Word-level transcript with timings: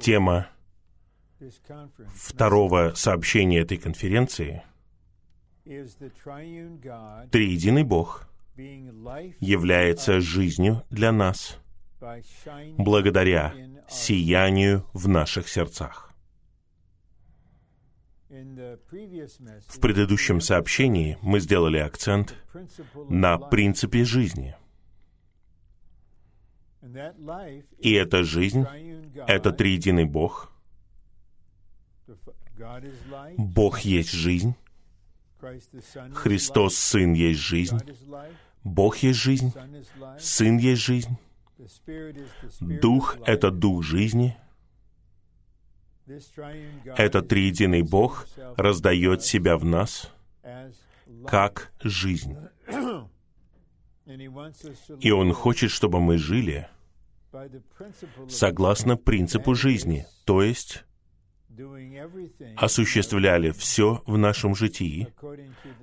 Тема 0.00 0.48
второго 2.14 2.92
сообщения 2.94 3.60
этой 3.60 3.78
конференции 3.78 4.62
«Триединый 5.64 7.84
Бог 7.84 8.28
является 8.56 10.20
жизнью 10.20 10.84
для 10.90 11.12
нас 11.12 11.58
благодаря 12.76 13.54
сиянию 13.88 14.84
в 14.92 15.08
наших 15.08 15.48
сердцах». 15.48 16.12
В 18.28 19.80
предыдущем 19.80 20.40
сообщении 20.40 21.18
мы 21.20 21.40
сделали 21.40 21.78
акцент 21.78 22.36
на 23.08 23.38
принципе 23.38 24.04
жизни. 24.04 24.54
И 27.78 27.92
эта 27.92 28.22
жизнь— 28.22 28.64
это 29.26 29.52
триединый 29.52 30.04
Бог. 30.04 30.50
Бог 33.36 33.80
есть 33.80 34.10
жизнь. 34.10 34.54
Христос 36.14 36.76
Сын 36.76 37.12
есть 37.12 37.40
жизнь. 37.40 37.78
Бог 38.64 38.98
есть 38.98 39.18
жизнь. 39.18 39.52
Сын 40.18 40.58
есть 40.58 40.82
жизнь. 40.82 41.16
Дух— 42.60 43.16
это 43.26 43.50
Дух 43.50 43.82
жизни— 43.82 44.36
этот 46.96 47.28
триединый 47.28 47.82
Бог 47.82 48.26
раздает 48.56 49.22
себя 49.22 49.56
в 49.56 49.64
нас 49.64 50.10
как 51.26 51.72
жизнь. 51.82 52.36
И 54.06 55.10
Он 55.10 55.32
хочет, 55.32 55.70
чтобы 55.70 56.00
мы 56.00 56.18
жили 56.18 56.68
согласно 58.28 58.96
принципу 58.96 59.54
жизни, 59.54 60.06
то 60.24 60.42
есть 60.42 60.84
осуществляли 62.56 63.50
все 63.50 64.02
в 64.06 64.16
нашем 64.16 64.54
житии 64.54 65.12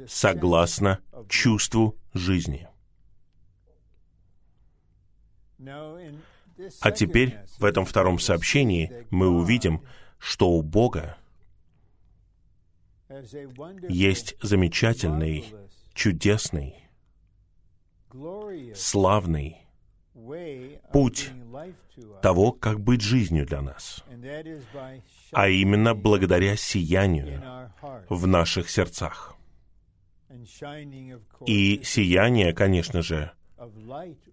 согласно 0.07 0.99
чувству 1.29 1.97
жизни. 2.13 2.67
А 6.81 6.91
теперь 6.91 7.37
в 7.59 7.65
этом 7.65 7.85
втором 7.85 8.19
сообщении 8.19 9.05
мы 9.09 9.27
увидим, 9.27 9.81
что 10.17 10.49
у 10.49 10.61
Бога 10.61 11.17
есть 13.89 14.35
замечательный, 14.41 15.45
чудесный, 15.93 16.86
славный 18.75 19.57
путь 20.91 21.31
того, 22.21 22.51
как 22.51 22.79
быть 22.79 23.01
жизнью 23.01 23.45
для 23.45 23.61
нас, 23.61 24.03
а 25.31 25.47
именно 25.49 25.93
благодаря 25.93 26.55
сиянию 26.55 27.71
в 28.09 28.27
наших 28.27 28.69
сердцах. 28.69 29.35
И 31.45 31.81
сияние, 31.83 32.53
конечно 32.53 33.01
же, 33.01 33.31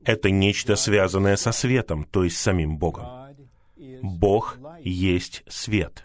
это 0.04 0.30
нечто 0.30 0.76
связанное 0.76 1.36
со 1.36 1.52
светом, 1.52 2.04
то 2.04 2.24
есть 2.24 2.36
самим 2.36 2.78
Богом. 2.78 3.34
Бог 4.02 4.58
есть 4.80 5.44
свет. 5.48 6.04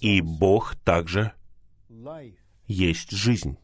И 0.00 0.20
Бог 0.20 0.76
также 0.76 1.32
есть 2.66 3.10
жизнь. 3.10 3.58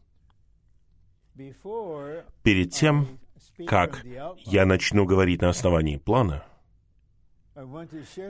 Перед 2.43 2.71
тем, 2.71 3.19
как 3.67 4.05
я 4.45 4.65
начну 4.65 5.05
говорить 5.05 5.41
на 5.41 5.49
основании 5.49 5.97
плана, 5.97 6.45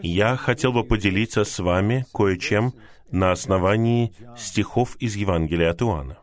я 0.02 0.36
хотел 0.36 0.74
бы 0.74 0.84
поделиться 0.84 1.44
с 1.44 1.60
вами 1.60 2.06
кое-чем 2.14 2.74
на 3.12 3.32
основании 3.32 4.14
стихов 4.38 4.96
из 4.98 5.16
Евангелия 5.16 5.72
от 5.72 5.82
Иоанна. 5.82 6.18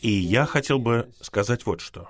И 0.00 0.10
я 0.10 0.46
хотел 0.46 0.78
бы 0.78 1.10
сказать 1.20 1.64
вот 1.66 1.80
что 1.80 2.08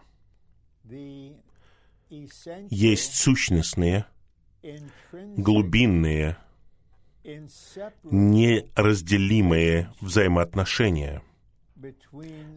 есть 2.70 3.14
сущностные, 3.16 4.06
глубинные, 5.36 6.38
неразделимые 8.04 9.92
взаимоотношения 10.00 11.22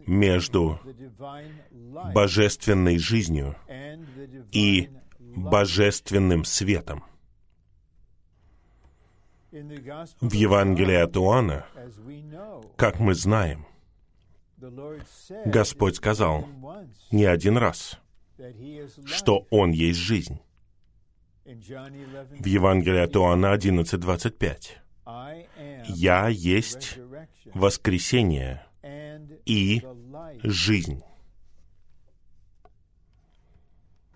между 0.06 0.80
божественной 2.14 2.98
жизнью 2.98 3.56
и 4.52 4.90
божественным 5.20 6.44
светом. 6.44 7.04
В 9.50 10.32
Евангелии 10.32 10.94
от 10.94 11.16
Иоанна, 11.16 11.66
как 12.76 13.00
мы 13.00 13.14
знаем, 13.14 13.66
Господь 15.44 15.96
сказал 15.96 16.46
не 17.10 17.24
один 17.24 17.56
раз— 17.56 17.98
что 19.04 19.46
Он 19.50 19.70
есть 19.70 19.98
жизнь. 19.98 20.40
В 21.44 22.46
Евангелии 22.46 23.00
от 23.00 23.16
Иоанна 23.16 23.54
11.25. 23.54 24.76
«Я 25.86 26.28
есть 26.28 26.98
воскресение 27.54 28.64
и 29.50 29.82
жизнь». 30.42 31.02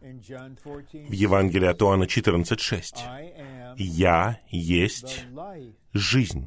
В 0.00 1.12
Евангелии 1.12 1.66
от 1.66 1.82
Иоанна 1.82 2.04
14.6. 2.04 3.74
«Я 3.78 4.40
есть 4.50 5.24
жизнь». 5.92 6.46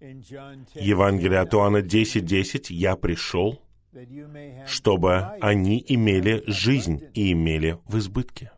Евангелие 0.00 1.40
от 1.40 1.52
Иоанна 1.54 1.78
10.10. 1.78 2.66
«Я 2.70 2.96
пришел, 2.96 3.60
чтобы 4.66 5.24
они 5.40 5.84
имели 5.86 6.44
жизнь 6.46 7.02
и 7.14 7.32
имели 7.32 7.78
в 7.86 7.98
избытке. 7.98 8.52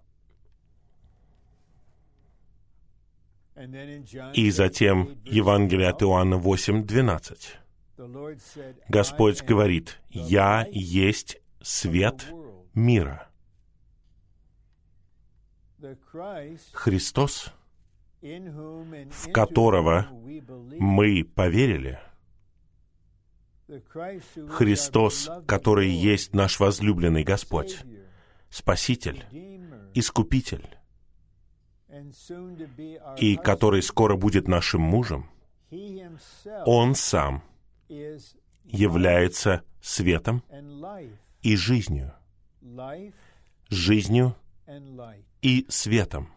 И 4.35 4.51
затем 4.51 5.19
Евангелие 5.25 5.89
от 5.89 6.03
Иоанна 6.03 6.35
8.12. 6.35 8.79
Господь 8.89 9.43
говорит, 9.43 9.99
«Я 10.11 10.67
есть 10.71 11.41
свет 11.63 12.27
мира». 12.75 13.29
Христос, 16.73 17.53
в 18.21 19.33
которого 19.33 20.09
мы 20.79 21.25
поверили— 21.25 21.99
Христос, 24.49 25.29
который 25.47 25.89
есть 25.89 26.35
наш 26.35 26.61
возлюбленный 26.61 27.25
Господь, 27.25 27.79
Спаситель, 28.49 29.25
Искупитель, 29.95 30.76
и 33.19 33.37
который 33.37 33.83
скоро 33.83 34.17
будет 34.17 34.49
нашим 34.49 34.81
мужем, 34.81 35.31
Он 36.65 36.95
сам 36.95 37.43
является 38.65 39.63
светом 39.81 40.43
и 41.43 41.57
жизнью, 41.57 42.13
жизнью 43.69 44.37
и 45.43 45.67
светом. 45.69 46.33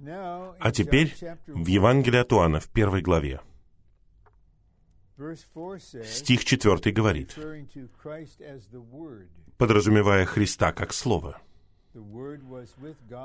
А 0.00 0.70
теперь 0.72 1.14
в 1.46 1.66
Евангелии 1.66 2.20
от 2.20 2.32
Иоанна 2.32 2.60
в 2.60 2.68
первой 2.68 3.02
главе– 3.02 3.40
Стих 6.04 6.44
4 6.44 6.92
говорит, 6.92 7.36
подразумевая 9.56 10.24
Христа 10.26 10.72
как 10.72 10.92
Слово. 10.92 11.40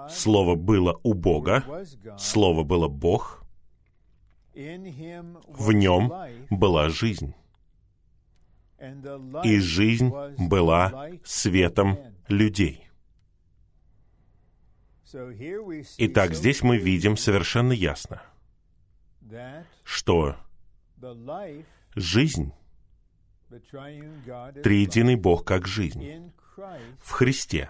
Слово 0.10 0.56
было 0.56 1.00
у 1.04 1.14
Бога, 1.14 1.86
Слово 2.18 2.64
было 2.64 2.88
Бог, 2.88 3.44
в 4.54 5.72
нем 5.72 6.14
была 6.50 6.90
жизнь. 6.90 7.34
И 9.44 9.60
жизнь 9.60 10.12
была 10.38 11.10
светом 11.24 11.98
людей. 12.28 12.90
Итак, 15.98 16.34
здесь 16.34 16.64
мы 16.64 16.78
видим 16.78 17.18
совершенно 17.18 17.72
ясно, 17.72 18.22
что 19.84 20.36
жизнь, 21.96 22.52
триединый 24.64 25.16
Бог 25.16 25.46
как 25.46 25.68
жизнь. 25.68 26.32
в 27.00 27.12
Христе 27.12 27.70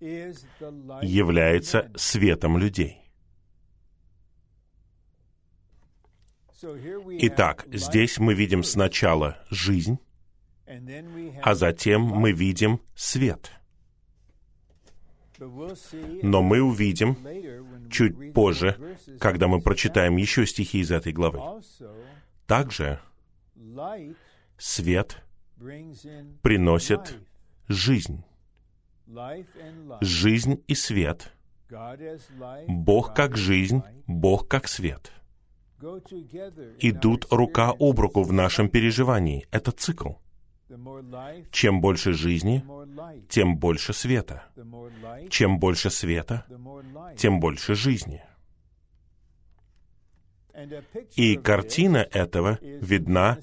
является 0.00 1.90
светом 1.94 2.58
людей. 2.58 3.00
Итак, 6.62 7.66
здесь 7.72 8.18
мы 8.18 8.34
видим 8.34 8.62
сначала 8.62 9.38
жизнь, 9.50 9.98
а 11.42 11.54
затем 11.54 12.02
мы 12.02 12.32
видим 12.32 12.80
свет. 12.94 13.52
Но 16.22 16.42
мы 16.42 16.60
увидим 16.60 17.16
чуть 17.90 18.34
позже, 18.34 18.98
когда 19.18 19.48
мы 19.48 19.62
прочитаем 19.62 20.16
еще 20.16 20.46
стихи 20.46 20.80
из 20.80 20.90
этой 20.90 21.12
главы. 21.12 21.62
Также 22.46 23.00
свет 24.58 25.22
приносит 26.42 27.16
жизнь. 27.68 28.22
Жизнь 30.00 30.62
и 30.66 30.74
свет. 30.74 31.32
Бог 32.68 33.14
как 33.14 33.36
жизнь, 33.36 33.82
Бог 34.06 34.48
как 34.48 34.68
свет. 34.68 35.12
Идут 36.78 37.26
рука 37.30 37.72
об 37.78 38.00
руку 38.00 38.22
в 38.22 38.32
нашем 38.32 38.68
переживании. 38.68 39.46
Это 39.50 39.72
цикл. 39.72 40.12
Чем 41.50 41.80
больше 41.80 42.12
жизни, 42.12 42.64
тем 43.28 43.56
больше 43.56 43.92
света. 43.92 44.44
Чем 45.28 45.58
больше 45.58 45.90
света, 45.90 46.46
тем 47.16 47.40
больше 47.40 47.74
жизни. 47.74 48.22
И 51.16 51.36
картина 51.36 51.98
этого 51.98 52.58
видна 52.60 53.38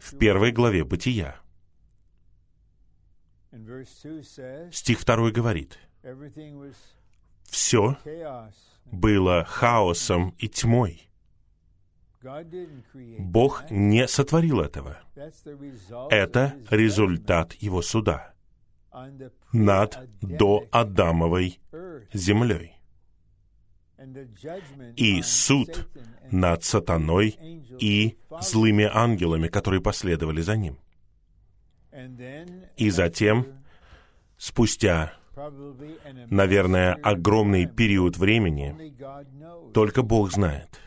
в 0.00 0.16
первой 0.16 0.52
главе 0.52 0.84
Бытия. 0.84 1.36
Стих 4.72 5.00
второй 5.00 5.32
говорит, 5.32 5.78
«Все 7.44 7.96
было 8.84 9.44
хаосом 9.44 10.34
и 10.38 10.48
тьмой». 10.48 11.08
Бог 13.18 13.70
не 13.70 14.08
сотворил 14.08 14.60
этого. 14.60 14.98
Это 16.10 16.54
результат 16.70 17.52
Его 17.54 17.82
суда 17.82 18.34
над 19.52 19.98
доадамовой 20.20 21.60
землей. 22.12 22.74
И 24.96 25.22
суд 25.22 25.88
над 26.30 26.64
сатаной 26.64 27.36
и 27.78 28.16
злыми 28.40 28.88
ангелами, 28.92 29.48
которые 29.48 29.80
последовали 29.80 30.40
за 30.42 30.56
ним. 30.56 30.78
И 32.76 32.90
затем, 32.90 33.46
спустя, 34.36 35.12
наверное, 36.30 36.94
огромный 36.94 37.66
период 37.66 38.16
времени, 38.16 38.94
только 39.72 40.02
Бог 40.02 40.32
знает, 40.32 40.80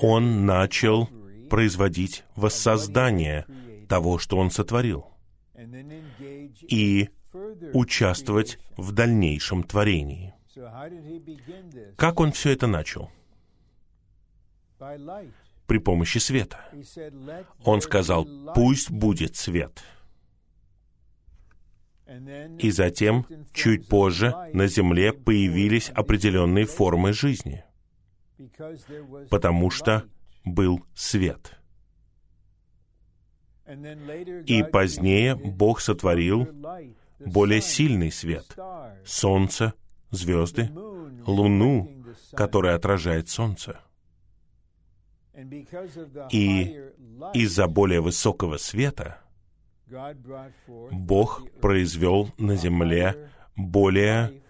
он 0.00 0.46
начал 0.46 1.08
производить 1.50 2.24
воссоздание 2.34 3.46
того, 3.88 4.18
что 4.18 4.38
он 4.38 4.50
сотворил, 4.50 5.06
и 6.62 7.08
участвовать 7.72 8.58
в 8.76 8.92
дальнейшем 8.92 9.62
творении. 9.62 10.34
Как 11.96 12.20
он 12.20 12.32
все 12.32 12.52
это 12.52 12.66
начал? 12.66 13.10
При 15.66 15.78
помощи 15.78 16.18
света. 16.18 16.60
Он 17.64 17.80
сказал, 17.80 18.26
пусть 18.54 18.90
будет 18.90 19.36
свет. 19.36 19.82
И 22.58 22.70
затем, 22.70 23.26
чуть 23.52 23.88
позже, 23.88 24.32
на 24.52 24.68
Земле 24.68 25.12
появились 25.12 25.90
определенные 25.90 26.66
формы 26.66 27.12
жизни— 27.12 27.64
потому 29.30 29.70
что 29.70 30.04
был 30.44 30.84
свет. 30.94 31.58
И 34.46 34.62
позднее 34.62 35.34
Бог 35.34 35.80
сотворил 35.80 36.48
более 37.18 37.60
сильный 37.60 38.12
свет— 38.12 38.56
солнце, 39.04 39.74
звезды, 40.10 40.70
луну, 41.26 42.04
которая 42.32 42.76
отражает 42.76 43.28
солнце. 43.28 43.80
И 46.30 46.80
из-за 47.34 47.66
более 47.66 48.00
высокого 48.00 48.56
света 48.56 49.18
Бог 50.90 51.48
произвел 51.60 52.32
на 52.38 52.56
земле 52.56 53.30
более 53.54 54.42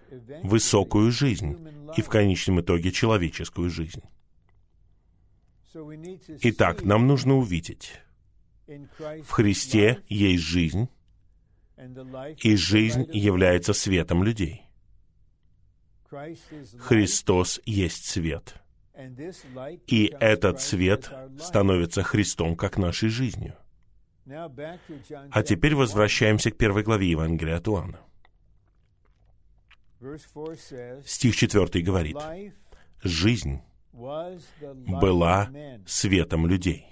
высокую 0.42 1.10
жизнь 1.10 1.58
и 1.96 2.02
в 2.02 2.08
конечном 2.08 2.60
итоге 2.60 2.92
человеческую 2.92 3.68
жизнь. 3.68 4.02
Итак, 6.42 6.82
нам 6.82 7.06
нужно 7.06 7.36
увидеть, 7.36 8.00
в 8.66 9.30
Христе 9.30 10.02
есть 10.08 10.42
жизнь, 10.42 10.88
и 12.38 12.56
жизнь 12.56 13.06
является 13.12 13.74
светом 13.74 14.22
людей. 14.22 14.62
Христос 16.78 17.60
есть 17.66 18.06
свет. 18.06 18.62
И 19.86 20.14
этот 20.20 20.60
свет 20.60 21.10
становится 21.38 22.02
Христом 22.02 22.56
как 22.56 22.78
нашей 22.78 23.08
жизнью. 23.08 23.54
А 24.26 25.42
теперь 25.42 25.74
возвращаемся 25.74 26.50
к 26.50 26.56
первой 26.56 26.82
главе 26.82 27.10
Евангелия 27.10 27.56
от 27.56 27.68
Иоанна. 27.68 28.00
Стих 31.04 31.36
4 31.36 31.82
говорит, 31.82 32.16
«Жизнь 33.02 33.60
была 33.92 35.50
светом 35.86 36.46
людей». 36.46 36.86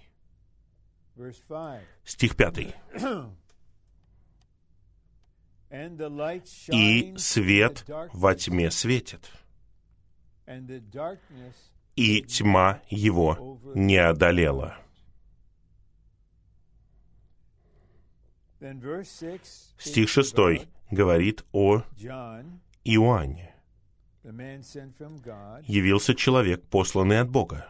Стих 2.04 2.36
5. 2.36 2.76
«И 6.72 7.14
свет 7.16 7.84
во 8.12 8.34
тьме 8.34 8.70
светит, 8.70 9.30
и 11.96 12.22
тьма 12.22 12.82
его 12.88 13.60
не 13.74 13.96
одолела». 13.96 14.76
Стих 19.78 20.08
6 20.08 20.34
говорит 20.90 21.44
о 21.52 21.82
Иоанне 22.84 23.54
явился 25.66 26.14
человек, 26.14 26.64
посланный 26.68 27.20
от 27.20 27.28
Бога. 27.28 27.68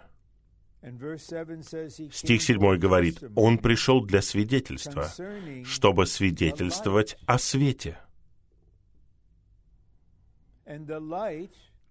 Стих 2.12 2.42
7 2.42 2.76
говорит, 2.76 3.22
«Он 3.34 3.58
пришел 3.58 4.04
для 4.04 4.22
свидетельства, 4.22 5.10
чтобы 5.64 6.06
свидетельствовать 6.06 7.16
о 7.26 7.38
свете». 7.38 7.98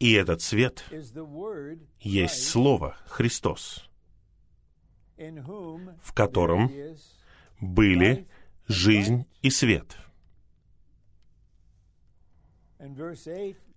И 0.03 0.11
этот 0.11 0.41
свет 0.41 0.83
есть 2.01 2.49
Слово 2.49 2.97
Христос, 3.07 3.89
в 5.17 6.13
котором 6.13 6.69
были 7.61 8.27
жизнь 8.67 9.25
и 9.41 9.49
свет— 9.49 9.95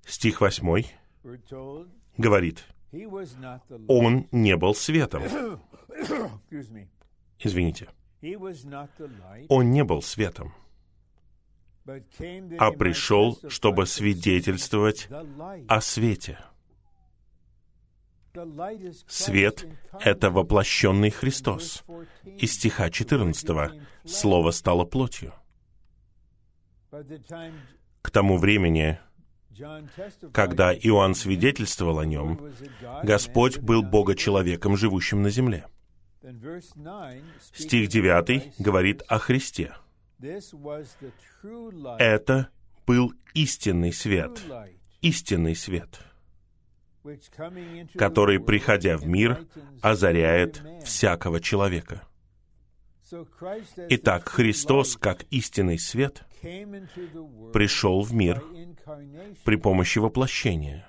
Стих 0.04 0.40
8 0.40 0.84
говорит, 2.18 2.64
«Он 3.86 4.28
не 4.32 4.56
был 4.56 4.74
светом». 4.74 5.22
Извините. 7.38 7.88
Он 9.48 9.70
не 9.70 9.84
был 9.84 10.02
светом, 10.02 10.52
а 12.58 12.70
пришел, 12.72 13.38
чтобы 13.48 13.86
свидетельствовать 13.86 15.08
о 15.68 15.80
свете. 15.80 16.38
Свет— 19.06 19.66
это 20.00 20.30
воплощенный 20.30 21.10
Христос. 21.10 21.84
Из 22.24 22.52
стиха 22.52 22.90
14 22.90 23.80
слово 24.04 24.50
стало 24.50 24.84
плотью. 24.84 25.32
К 28.02 28.10
тому 28.10 28.36
времени, 28.36 28.98
когда 30.32 30.74
Иоанн 30.74 31.14
свидетельствовал 31.14 31.98
о 31.98 32.06
нем, 32.06 32.52
Господь 33.02 33.58
был 33.58 33.82
Бога-человеком, 33.82 34.76
живущим 34.76 35.22
на 35.22 35.30
земле. 35.30 35.66
Стих 37.54 37.88
9 37.88 38.54
говорит 38.58 39.02
о 39.08 39.18
Христе. 39.18 39.74
Это 41.98 42.48
был 42.86 43.12
истинный 43.34 43.92
свет, 43.92 44.42
истинный 45.02 45.54
свет, 45.54 46.00
который, 47.94 48.40
приходя 48.40 48.96
в 48.96 49.06
мир, 49.06 49.46
озаряет 49.82 50.62
всякого 50.84 51.40
человека. 51.40 52.02
Итак, 53.90 54.28
Христос, 54.28 54.96
как 54.96 55.24
истинный 55.30 55.78
свет, 55.78 56.24
пришел 57.52 58.02
в 58.02 58.12
мир 58.12 58.42
при 59.44 59.56
помощи 59.56 59.98
воплощения. 59.98 60.88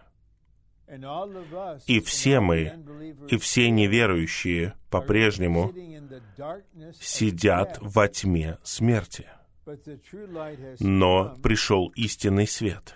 И 0.87 1.99
все 1.99 2.39
мы, 2.39 2.73
и 3.27 3.37
все 3.37 3.69
неверующие 3.69 4.73
по-прежнему 4.89 5.73
сидят 6.99 7.77
во 7.81 8.07
тьме 8.07 8.57
смерти. 8.63 9.27
Но 10.79 11.35
пришел 11.43 11.89
истинный 11.89 12.47
свет, 12.47 12.95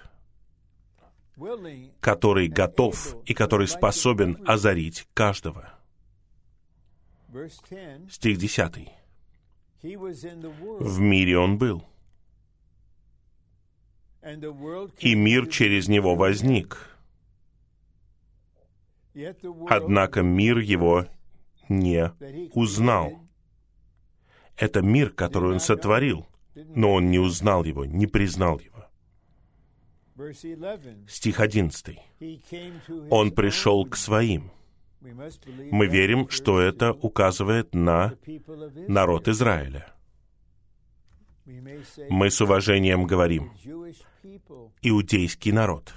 который 2.00 2.48
готов 2.48 3.18
и 3.26 3.34
который 3.34 3.68
способен 3.68 4.42
озарить 4.48 5.06
каждого. 5.14 5.74
Стих 8.10 8.38
10. 8.38 8.90
В 9.82 11.00
мире 11.00 11.38
он 11.38 11.58
был, 11.58 11.84
и 15.00 15.16
мир 15.16 15.48
через 15.48 15.90
него 15.90 16.16
возник. 16.16 16.91
Однако 19.68 20.22
мир 20.22 20.58
его 20.58 21.08
не 21.70 22.12
узнал. 22.54 23.28
Это 24.58 24.82
мир, 24.82 25.10
который 25.10 25.54
он 25.54 25.60
сотворил, 25.60 26.28
но 26.56 26.94
он 26.94 27.10
не 27.10 27.20
узнал 27.20 27.64
его, 27.64 27.86
не 27.86 28.08
признал 28.08 28.60
его. 28.60 28.72
Стих 31.08 31.40
11. 31.40 31.98
Он 33.10 33.32
пришел 33.32 33.86
к 33.86 33.96
своим. 33.96 34.52
Мы 35.00 35.88
верим, 35.88 36.30
что 36.30 36.60
это 36.60 36.94
указывает 36.94 37.74
на 37.74 38.16
народ 38.88 39.28
Израиля. 39.28 39.92
Мы 41.46 42.30
с 42.30 42.40
уважением 42.40 43.06
говорим, 43.06 43.52
иудейский 44.82 45.52
народ, 45.52 45.94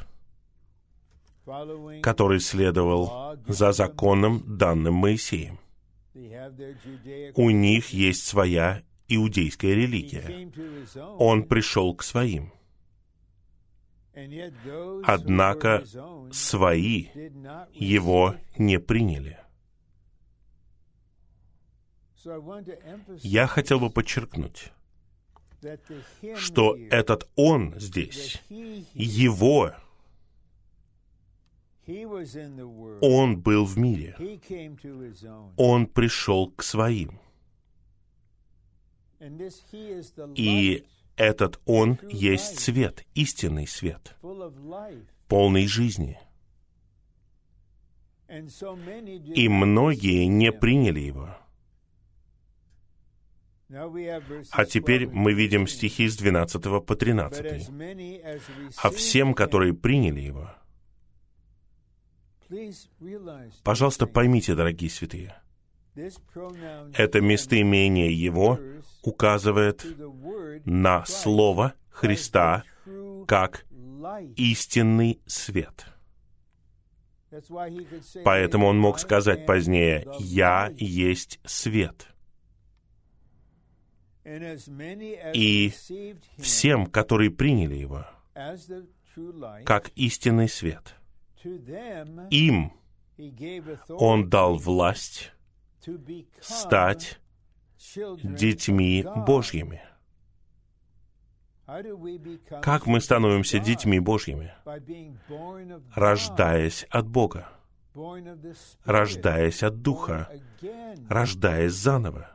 который 2.02 2.40
следовал 2.40 3.36
за 3.46 3.72
законом, 3.72 4.42
данным 4.46 4.94
Моисеем. 4.94 5.58
У 7.34 7.50
них 7.50 7.90
есть 7.90 8.26
своя 8.26 8.82
иудейская 9.08 9.74
религия. 9.74 10.50
Он 11.18 11.44
пришел 11.44 11.94
к 11.94 12.02
своим. 12.02 12.52
Однако 15.04 15.84
свои 16.32 17.08
его 17.72 18.36
не 18.56 18.78
приняли. 18.78 19.38
Я 23.22 23.46
хотел 23.46 23.80
бы 23.80 23.90
подчеркнуть, 23.90 24.72
что 26.36 26.76
этот 26.90 27.28
Он 27.36 27.74
здесь, 27.78 28.40
Его, 28.48 29.72
Он 31.86 33.40
был 33.40 33.64
в 33.64 33.78
мире. 33.78 34.16
Он 35.56 35.86
пришел 35.86 36.50
к 36.50 36.62
своим. 36.62 37.20
И 40.34 40.84
этот 41.16 41.60
Он 41.66 41.98
есть 42.10 42.58
свет, 42.60 43.04
истинный 43.14 43.66
свет, 43.66 44.16
полный 45.28 45.66
жизни. 45.66 46.18
И 48.28 49.48
многие 49.48 50.24
не 50.24 50.52
приняли 50.52 51.00
Его. 51.00 51.36
А 54.50 54.64
теперь 54.64 55.08
мы 55.08 55.32
видим 55.32 55.66
стихи 55.66 56.08
с 56.08 56.16
12 56.16 56.84
по 56.84 56.96
13. 56.96 57.70
«А 58.82 58.90
всем, 58.90 59.34
которые 59.34 59.74
приняли 59.74 60.20
Его». 60.20 60.50
Пожалуйста, 63.62 64.06
поймите, 64.06 64.54
дорогие 64.54 64.90
святые, 64.90 65.36
это 65.94 67.20
местоимение 67.20 68.12
Его 68.12 68.58
указывает 69.02 69.84
на 70.64 71.04
Слово 71.04 71.74
Христа 71.90 72.64
как 73.26 73.64
истинный 74.36 75.20
свет. 75.26 75.86
Поэтому 78.24 78.66
он 78.66 78.78
мог 78.78 78.98
сказать 78.98 79.46
позднее, 79.46 80.06
«Я 80.18 80.72
есть 80.76 81.40
свет». 81.44 82.08
И 84.24 85.72
всем, 86.38 86.86
которые 86.86 87.30
приняли 87.30 87.74
его 87.74 88.06
как 89.64 89.90
истинный 89.94 90.48
свет, 90.48 90.94
им 92.30 92.72
он 93.88 94.28
дал 94.28 94.56
власть 94.56 95.32
стать 96.40 97.20
детьми 98.22 99.04
Божьими. 99.26 99.82
Как 102.62 102.86
мы 102.86 103.00
становимся 103.00 103.58
детьми 103.58 103.98
Божьими? 104.00 104.52
Рождаясь 105.94 106.84
от 106.90 107.08
Бога, 107.08 107.48
рождаясь 108.84 109.62
от 109.62 109.80
Духа, 109.80 110.28
рождаясь 111.08 111.72
заново, 111.72 112.30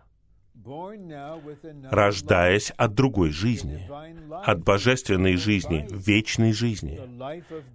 рождаясь 1.91 2.71
от 2.71 2.93
другой 2.93 3.31
жизни, 3.31 3.89
от 4.43 4.63
божественной 4.63 5.35
жизни, 5.35 5.87
вечной 5.91 6.53
жизни, 6.53 6.99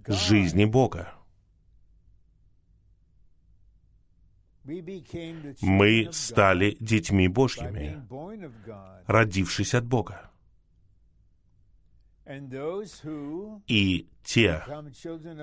жизни 0.07 0.65
Бога. 0.65 1.13
Мы 5.61 6.09
стали 6.11 6.77
детьми 6.79 7.27
Божьими, 7.27 8.01
родившись 9.05 9.73
от 9.73 9.85
Бога. 9.85 10.31
И 13.67 14.07
те, 14.23 14.63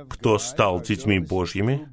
кто 0.08 0.38
стал 0.38 0.80
детьми 0.80 1.20
Божьими, 1.20 1.88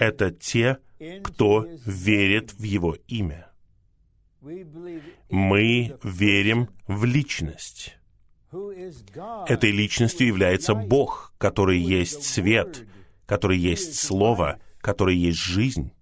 это 0.00 0.32
те, 0.32 0.78
кто 1.22 1.66
верит 1.86 2.52
в 2.54 2.62
Его 2.62 2.96
имя. 3.06 3.48
Мы 5.30 5.96
верим 6.02 6.70
в 6.88 7.04
личность. 7.04 7.96
Этой 9.46 9.70
личностью 9.70 10.26
является 10.26 10.74
Бог, 10.74 11.32
который 11.38 11.78
есть 11.78 12.24
свет, 12.24 12.84
который 13.26 13.58
есть 13.58 13.94
Слово, 13.94 14.58
который 14.80 15.16
есть 15.16 15.38
жизнь 15.38 15.92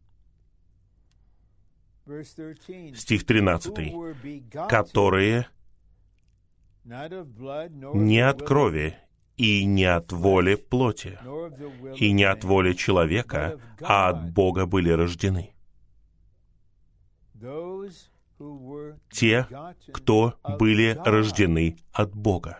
стих 2.95 3.25
13, 3.25 3.93
которые 4.69 5.47
не 6.85 8.21
от 8.21 8.43
крови 8.43 8.97
и 9.37 9.65
не 9.65 9.85
от 9.85 10.13
воли 10.13 10.57
плоти, 10.57 11.19
и 11.97 12.13
не 12.13 12.25
от 12.25 12.45
воли 12.45 12.73
человека, 12.73 13.61
а 13.81 14.09
от 14.09 14.33
Бога 14.33 14.67
были 14.67 14.91
рождены. 14.91 15.53
Те, 19.11 19.47
кто 19.93 20.35
были 20.59 20.99
рождены 21.05 21.77
от 21.93 22.15
Бога. 22.15 22.59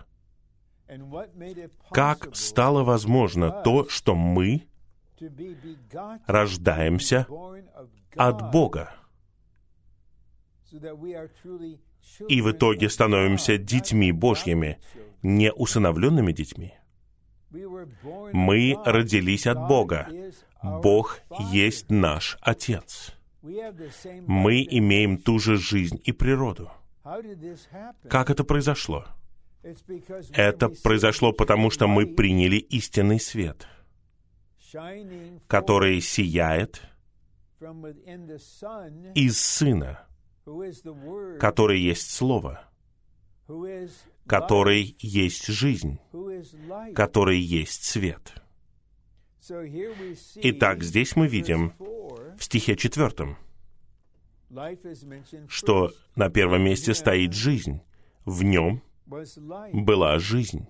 Как 1.91 2.35
стало 2.35 2.85
возможно 2.85 3.63
то, 3.63 3.89
что 3.89 4.15
мы 4.15 4.67
рождаемся 6.27 7.27
от 8.17 8.51
Бога? 8.53 8.95
И 12.29 12.41
в 12.41 12.51
итоге 12.51 12.89
становимся 12.89 13.59
детьми 13.59 14.13
Божьими, 14.13 14.79
не 15.23 15.53
усыновленными 15.53 16.33
детьми. 16.33 16.75
Мы 17.51 18.77
родились 18.85 19.47
от 19.47 19.67
Бога. 19.69 20.09
Бог 20.63 21.21
есть 21.51 21.91
наш 21.91 22.37
Отец. 22.41 23.15
Мы 23.43 24.67
имеем 24.69 25.19
ту 25.19 25.39
же 25.39 25.57
жизнь 25.57 26.01
и 26.05 26.13
природу. 26.13 26.71
Как 28.09 28.31
это 28.31 28.45
произошло? 28.45 29.07
Это 30.33 30.69
произошло 30.69 31.33
потому, 31.33 31.71
что 31.71 31.89
мы 31.89 32.07
приняли 32.07 32.57
истинный 32.57 33.21
свет, 33.21 33.67
который 35.47 36.01
сияет 36.01 36.83
из 39.15 39.41
Сына, 39.41 40.08
который 41.39 41.81
есть 41.81 42.11
Слово, 42.11 42.69
который 44.27 44.97
есть 45.01 45.47
жизнь, 45.47 45.99
который 46.95 47.39
есть 47.39 47.85
свет. 47.85 48.35
Итак, 50.37 50.83
здесь 50.83 51.17
мы 51.17 51.27
видим 51.27 51.73
в 51.79 52.45
стихе 52.45 52.77
четвертом, 52.77 53.37
что 55.49 55.93
на 56.17 56.31
первом 56.31 56.63
месте 56.63 56.95
стоит 56.95 57.33
жизнь. 57.33 57.81
В 58.25 58.43
нем 58.43 58.83
была 59.07 60.19
жизнь. 60.19 60.67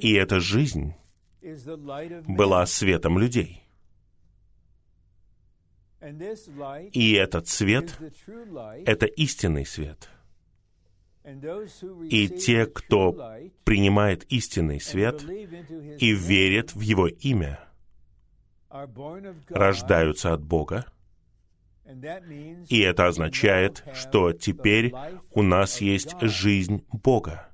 И 0.00 0.12
эта 0.12 0.38
жизнь 0.38 0.94
была 2.28 2.66
светом 2.66 3.18
людей. 3.18 3.59
И 6.92 7.12
этот 7.12 7.48
свет— 7.48 7.98
это 8.86 9.06
истинный 9.06 9.66
свет. 9.66 10.08
И 12.10 12.28
те, 12.28 12.66
кто 12.66 13.12
принимает 13.64 14.24
истинный 14.32 14.80
свет 14.80 15.22
и 15.22 16.12
верит 16.12 16.74
в 16.74 16.80
Его 16.80 17.06
имя, 17.08 17.60
рождаются 19.48 20.32
от 20.32 20.42
Бога, 20.42 20.86
и 22.68 22.80
это 22.80 23.06
означает, 23.06 23.84
что 23.94 24.32
теперь 24.32 24.94
у 25.32 25.42
нас 25.42 25.80
есть 25.80 26.14
жизнь 26.20 26.84
Бога. 26.92 27.48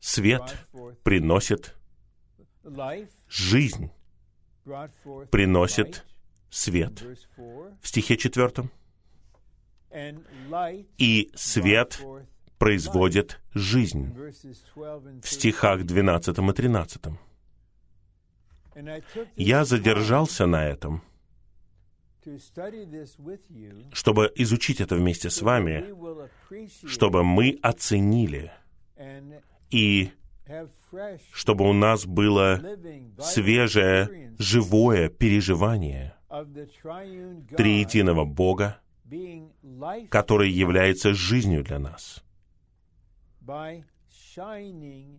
Свет 0.00 0.42
приносит 1.02 1.74
жизнь, 3.28 3.90
приносит 5.30 6.04
свет. 6.50 7.02
В 7.80 7.88
стихе 7.88 8.16
четвертом. 8.16 8.70
И 10.98 11.30
свет 11.34 12.00
производит 12.58 13.40
жизнь. 13.54 14.14
В 15.22 15.28
стихах 15.28 15.84
12 15.84 16.38
и 16.38 16.52
13. 16.52 17.02
Я 19.36 19.64
задержался 19.64 20.46
на 20.46 20.66
этом, 20.66 21.02
чтобы 23.92 24.32
изучить 24.34 24.80
это 24.80 24.96
вместе 24.96 25.30
с 25.30 25.42
вами, 25.42 25.84
чтобы 26.86 27.22
мы 27.22 27.58
оценили 27.62 28.52
и 29.70 30.10
чтобы 31.32 31.68
у 31.68 31.72
нас 31.72 32.06
было 32.06 32.60
свежее, 33.18 34.34
живое 34.38 35.08
переживание 35.08 36.14
триединого 37.56 38.24
Бога, 38.24 38.80
который 40.10 40.50
является 40.50 41.14
жизнью 41.14 41.62
для 41.64 41.78
нас, 41.78 42.22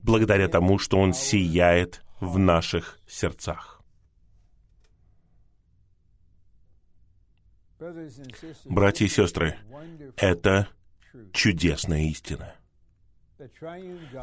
благодаря 0.03 0.47
тому, 0.47 0.77
что 0.77 0.99
Он 0.99 1.13
сияет 1.13 2.03
в 2.19 2.37
наших 2.37 2.99
сердцах. 3.07 3.81
Братья 8.65 9.05
и 9.05 9.09
сестры, 9.09 9.57
это 10.15 10.69
чудесная 11.33 12.03
истина. 12.03 12.54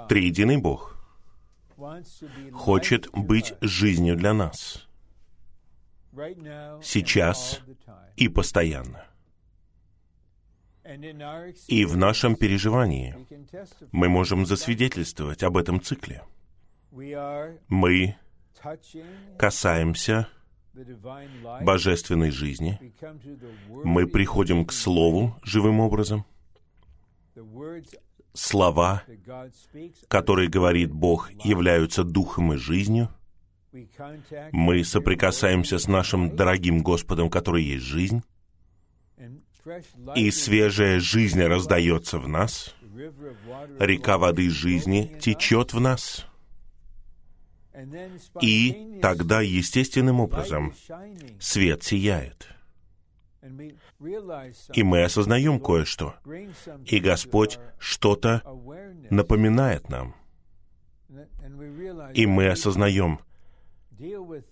Триединый 0.09 0.57
Бог 0.59 0.97
хочет 2.53 3.11
быть 3.13 3.55
жизнью 3.61 4.17
для 4.17 4.33
нас 4.33 4.89
сейчас 6.83 7.61
и 8.17 8.29
постоянно. 8.29 9.07
И 11.69 11.85
в 11.85 11.97
нашем 11.97 12.37
переживании 12.37 13.17
мы 13.93 14.09
можем 14.09 14.45
засвидетельствовать 14.47 15.43
об 15.43 15.57
этом 15.57 15.81
цикле. 15.81 16.23
Мы 17.69 18.17
касаемся 19.39 20.29
божественной 21.63 22.31
жизни, 22.31 22.79
мы 23.85 24.07
приходим 24.07 24.65
к 24.65 24.73
Слову 24.73 25.39
живым 25.43 25.81
образом, 25.81 26.25
слова, 28.35 29.03
которые 30.09 30.49
говорит 30.49 30.93
Бог, 30.93 31.31
являются 31.45 32.05
духом 32.05 32.55
и 32.55 32.57
жизнью, 32.57 33.09
мы 34.53 34.85
соприкасаемся 34.85 35.79
с 35.79 35.89
нашим 35.89 36.37
дорогим 36.37 36.83
Господом, 36.83 37.31
который 37.31 37.65
есть 37.65 37.85
жизнь, 37.85 38.23
и 40.15 40.31
свежая 40.31 41.01
жизнь 41.01 41.41
раздается 41.41 42.19
в 42.19 42.29
нас, 42.29 42.75
река 43.79 44.19
воды 44.19 44.51
жизни 44.51 45.17
течет 45.21 45.73
в 45.73 45.81
нас. 45.81 46.27
И 48.43 48.99
тогда 49.01 49.41
естественным 49.41 50.21
образом 50.21 50.75
свет 51.41 51.83
сияет. 51.83 52.49
И 54.75 54.83
мы 54.83 55.05
осознаем 55.05 55.61
кое-что. 55.61 56.15
И 56.87 56.99
Господь 57.01 57.59
что-то 57.79 58.43
напоминает 59.11 59.89
нам. 59.89 60.15
И 62.15 62.27
мы 62.27 62.49
осознаем, 62.49 63.21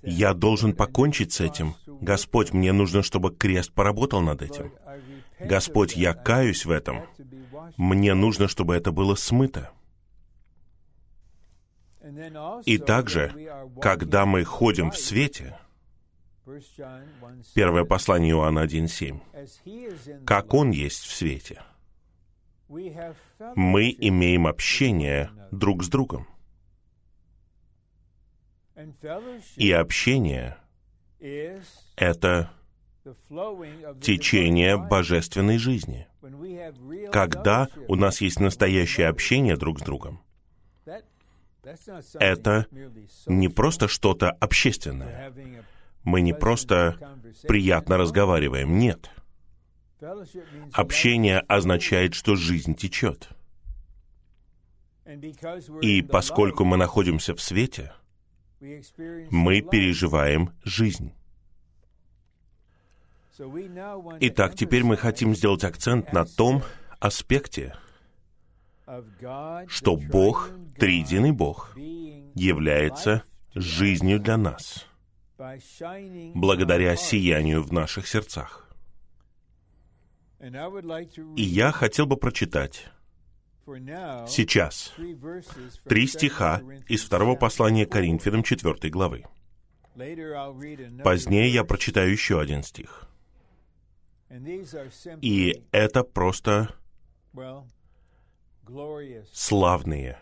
я 0.03 0.35
должен 0.35 0.75
покончить 0.75 1.33
с 1.33 1.41
этим. 1.41 1.75
Господь, 1.87 2.53
мне 2.53 2.73
нужно, 2.73 3.03
чтобы 3.03 3.35
крест 3.35 3.73
поработал 3.73 4.21
над 4.21 4.43
этим. 4.43 4.73
Господь, 5.41 5.97
я 5.97 6.15
каюсь 6.15 6.65
в 6.65 6.71
этом. 6.71 7.03
Мне 7.77 8.15
нужно, 8.15 8.47
чтобы 8.49 8.77
это 8.77 8.93
было 8.93 9.15
смыто. 9.15 9.71
И 12.65 12.79
также, 12.79 13.35
когда 13.81 14.27
мы 14.27 14.45
ходим 14.45 14.91
в 14.91 14.97
свете, 14.97 15.59
Первое 17.55 17.85
послание 17.85 18.33
Иоанна 18.33 18.64
1.7. 18.64 20.24
Как 20.24 20.55
Он 20.55 20.70
есть 20.70 21.05
в 21.05 21.14
свете. 21.14 21.62
Мы 22.68 23.94
имеем 23.98 24.46
общение 24.46 25.31
друг 25.50 25.83
с 25.83 25.88
другом. 25.88 26.26
И 29.57 29.72
общение— 29.72 30.57
это 31.96 32.50
течение 34.00 34.76
божественной 34.76 35.59
жизни. 35.59 36.07
Когда 37.12 37.68
у 37.88 37.96
нас 37.96 38.20
есть 38.20 38.40
настоящее 38.40 39.09
общение 39.09 39.57
друг 39.57 39.81
с 39.81 39.83
другом, 39.83 40.22
это 42.14 42.66
не 43.26 43.48
просто 43.48 43.88
что-то 43.88 44.31
общественное. 44.31 45.33
Мы 46.05 46.21
не 46.21 46.33
просто 46.33 46.99
приятно 47.47 47.97
разговариваем, 47.97 48.79
нет. 48.79 49.11
Общение 50.73 51.41
означает, 51.41 52.15
что 52.15 52.37
жизнь 52.37 52.75
течет. 52.75 53.29
И 55.83 56.03
поскольку 56.03 56.65
мы 56.65 56.77
находимся 56.77 57.35
в 57.35 57.41
свете, 57.41 57.93
мы 58.61 59.61
переживаем 59.61 60.51
жизнь. 60.65 61.13
Итак, 64.21 64.55
теперь 64.55 64.85
мы 64.85 64.97
хотим 64.97 65.35
сделать 65.35 65.65
акцент 65.65 66.13
на 66.13 66.25
том 66.25 66.63
аспекте, 66.99 67.75
что 69.67 69.97
Бог, 69.97 70.51
триединый 70.79 71.33
Бог, 71.33 71.75
является 71.77 73.25
жизнью 73.55 74.21
для 74.21 74.37
нас, 74.37 74.87
благодаря 76.35 76.96
сиянию 76.96 77.62
в 77.62 77.72
наших 77.72 78.07
сердцах. 78.07 78.68
И 80.40 81.42
я 81.42 81.72
хотел 81.72 82.07
бы 82.07 82.16
прочитать 82.16 82.88
сейчас 84.26 84.92
три 85.85 86.07
стиха 86.07 86.62
из 86.88 87.05
второго 87.05 87.37
послания 87.37 87.87
Коринфянам 87.87 88.42
4 88.42 88.90
главы. 88.90 89.24
Позднее 91.05 91.48
я 91.48 91.64
прочитаю 91.64 92.11
еще 92.11 92.40
один 92.40 92.62
стих. 92.62 93.07
И 95.20 95.64
это 95.72 96.05
просто 96.05 96.74
славные, 99.33 100.18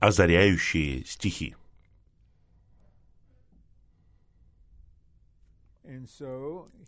озаряющие 0.00 1.04
стихи. 1.04 1.56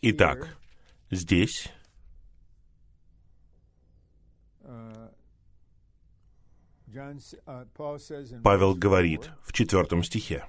Итак, 0.01 0.57
здесь 1.09 1.71
Павел 8.43 8.75
говорит 8.75 9.31
в 9.43 9.53
четвертом 9.53 10.03
стихе. 10.03 10.45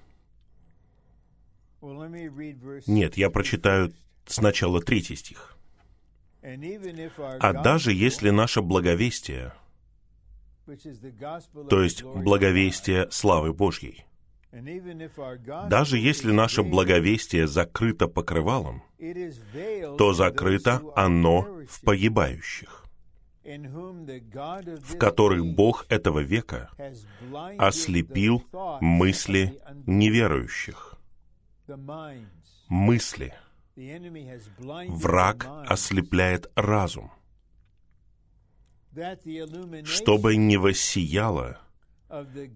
Нет, 2.86 3.16
я 3.16 3.30
прочитаю 3.30 3.92
сначала 4.26 4.82
третий 4.82 5.16
стих. 5.16 5.56
А 6.42 7.52
даже 7.52 7.92
если 7.92 8.30
наше 8.30 8.60
благовестие, 8.60 9.54
то 11.70 11.82
есть 11.82 12.02
благовестие 12.02 13.10
славы 13.10 13.52
Божьей, 13.52 14.04
даже 15.68 15.96
если 15.96 16.30
наше 16.30 16.62
благовестие 16.62 17.46
закрыто 17.46 18.06
покрывалом, 18.06 18.82
то 19.98 20.12
закрыто 20.12 20.82
оно 20.94 21.48
в 21.68 21.80
погибающих. 21.80 22.84
в 23.44 24.98
которых 24.98 25.46
Бог 25.46 25.86
этого 25.88 26.20
века 26.20 26.70
ослепил 27.58 28.44
мысли 28.80 29.58
неверующих. 29.86 30.96
Мысли. 32.68 33.34
Враг 34.88 35.48
ослепляет 35.66 36.50
разум, 36.54 37.10
чтобы 39.84 40.36
не 40.36 40.58
воссияло 40.58 41.58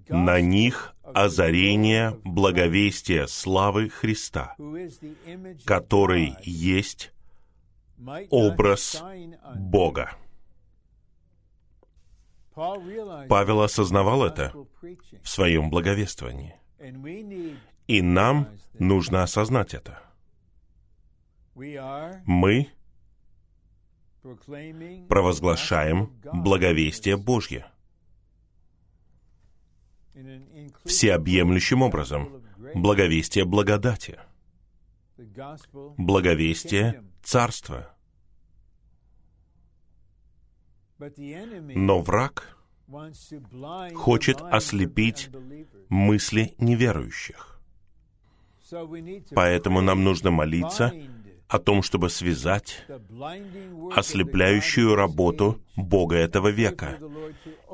на 0.08 0.40
них 0.40 0.94
озарение 1.02 2.18
благовестия 2.24 3.26
славы 3.26 3.88
Христа, 3.88 4.54
который 5.64 6.36
есть 6.42 7.12
образ 8.30 9.02
Бога. 9.54 10.12
Павел 12.54 13.62
осознавал 13.62 14.24
это 14.24 14.52
в 15.22 15.28
своем 15.28 15.70
благовествовании. 15.70 16.54
И 17.86 18.02
нам 18.02 18.48
нужно 18.78 19.22
осознать 19.22 19.74
это. 19.74 20.02
Мы 22.26 22.68
провозглашаем 25.08 26.12
благовестие 26.32 27.16
Божье 27.16 27.70
всеобъемлющим 30.84 31.82
образом, 31.82 32.42
благовестие 32.74 33.44
благодати, 33.44 34.18
благовестие 35.96 37.04
Царства. 37.22 37.94
Но 40.98 42.00
враг 42.00 42.56
хочет 43.94 44.40
ослепить 44.40 45.28
мысли 45.88 46.54
неверующих. 46.58 47.60
Поэтому 49.30 49.80
нам 49.80 50.02
нужно 50.02 50.30
молиться 50.30 50.92
о 51.48 51.58
том, 51.58 51.82
чтобы 51.82 52.10
связать 52.10 52.84
ослепляющую 53.94 54.94
работу 54.94 55.60
Бога 55.76 56.16
этого 56.16 56.48
века 56.48 56.98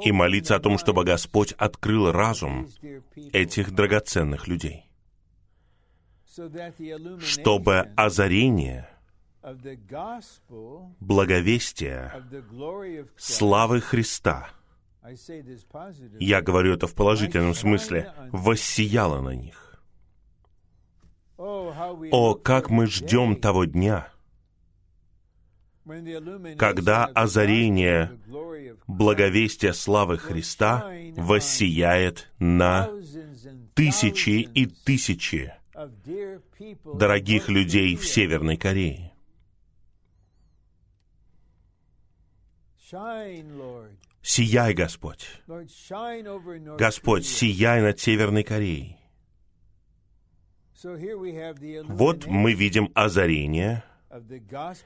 и 0.02 0.12
молиться 0.12 0.56
о 0.56 0.60
том, 0.60 0.78
чтобы 0.78 1.04
Господь 1.04 1.52
открыл 1.52 2.12
разум 2.12 2.68
этих 3.32 3.72
драгоценных 3.72 4.46
людей, 4.46 4.90
чтобы 7.20 7.92
озарение 7.96 8.88
благовестия 11.00 12.24
славы 13.16 13.80
Христа, 13.80 14.50
я 16.20 16.40
говорю 16.40 16.74
это 16.74 16.86
в 16.86 16.94
положительном 16.94 17.54
смысле, 17.54 18.12
воссияло 18.30 19.20
на 19.20 19.30
них. 19.30 19.71
О, 21.44 22.34
как 22.34 22.70
мы 22.70 22.86
ждем 22.86 23.34
того 23.34 23.64
дня, 23.64 24.08
когда 26.56 27.06
озарение 27.06 28.16
благовестия 28.86 29.72
славы 29.72 30.18
Христа 30.18 30.88
воссияет 31.16 32.30
на 32.38 32.88
тысячи 33.74 34.48
и 34.54 34.66
тысячи 34.66 35.52
дорогих 36.84 37.48
людей 37.48 37.96
в 37.96 38.06
Северной 38.06 38.56
Корее. 38.56 39.12
Сияй, 44.22 44.74
Господь. 44.74 45.26
Господь, 46.78 47.26
сияй 47.26 47.80
над 47.80 47.98
Северной 47.98 48.44
Кореей. 48.44 49.01
Вот 50.84 52.26
мы 52.26 52.52
видим 52.52 52.90
озарение 52.94 53.84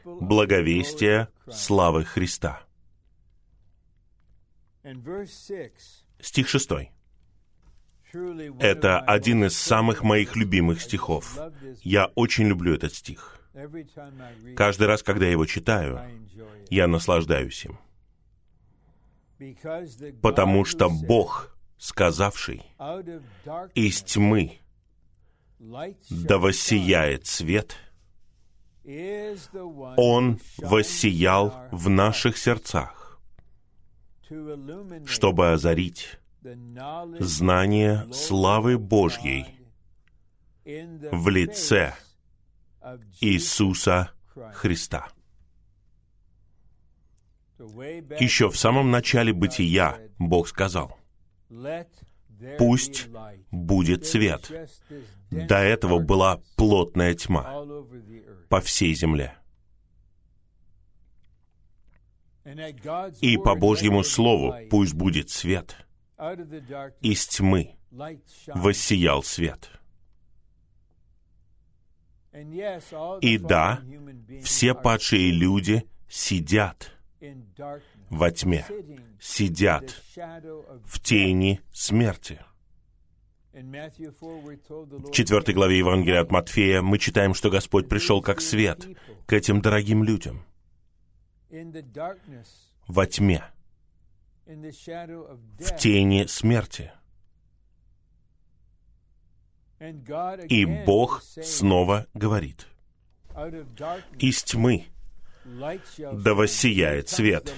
благовестия 0.04 1.28
славы 1.50 2.04
Христа. 2.04 2.62
Стих 6.20 6.48
шестой. 6.48 6.90
Это 8.60 9.00
один 9.00 9.44
из 9.44 9.58
самых 9.58 10.02
моих 10.02 10.36
любимых 10.36 10.80
стихов. 10.80 11.38
Я 11.82 12.06
очень 12.14 12.46
люблю 12.46 12.74
этот 12.74 12.94
стих. 12.94 13.40
Каждый 14.54 14.86
раз, 14.86 15.02
когда 15.02 15.26
я 15.26 15.32
его 15.32 15.46
читаю, 15.46 16.00
я 16.70 16.86
наслаждаюсь 16.86 17.64
им. 17.64 17.78
Потому 20.22 20.64
что 20.64 20.88
Бог, 20.88 21.56
сказавший, 21.78 22.62
из 23.74 24.02
тьмы 24.02 24.60
да 25.58 26.38
воссияет 26.38 27.26
свет, 27.26 27.76
Он 29.96 30.38
воссиял 30.58 31.54
в 31.72 31.88
наших 31.88 32.36
сердцах, 32.38 33.20
чтобы 35.06 35.52
озарить 35.52 36.18
знание 37.18 38.06
славы 38.12 38.78
Божьей 38.78 39.46
в 40.64 41.28
лице 41.28 41.94
Иисуса 43.20 44.10
Христа. 44.54 45.08
Еще 47.58 48.50
в 48.50 48.56
самом 48.56 48.90
начале 48.90 49.32
бытия 49.32 49.98
Бог 50.18 50.48
сказал, 50.48 50.98
«Пусть 52.58 53.08
будет 53.50 54.06
свет». 54.06 54.50
До 55.30 55.56
этого 55.56 55.98
была 55.98 56.40
плотная 56.56 57.14
тьма 57.14 57.64
по 58.48 58.60
всей 58.60 58.94
земле. 58.94 59.36
И 63.20 63.36
по 63.38 63.56
Божьему 63.56 64.04
Слову 64.04 64.54
пусть 64.70 64.94
будет 64.94 65.30
свет. 65.30 65.76
Из 67.02 67.26
тьмы 67.26 67.76
воссиял 68.46 69.22
свет. 69.22 69.70
И 72.32 73.38
да, 73.38 73.82
все 74.42 74.74
падшие 74.74 75.30
люди 75.30 75.84
сидят 76.08 76.92
во 78.10 78.30
тьме, 78.30 78.64
сидят 79.20 80.02
в 80.84 81.00
тени 81.00 81.60
смерти. 81.72 82.40
В 83.52 85.10
четвертой 85.12 85.54
главе 85.54 85.78
Евангелия 85.78 86.20
от 86.20 86.30
Матфея 86.30 86.82
мы 86.82 86.98
читаем, 86.98 87.32
что 87.32 87.48
Господь 87.48 87.88
пришел 87.88 88.20
как 88.20 88.40
свет 88.40 88.86
к 89.26 89.32
этим 89.32 89.62
дорогим 89.62 90.04
людям 90.04 90.44
во 92.86 93.06
тьме, 93.06 93.42
в 94.44 95.76
тени 95.78 96.26
смерти. 96.26 96.92
И 100.48 100.64
Бог 100.64 101.22
снова 101.22 102.06
говорит, 102.14 102.66
«Из 104.18 104.42
тьмы 104.42 104.86
да 106.12 106.34
воссияет 106.34 107.08
свет». 107.08 107.52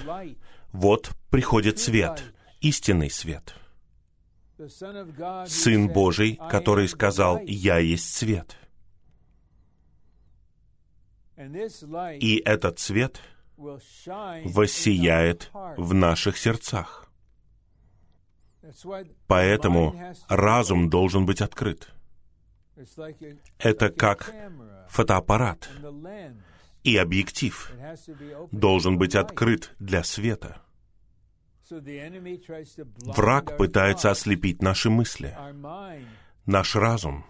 Вот 0.72 1.11
приходит 1.31 1.79
свет, 1.79 2.22
истинный 2.61 3.11
свет— 3.11 3.55
Сын 5.46 5.88
Божий, 5.88 6.38
который 6.51 6.88
сказал, 6.88 7.38
«Я 7.46 7.79
есть 7.79 8.12
свет». 8.12 8.57
И 12.20 12.42
этот 12.44 12.81
свет 12.81 13.20
воссияет 13.57 15.51
в 15.77 15.94
наших 15.94 16.37
сердцах. 16.37 17.09
Поэтому 19.29 19.94
разум 20.29 20.90
должен 20.90 21.24
быть 21.24 21.40
открыт. 21.40 21.88
Это 23.59 23.90
как 23.90 24.35
фотоаппарат 24.88 25.70
и 26.88 26.96
объектив 26.96 27.72
должен 28.53 28.98
быть 28.98 29.14
открыт 29.14 29.74
для 29.79 30.03
света. 30.03 30.62
Враг 33.01 33.57
пытается 33.59 34.11
ослепить 34.11 34.62
наши 34.62 34.88
мысли, 34.88 35.37
наш 36.46 36.74
разум, 36.77 37.27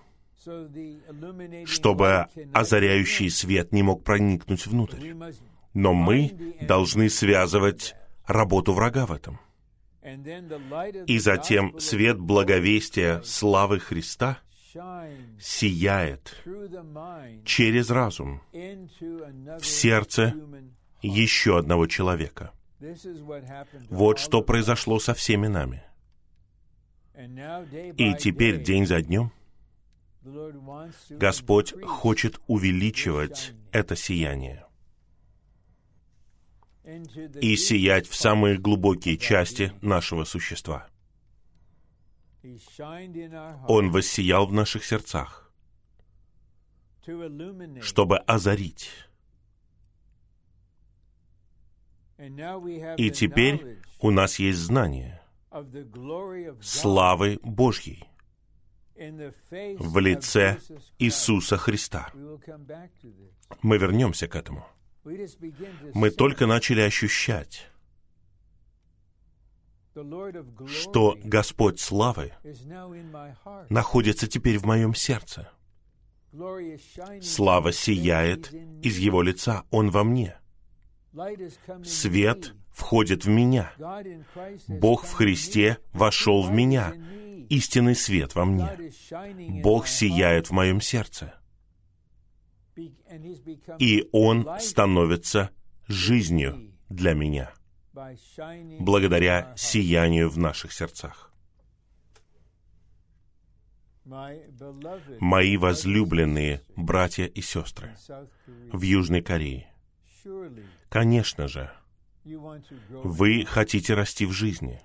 чтобы 1.67 2.27
озаряющий 2.55 3.31
свет 3.31 3.73
не 3.73 3.83
мог 3.83 4.05
проникнуть 4.05 4.67
внутрь. 4.67 5.15
Но 5.75 5.93
мы 5.93 6.57
должны 6.63 7.11
связывать 7.11 7.95
работу 8.27 8.73
врага 8.73 9.07
в 9.07 9.13
этом. 9.13 9.41
И 11.07 11.19
затем 11.19 11.79
свет 11.81 12.19
благовестия 12.19 13.21
славы 13.23 13.81
Христа 13.81 14.39
сияет 15.41 16.45
через 17.45 17.91
разум 17.91 18.43
в 18.53 19.65
сердце 19.65 20.35
еще 21.03 21.59
одного 21.59 21.87
человека— 21.87 22.53
Вот 23.91 24.19
что 24.19 24.43
произошло 24.43 24.99
со 24.99 25.15
всеми 25.15 25.49
нами. 25.49 25.83
И 27.97 28.15
теперь 28.15 28.63
день 28.63 28.87
за 28.87 29.03
днем 29.03 29.33
Господь 31.11 31.75
хочет 31.85 32.41
увеличивать 32.47 33.55
это 33.73 33.97
сияние 33.97 34.65
и 36.85 37.57
сиять 37.57 38.07
в 38.09 38.15
самые 38.15 38.59
глубокие 38.59 39.17
части 39.19 39.73
нашего 39.83 40.25
существа. 40.25 40.89
Он 43.69 43.91
воссиял 43.91 44.47
в 44.47 44.53
наших 44.53 44.85
сердцах, 44.85 45.53
чтобы 47.81 48.19
озарить. 48.19 48.91
И 52.97 53.11
теперь 53.11 53.79
у 54.01 54.11
нас 54.11 54.39
есть 54.39 54.59
знание 54.59 55.21
славы 56.61 57.39
Божьей 57.43 58.05
в 58.97 59.99
лице 59.99 60.59
Иисуса 60.99 61.57
Христа. 61.57 62.11
Мы 63.63 63.79
вернемся 63.79 64.27
к 64.27 64.35
этому. 64.35 64.67
Мы 65.95 66.11
только 66.11 66.47
начали 66.47 66.81
ощущать, 66.81 67.71
что 70.67 71.17
Господь 71.23 71.81
славы 71.81 72.33
находится 73.69 74.27
теперь 74.27 74.59
в 74.59 74.65
моем 74.65 74.95
сердце. 74.95 75.51
Слава 77.23 77.73
сияет 77.73 78.53
из 78.83 78.99
Его 78.99 79.23
лица, 79.23 79.65
Он 79.71 79.91
во 79.91 80.05
мне. 80.05 80.37
Свет 81.85 82.55
входит 82.71 83.25
в 83.25 83.29
меня. 83.29 83.73
Бог 84.69 85.05
в 85.05 85.13
Христе 85.15 85.79
вошел 85.93 86.43
в 86.43 86.53
меня. 86.53 86.95
Истинный 87.49 87.95
свет 87.95 88.35
во 88.35 88.45
мне. 88.45 88.93
Бог 89.63 89.87
сияет 89.87 90.49
в 90.49 90.53
моем 90.53 90.81
сердце. 90.81 91.35
И 93.79 94.09
Он 94.13 94.47
становится 94.61 95.51
жизнью 95.89 96.73
для 96.91 97.15
меня 97.15 97.53
благодаря 98.81 99.55
сиянию 99.57 100.31
в 100.31 100.39
наших 100.39 100.73
сердцах. 100.73 101.33
Мои 105.21 105.57
возлюбленные 105.57 106.63
братья 106.77 107.27
и 107.27 107.43
сестры 107.43 107.95
в 108.73 108.81
Южной 108.81 109.21
Корее, 109.21 109.71
конечно 110.89 111.47
же, 111.47 111.71
вы 112.25 113.45
хотите 113.47 113.95
расти 113.95 114.27
в 114.27 114.33
жизни. 114.33 114.81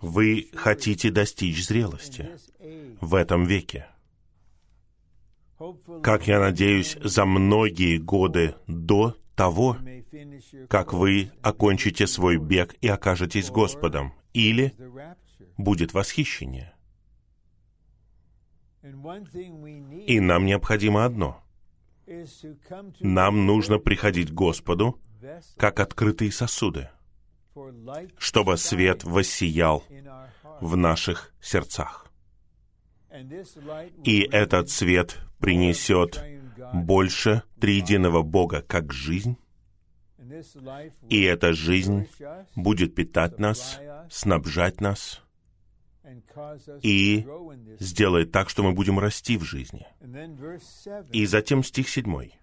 Вы 0.00 0.50
хотите 0.54 1.10
достичь 1.10 1.66
зрелости 1.66 2.30
в 3.00 3.14
этом 3.14 3.46
веке. 3.46 3.86
Как 6.02 6.26
я 6.26 6.38
надеюсь, 6.38 6.98
за 7.02 7.24
многие 7.24 7.96
годы 7.96 8.56
до 8.66 9.16
того, 9.36 9.76
как 10.68 10.92
вы 10.92 11.30
окончите 11.42 12.06
свой 12.06 12.38
бег 12.38 12.74
и 12.80 12.88
окажетесь 12.88 13.50
Господом, 13.50 14.14
или 14.32 14.74
будет 15.56 15.94
восхищение. 15.94 16.74
И 20.06 20.20
нам 20.20 20.46
необходимо 20.46 21.04
одно. 21.04 21.42
Нам 23.00 23.46
нужно 23.46 23.78
приходить 23.78 24.30
к 24.30 24.34
Господу 24.34 25.00
как 25.56 25.80
открытые 25.80 26.32
сосуды, 26.32 26.88
чтобы 28.16 28.56
свет 28.56 29.04
воссиял 29.04 29.84
в 30.60 30.76
наших 30.76 31.34
сердцах. 31.40 32.06
И 34.04 34.20
этот 34.30 34.70
свет 34.70 35.18
принесет 35.38 36.22
больше 36.72 37.42
триединого 37.60 38.22
Бога 38.22 38.62
как 38.62 38.92
жизнь, 38.92 39.36
и 41.08 41.22
эта 41.22 41.52
жизнь 41.52 42.08
будет 42.54 42.94
питать 42.94 43.38
нас, 43.38 43.80
снабжать 44.10 44.80
нас 44.80 45.22
и 46.82 47.26
сделает 47.78 48.32
так, 48.32 48.48
что 48.48 48.62
мы 48.62 48.72
будем 48.72 48.98
расти 48.98 49.36
в 49.36 49.44
жизни. 49.44 49.86
И 51.12 51.26
затем 51.26 51.62
стих 51.62 51.88
седьмой. 51.88 52.34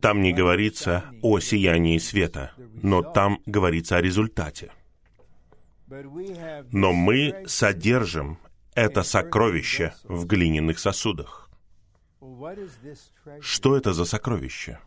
Там 0.00 0.20
не 0.22 0.32
говорится 0.32 1.04
о 1.22 1.40
сиянии 1.40 1.98
света, 1.98 2.52
но 2.56 3.02
там 3.02 3.40
говорится 3.44 3.96
о 3.96 4.00
результате. 4.00 4.70
Но 6.70 6.92
мы 6.92 7.44
содержим 7.46 8.38
это 8.74 9.02
сокровище 9.02 9.94
в 10.04 10.26
глиняных 10.26 10.78
сосудах. 10.78 11.43
Что 13.40 13.76
это 13.76 13.92
за 13.92 14.04
сокровище? 14.04 14.78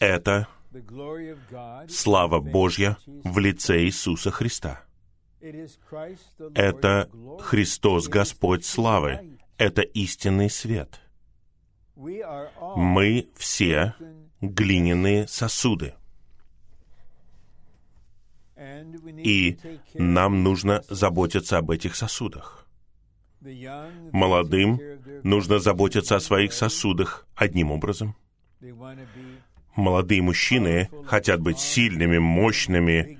Это 0.00 0.48
слава 1.88 2.40
Божья 2.40 2.98
в 3.06 3.38
лице 3.38 3.84
Иисуса 3.84 4.30
Христа. 4.30 4.84
Это 6.54 7.10
Христос 7.40 8.08
Господь 8.08 8.64
славы. 8.64 9.38
Это 9.58 9.82
истинный 9.82 10.50
свет. 10.50 11.00
Мы 11.96 13.28
все 13.36 13.94
глиняные 14.40 15.26
сосуды. 15.28 15.94
И 18.56 19.58
нам 19.94 20.42
нужно 20.42 20.82
заботиться 20.88 21.58
об 21.58 21.70
этих 21.70 21.94
сосудах. 21.94 22.65
Молодым 24.12 24.80
нужно 25.22 25.58
заботиться 25.58 26.16
о 26.16 26.20
своих 26.20 26.52
сосудах 26.52 27.26
одним 27.34 27.70
образом. 27.70 28.16
Молодые 29.74 30.22
мужчины 30.22 30.88
хотят 31.04 31.40
быть 31.40 31.58
сильными, 31.58 32.18
мощными, 32.18 33.18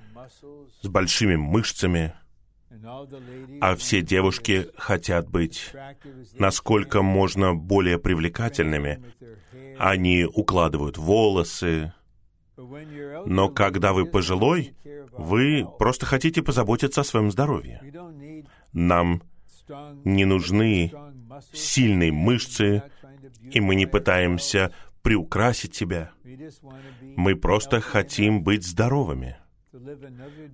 с 0.81 0.89
большими 0.89 1.37
мышцами, 1.37 2.15
а 3.61 3.77
все 3.77 4.01
девушки 4.01 4.69
хотят 4.77 5.29
быть 5.29 5.73
насколько 6.39 7.03
можно 7.03 7.55
более 7.55 7.99
привлекательными. 7.99 9.03
Они 9.79 10.25
укладывают 10.25 10.97
волосы, 10.97 11.93
но 12.57 13.49
когда 13.49 13.93
вы 13.93 14.07
пожилой, 14.07 14.75
вы 15.12 15.67
просто 15.79 16.07
хотите 16.07 16.43
позаботиться 16.43 17.03
о 17.03 17.05
своем 17.05 17.31
здоровье. 17.31 17.83
Нам 18.73 19.23
не 20.05 20.24
нужны 20.24 20.92
сильные 21.52 22.12
мышцы, 22.12 22.83
и 23.42 23.61
мы 23.61 23.74
не 23.74 23.87
пытаемся 23.87 24.72
приукрасить 25.02 25.74
себя. 25.74 26.11
Мы 27.16 27.37
просто 27.37 27.81
хотим 27.81 28.42
быть 28.42 28.66
здоровыми, 28.66 29.37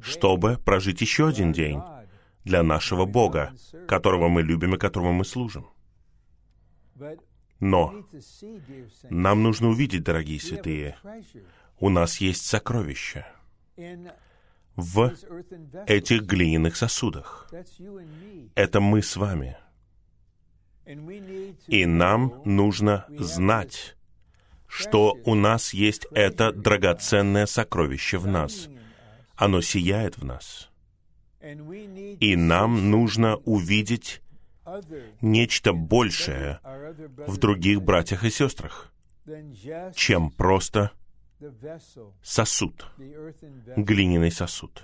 чтобы 0.03 0.59
прожить 0.59 1.01
еще 1.01 1.29
один 1.29 1.53
день 1.53 1.81
для 2.45 2.63
нашего 2.63 3.07
Бога, 3.07 3.53
которого 3.89 4.29
мы 4.29 4.43
любим 4.43 4.75
и 4.75 4.79
которому 4.79 5.13
мы 5.13 5.25
служим. 5.25 5.67
Но 7.61 8.05
нам 9.09 9.43
нужно 9.43 9.69
увидеть, 9.69 10.03
дорогие 10.03 10.41
святые, 10.41 10.97
у 11.79 11.89
нас 11.89 12.21
есть 12.21 12.45
сокровища 12.45 13.27
в 14.77 15.13
этих 15.87 16.23
глиняных 16.23 16.77
сосудах. 16.77 17.51
Это 18.55 18.81
мы 18.81 19.03
с 19.03 19.17
вами. 19.17 19.57
И 21.69 21.87
нам 21.87 22.43
нужно 22.45 23.07
знать, 23.19 23.97
что 24.67 25.17
у 25.25 25.35
нас 25.35 25.75
есть 25.75 26.07
это 26.13 26.53
драгоценное 26.53 27.47
сокровище 27.47 28.19
в 28.19 28.27
нас. 28.27 28.69
Оно 29.37 29.61
сияет 29.61 30.19
в 30.19 30.25
нас. 30.25 30.71
И 31.43 32.37
нам 32.37 32.91
нужно 32.91 33.37
увидеть 33.39 34.23
нечто 35.21 35.73
большее 35.73 36.61
в 37.27 37.37
других 37.37 37.83
братьях 37.83 38.25
и 38.25 38.31
сестрах, 38.31 38.93
чем 39.95 40.31
просто 40.31 40.93
сосуд, 42.23 42.87
глиняный 43.77 44.31
сосуд. 44.31 44.83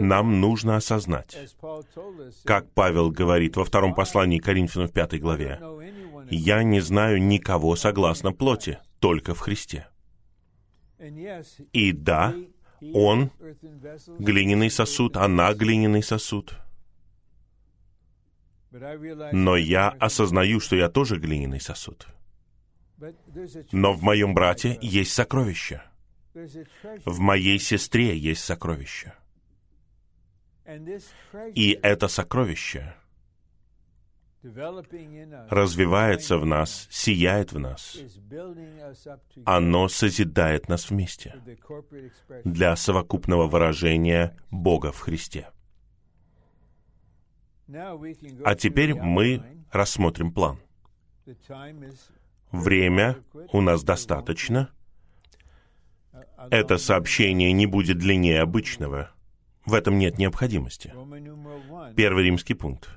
Нам 0.00 0.40
нужно 0.40 0.76
осознать, 0.76 1.36
как 2.44 2.72
Павел 2.72 3.10
говорит 3.10 3.56
во 3.56 3.64
втором 3.64 3.94
послании 3.94 4.40
Коринфянам 4.40 4.88
в 4.88 4.92
пятой 4.92 5.20
главе, 5.20 5.60
«Я 6.30 6.64
не 6.64 6.80
знаю 6.80 7.22
никого 7.22 7.76
согласно 7.76 8.32
плоти, 8.32 8.80
только 8.98 9.34
в 9.34 9.38
Христе». 9.38 9.86
И 11.72 11.92
да, 11.92 12.34
он 12.80 13.30
глиняный 14.18 14.70
сосуд, 14.70 15.16
она 15.16 15.54
глиняный 15.54 16.02
сосуд. 16.02 16.54
Но 19.32 19.56
я 19.56 19.88
осознаю, 19.88 20.60
что 20.60 20.76
я 20.76 20.88
тоже 20.88 21.18
глиняный 21.18 21.60
сосуд. 21.60 22.06
Но 23.72 23.92
в 23.92 24.02
моем 24.02 24.34
брате 24.34 24.78
есть 24.80 25.12
сокровище. 25.12 25.82
В 27.04 27.18
моей 27.18 27.58
сестре 27.58 28.16
есть 28.16 28.44
сокровище. 28.44 29.14
И 31.54 31.78
это 31.82 32.08
сокровище 32.08 32.94
развивается 34.42 36.38
в 36.38 36.46
нас, 36.46 36.86
сияет 36.90 37.52
в 37.52 37.58
нас. 37.58 37.98
Оно 39.44 39.88
созидает 39.88 40.68
нас 40.68 40.90
вместе 40.90 41.34
для 42.44 42.74
совокупного 42.76 43.46
выражения 43.46 44.36
Бога 44.50 44.92
в 44.92 45.00
Христе. 45.00 45.48
А 47.68 48.54
теперь 48.56 48.94
мы 48.94 49.42
рассмотрим 49.70 50.32
план. 50.32 50.58
Время 52.52 53.16
у 53.52 53.60
нас 53.60 53.82
достаточно. 53.82 54.70
Это 56.50 56.78
сообщение 56.78 57.52
не 57.52 57.66
будет 57.66 57.98
длиннее 57.98 58.40
обычного. 58.40 59.10
В 59.66 59.74
этом 59.74 59.98
нет 59.98 60.18
необходимости. 60.18 60.92
Первый 61.96 62.24
римский 62.24 62.54
пункт. 62.54 62.88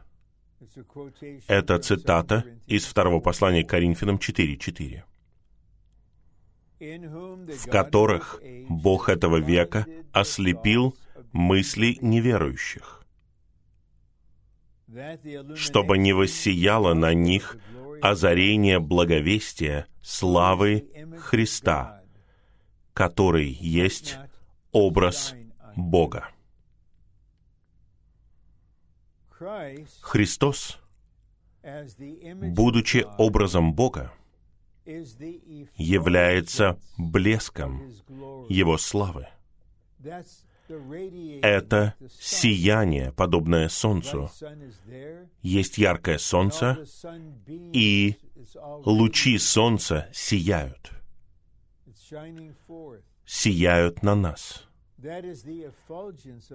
Это 1.47 1.77
цитата 1.79 2.45
из 2.67 2.85
второго 2.85 3.19
послания 3.19 3.63
к 3.63 3.69
Коринфянам 3.69 4.15
4.4 4.15 5.03
в 6.83 7.69
которых 7.69 8.41
Бог 8.67 9.09
этого 9.09 9.37
века 9.37 9.85
ослепил 10.11 10.97
мысли 11.31 11.97
неверующих, 12.01 13.03
чтобы 15.55 15.97
не 15.97 16.13
воссияло 16.13 16.93
на 16.93 17.13
них 17.13 17.57
озарение 18.03 18.79
благовестия 18.79 19.87
славы 20.01 20.89
Христа, 21.19 22.03
который 22.93 23.47
есть 23.47 24.17
образ 24.73 25.33
Бога. 25.77 26.27
Христос, 30.01 30.79
будучи 32.41 33.05
образом 33.17 33.73
Бога, 33.73 34.11
является 35.77 36.77
блеском 36.97 37.89
Его 38.49 38.77
славы. 38.77 39.29
Это 41.41 41.95
сияние, 42.19 43.11
подобное 43.11 43.69
Солнцу. 43.69 44.29
Есть 45.41 45.77
яркое 45.77 46.17
Солнце, 46.17 46.85
и 47.47 48.15
лучи 48.85 49.37
Солнца 49.37 50.09
сияют. 50.13 50.91
Сияют 53.25 54.03
на 54.03 54.15
нас. 54.15 54.67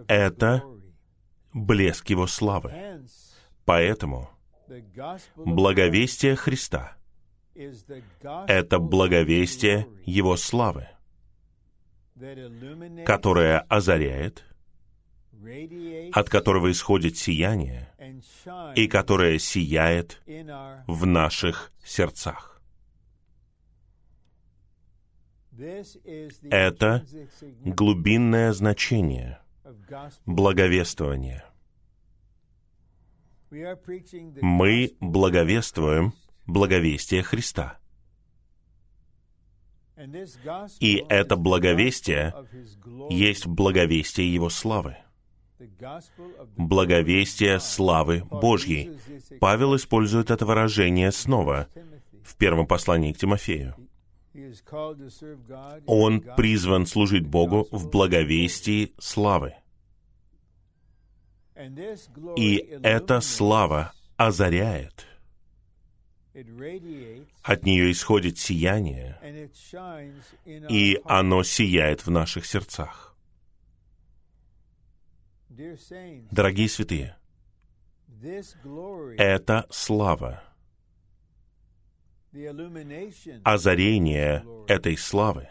Это 0.08 0.64
блеск 1.52 2.10
Его 2.10 2.26
славы. 2.26 2.72
Поэтому 3.64 4.30
благовестие 5.36 6.36
Христа— 6.36 6.96
это 8.46 8.78
благовестие 8.78 9.88
Его 10.04 10.36
славы, 10.36 10.88
которое 13.04 13.60
озаряет, 13.68 14.44
от 16.12 16.28
которого 16.28 16.70
исходит 16.70 17.16
сияние, 17.16 17.88
и 18.74 18.88
которое 18.88 19.38
сияет 19.38 20.20
в 20.86 21.06
наших 21.06 21.72
сердцах. 21.84 22.60
Это 26.50 27.04
глубинное 27.64 28.52
значение 28.52 29.40
благовествования. 30.24 31.44
Мы 33.50 34.96
благовествуем 35.00 36.12
благовестие 36.46 37.22
Христа. 37.22 37.78
И 40.80 41.04
это 41.08 41.36
благовестие 41.36 42.34
есть 43.10 43.46
благовестие 43.46 44.32
Его 44.32 44.48
славы. 44.48 44.96
Благовестие 46.56 47.58
славы 47.58 48.22
Божьей. 48.30 48.98
Павел 49.40 49.74
использует 49.74 50.30
это 50.30 50.46
выражение 50.46 51.10
снова 51.10 51.68
в 52.22 52.36
первом 52.36 52.66
послании 52.66 53.12
к 53.12 53.18
Тимофею. 53.18 53.74
Он 55.86 56.20
призван 56.36 56.86
служить 56.86 57.26
Богу 57.26 57.66
в 57.72 57.90
благовестии 57.90 58.92
славы. 58.98 59.54
И 62.36 62.56
эта 62.84 63.20
слава 63.20 63.92
озаряет. 64.16 65.07
От 67.42 67.64
нее 67.64 67.90
исходит 67.90 68.38
сияние, 68.38 69.18
и 70.46 71.00
оно 71.04 71.42
сияет 71.42 72.06
в 72.06 72.10
наших 72.10 72.46
сердцах. 72.46 73.16
Дорогие 76.30 76.68
святые, 76.68 77.16
эта 79.16 79.66
слава, 79.70 80.44
озарение 83.42 84.44
этой 84.68 84.96
славы, 84.96 85.48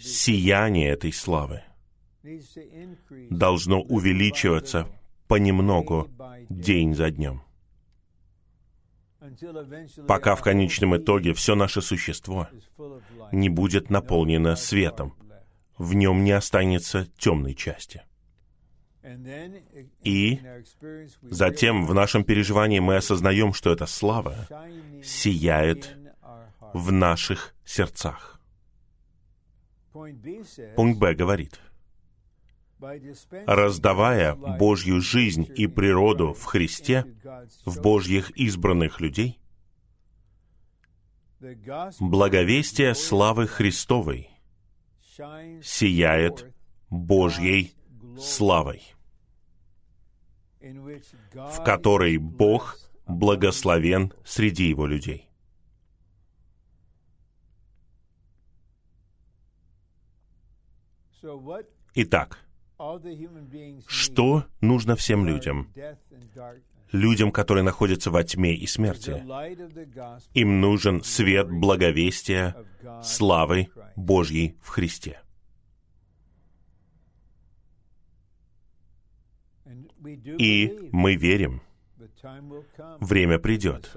сияние 0.00 0.88
этой 0.88 1.12
славы 1.12 1.62
должно 3.30 3.82
увеличиваться 3.82 4.88
понемногу, 5.28 6.08
день 6.48 6.94
за 6.94 7.10
днем, 7.10 7.42
пока 10.06 10.34
в 10.34 10.42
конечном 10.42 10.96
итоге 10.96 11.34
все 11.34 11.54
наше 11.54 11.80
существо 11.80 12.48
не 13.30 13.48
будет 13.48 13.90
наполнено 13.90 14.56
светом, 14.56 15.14
в 15.78 15.94
нем 15.94 16.24
не 16.24 16.32
останется 16.32 17.06
темной 17.18 17.54
части. 17.54 18.02
И 20.04 20.40
затем 21.22 21.86
в 21.86 21.94
нашем 21.94 22.24
переживании 22.24 22.78
мы 22.78 22.96
осознаем, 22.96 23.52
что 23.52 23.72
эта 23.72 23.86
слава 23.86 24.48
сияет 25.02 25.96
в 26.72 26.92
наших 26.92 27.54
сердцах. 27.64 28.40
Пункт 29.92 30.98
Б 30.98 31.14
говорит, 31.14 31.60
раздавая 33.46 34.34
Божью 34.34 35.00
жизнь 35.00 35.48
и 35.56 35.66
природу 35.66 36.34
в 36.34 36.44
Христе, 36.44 37.06
в 37.64 37.80
Божьих 37.80 38.30
избранных 38.30 39.00
людей, 39.00 39.40
благовестие 42.00 42.94
славы 42.94 43.46
Христовой 43.46 44.30
сияет 45.62 46.52
Божьей 46.90 47.74
славой, 48.18 48.82
в 50.60 51.64
которой 51.64 52.18
Бог 52.18 52.78
благословен 53.06 54.12
среди 54.24 54.68
Его 54.68 54.86
людей. 54.86 55.28
Итак, 61.94 62.38
что 63.86 64.44
нужно 64.60 64.96
всем 64.96 65.26
людям? 65.26 65.68
Людям, 66.92 67.32
которые 67.32 67.64
находятся 67.64 68.10
во 68.10 68.22
тьме 68.22 68.54
и 68.54 68.66
смерти. 68.66 69.24
Им 70.34 70.60
нужен 70.60 71.02
свет 71.02 71.50
благовестия, 71.50 72.54
славы 73.02 73.68
Божьей 73.96 74.56
в 74.60 74.68
Христе. 74.68 75.20
И 80.38 80.88
мы 80.92 81.14
верим, 81.16 81.62
время 83.00 83.38
придет, 83.38 83.94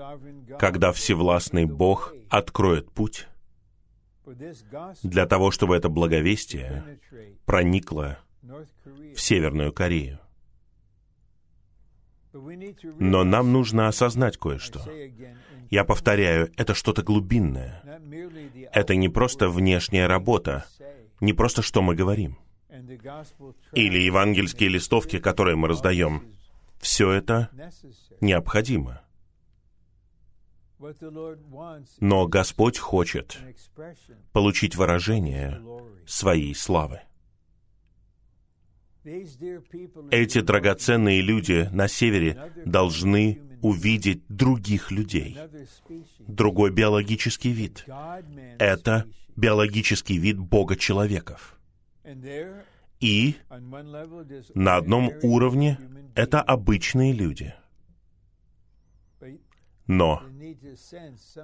когда 0.60 0.92
Всевластный 0.92 1.66
Бог 1.66 2.14
откроет 2.30 2.92
путь 2.92 3.28
для 5.04 5.26
того, 5.26 5.52
чтобы 5.52 5.76
это 5.76 5.90
благовестие 5.90 7.00
проникло 7.46 8.20
в 9.16 9.20
Северную 9.20 9.74
Корею. 9.74 10.20
Но 13.00 13.24
нам 13.24 13.54
нужно 13.54 13.88
осознать 13.88 14.38
кое-что. 14.38 14.82
Я 15.70 15.86
повторяю, 15.86 16.52
это 16.58 16.74
что-то 16.74 17.02
глубинное. 17.02 17.82
Это 18.74 18.96
не 18.96 19.10
просто 19.10 19.50
внешняя 19.50 20.08
работа, 20.08 20.66
не 21.22 21.34
просто 21.34 21.62
что 21.62 21.82
мы 21.82 21.96
говорим. 21.96 22.38
Или 23.72 24.00
евангельские 24.00 24.70
листовки, 24.70 25.20
которые 25.20 25.56
мы 25.56 25.70
раздаем. 25.70 26.36
Все 26.80 27.12
это 27.12 27.50
необходимо. 28.20 29.02
Но 32.00 32.28
Господь 32.28 32.78
хочет 32.78 33.40
получить 34.34 34.76
выражение 34.76 35.62
своей 36.06 36.54
славы. 36.54 37.02
Эти 39.06 40.42
драгоценные 40.42 41.22
люди 41.22 41.70
на 41.72 41.88
севере 41.88 42.52
должны 42.66 43.42
увидеть 43.62 44.24
других 44.28 44.92
людей, 44.92 45.38
другой 46.20 46.72
биологический 46.72 47.52
вид. 47.52 47.86
Это 48.58 49.06
биологический 49.36 50.18
вид 50.18 50.40
Бога-человеков. 50.40 51.60
И 53.00 53.36
на 54.56 54.78
одном 54.78 55.12
уровне 55.22 55.78
это 56.16 56.42
обычные 56.42 57.14
люди. 57.14 57.54
Но 59.86 60.24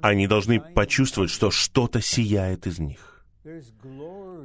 они 0.02 0.28
должны 0.28 0.60
почувствовать, 0.60 1.30
что 1.30 1.52
что-то 1.52 2.02
сияет 2.02 2.66
из 2.66 2.80
них. 2.80 3.24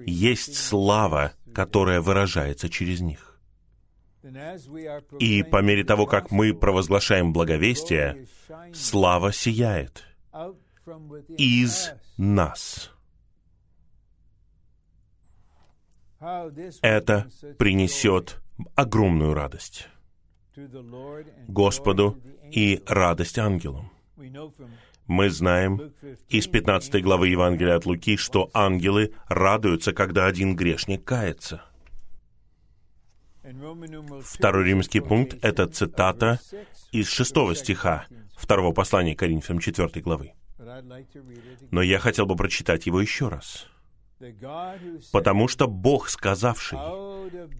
Есть 0.06 0.56
слава, 0.56 1.32
которая 1.57 2.02
выражается 2.02 2.68
через 2.68 3.00
них. 3.00 3.40
И 5.18 5.42
по 5.42 5.62
мере 5.62 5.84
того, 5.84 6.04
как 6.04 6.30
мы 6.30 6.52
провозглашаем 6.52 7.32
благовестие, 7.32 8.26
слава 8.74 9.32
сияет 9.32 10.04
из 11.38 11.92
нас. 12.18 12.90
Это 16.82 17.30
принесет 17.57 18.42
огромную 18.74 19.32
радость 19.32 19.88
Господу 21.48 22.18
и 22.50 22.82
радость 22.86 23.38
ангелам. 23.38 23.90
Мы 25.07 25.30
знаем 25.30 25.92
из 26.28 26.48
15 26.48 27.02
главы 27.02 27.28
Евангелия 27.28 27.76
от 27.76 27.86
Луки, 27.86 28.16
что 28.16 28.50
ангелы 28.52 29.14
радуются, 29.28 29.92
когда 29.92 30.26
один 30.26 30.57
грешник 30.57 31.04
кается. 31.04 31.62
Второй 34.22 34.64
римский 34.64 35.00
пункт— 35.00 35.38
это 35.42 35.68
цитата 35.68 36.40
из 36.90 37.09
шестого 37.09 37.54
стиха 37.54 38.07
второго 38.36 38.72
послания 38.72 39.14
Коринфянам 39.14 39.61
4 39.61 39.88
главы. 40.02 40.32
Но 41.70 41.82
я 41.82 42.00
хотел 42.00 42.26
бы 42.26 42.34
прочитать 42.34 42.86
его 42.86 43.00
еще 43.00 43.28
раз. 43.28 43.68
Потому 45.12 45.46
что 45.46 45.68
Бог, 45.68 46.09
сказавший, 46.09 46.78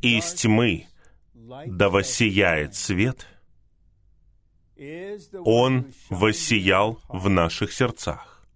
«Из 0.03 0.32
тьмы 0.34 0.86
да 1.34 1.90
воссияет 1.90 2.74
свет», 2.74 3.26
Он 5.45 5.93
воссиял 6.11 7.01
в 7.09 7.29
наших 7.29 7.72
сердцах, 7.72 8.47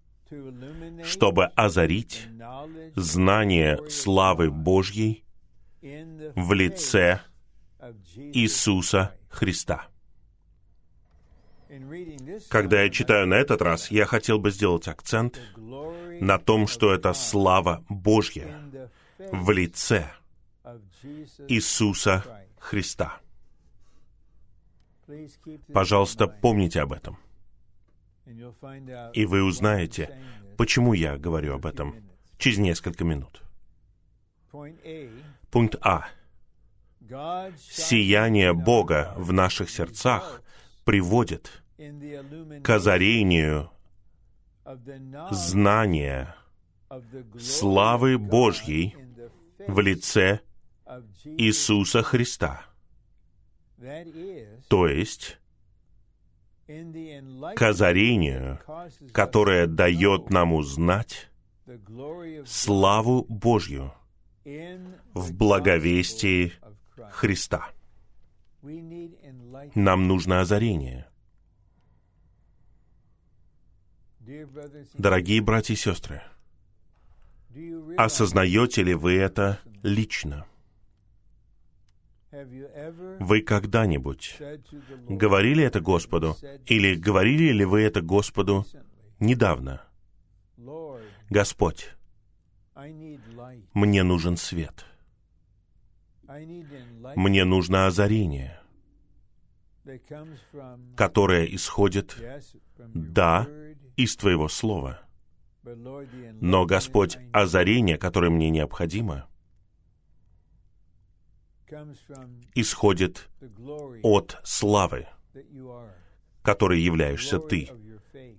чтобы 1.03 1.45
озарить 1.55 2.27
знание 2.95 3.79
славы 3.89 4.51
Божьей 4.51 5.23
в 5.81 6.53
лице 6.53 7.21
Иисуса 8.15 9.15
Христа. 9.29 9.87
Когда 12.49 12.83
я 12.83 12.89
читаю 12.89 13.27
на 13.27 13.35
этот 13.35 13.61
раз, 13.61 13.89
я 13.89 14.05
хотел 14.05 14.37
бы 14.39 14.51
сделать 14.51 14.87
акцент 14.87 15.39
на 15.57 16.37
том, 16.37 16.67
что 16.67 16.93
это 16.93 17.13
слава 17.13 17.83
Божья 17.89 18.69
в 19.31 19.49
лице 19.51 20.05
Иисуса 21.47 22.45
Христа. 22.59 23.21
Пожалуйста, 25.73 26.27
помните 26.27 26.81
об 26.81 26.93
этом. 26.93 27.17
И 29.13 29.25
вы 29.25 29.43
узнаете, 29.43 30.17
почему 30.57 30.93
я 30.93 31.17
говорю 31.17 31.55
об 31.55 31.65
этом 31.65 31.95
через 32.37 32.57
несколько 32.57 33.03
минут. 33.03 33.41
Пункт 35.49 35.75
А. 35.81 36.07
Сияние 37.57 38.53
Бога 38.53 39.13
в 39.17 39.33
наших 39.33 39.69
сердцах 39.69 40.41
приводит 40.85 41.63
к 42.63 42.69
озарению 42.69 43.71
знания 45.31 46.35
славы 47.39 48.17
Божьей 48.17 48.95
в 49.67 49.79
лице 49.79 50.41
Иисуса 51.25 52.03
Христа. 52.03 52.70
То 54.67 54.87
есть, 54.87 55.39
к 56.67 57.61
озарению, 57.61 58.59
которое 59.11 59.67
дает 59.67 60.29
нам 60.29 60.53
узнать 60.53 61.29
славу 62.45 63.25
Божью 63.27 63.93
в 65.13 65.33
благовестии 65.33 66.53
Христа. 67.11 67.69
Нам 69.75 70.07
нужно 70.07 70.41
озарение. 70.41 71.07
Дорогие 74.93 75.41
братья 75.41 75.73
и 75.73 75.77
сестры, 75.77 76.21
осознаете 77.97 78.83
ли 78.83 78.93
вы 78.93 79.17
это 79.17 79.59
лично? 79.81 80.45
Вы 82.31 83.41
когда-нибудь 83.41 84.37
говорили 85.09 85.63
это 85.63 85.81
Господу, 85.81 86.37
или 86.65 86.95
говорили 86.95 87.51
ли 87.51 87.65
вы 87.65 87.81
это 87.81 88.01
Господу 88.01 88.65
недавно? 89.19 89.81
Господь, 91.29 91.89
мне 93.73 94.03
нужен 94.03 94.37
свет. 94.37 94.85
Мне 97.15 97.43
нужно 97.43 97.87
озарение, 97.87 98.61
которое 100.95 101.45
исходит, 101.45 102.15
да, 102.77 103.47
из 103.97 104.15
Твоего 104.15 104.47
Слова. 104.47 105.01
Но, 106.39 106.65
Господь, 106.65 107.17
озарение, 107.33 107.97
которое 107.97 108.29
мне 108.29 108.49
необходимо, 108.49 109.27
исходит 112.55 113.29
от 114.03 114.37
славы, 114.43 115.07
которой 116.41 116.81
являешься 116.81 117.39
Ты, 117.39 117.69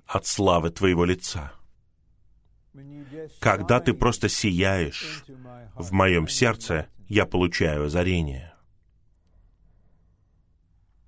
от 0.07 0.27
славы 0.27 0.71
Твоего 0.71 1.05
лица. 1.05 1.53
Когда 3.39 3.81
Ты 3.81 3.95
просто 3.95 4.29
сияешь 4.29 5.25
в 5.75 5.93
моем 5.93 6.29
сердце, 6.29 6.89
я 7.09 7.27
получаю 7.27 7.87
озарение. 7.87 8.55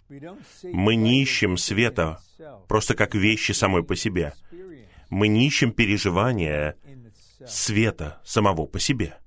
Мы 0.08 0.94
не 0.96 1.22
ищем 1.22 1.56
света 1.56 2.20
просто 2.68 2.94
как 2.94 3.14
вещи 3.14 3.52
самой 3.52 3.82
по 3.82 3.96
себе. 3.96 4.34
Мы 5.10 5.28
не 5.28 5.46
ищем 5.46 5.72
переживания 5.72 6.76
света 7.46 8.20
самого 8.24 8.66
по 8.66 8.78
себе. 8.78 9.18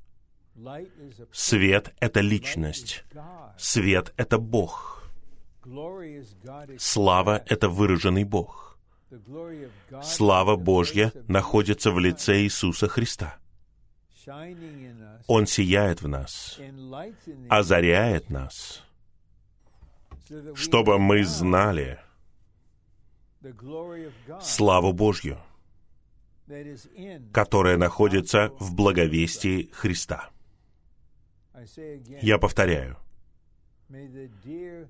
Свет— 1.32 1.94
это 2.00 2.20
личность. 2.22 3.04
Свет— 3.58 4.14
это 4.18 4.38
Бог. 4.38 5.04
Слава— 6.78 7.44
это 7.46 7.70
выраженный 7.70 8.24
Бог. 8.24 8.78
Слава 10.04 10.56
Божья 10.56 11.12
находится 11.28 11.92
в 11.92 12.00
лице 12.00 12.42
Иисуса 12.42 12.88
Христа. 12.88 13.38
Он 15.28 15.46
сияет 15.46 16.02
в 16.02 16.08
нас, 16.08 16.60
озаряет 17.50 18.30
нас, 18.30 18.84
чтобы 20.56 21.00
мы 21.00 21.24
знали 21.24 22.00
славу 24.42 24.92
Божью, 24.92 25.38
которая 27.32 27.78
находится 27.78 28.52
в 28.60 28.76
благовестии 28.76 29.70
Христа. 29.72 30.30
Я 32.22 32.38
повторяю, 32.38 32.98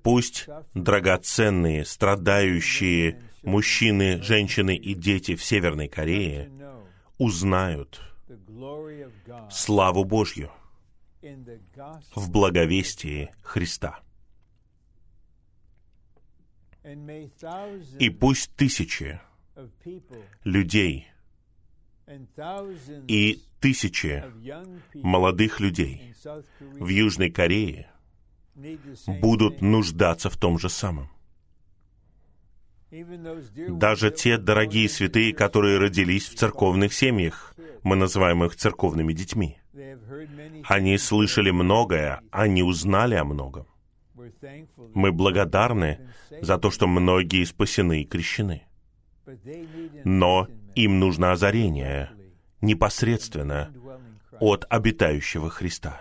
пусть 0.02 0.46
драгоценные, 0.74 1.84
страдающие 1.84 3.22
мужчины, 3.42 4.22
женщины 4.22 4.76
и 4.76 4.94
дети 4.94 5.34
в 5.34 5.44
Северной 5.44 5.88
Корее 5.88 6.50
узнают 7.16 8.00
славу 9.50 10.04
Божью 10.04 10.50
в 12.14 12.30
благовестии 12.30 13.30
Христа. 13.42 14.00
И 17.98 18.10
пусть 18.10 18.54
тысячи 18.54 19.20
людей 20.44 21.08
и 23.06 23.42
тысячи 23.60 24.24
молодых 24.94 25.60
людей 25.60 26.14
в 26.78 26.88
Южной 26.88 27.30
Корее 27.30 27.90
будут 29.20 29.60
нуждаться 29.60 30.30
в 30.30 30.36
том 30.36 30.58
же 30.58 30.68
самом. 30.68 31.10
Даже 33.68 34.10
те 34.10 34.38
дорогие 34.38 34.88
святые, 34.88 35.34
которые 35.34 35.78
родились 35.78 36.28
в 36.28 36.36
церковных 36.36 36.94
семьях, 36.94 37.54
мы 37.82 37.96
называем 37.96 38.44
их 38.44 38.56
церковными 38.56 39.12
детьми. 39.12 39.58
Они 40.64 40.96
слышали 40.98 41.50
многое, 41.50 42.20
они 42.30 42.62
узнали 42.62 43.14
о 43.14 43.24
многом. 43.24 43.66
Мы 44.94 45.12
благодарны 45.12 46.10
за 46.40 46.58
то, 46.58 46.70
что 46.70 46.86
многие 46.86 47.44
спасены 47.44 48.02
и 48.02 48.04
крещены. 48.04 48.64
Но 50.04 50.48
им 50.74 50.98
нужно 50.98 51.32
озарение 51.32 52.10
непосредственно 52.60 53.72
от 54.40 54.64
обитающего 54.68 55.50
Христа. 55.50 56.00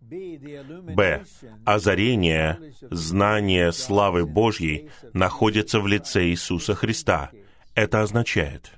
Б. 0.00 1.24
Озарение, 1.64 2.74
знание 2.90 3.72
славы 3.72 4.26
Божьей 4.26 4.90
находится 5.14 5.80
в 5.80 5.86
лице 5.86 6.28
Иисуса 6.28 6.74
Христа. 6.74 7.30
Это 7.74 8.02
означает, 8.02 8.72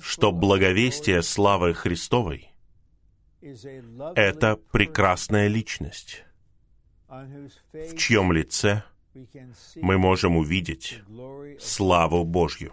что 0.00 0.32
благовестие 0.32 1.22
славы 1.22 1.74
Христовой— 1.74 2.50
это 4.14 4.56
прекрасная 4.72 5.48
личность, 5.48 6.24
в 7.08 7.96
чьем 7.96 8.32
лице 8.32 8.82
мы 9.76 9.98
можем 9.98 10.36
увидеть 10.36 11.02
славу 11.60 12.24
Божью. 12.24 12.72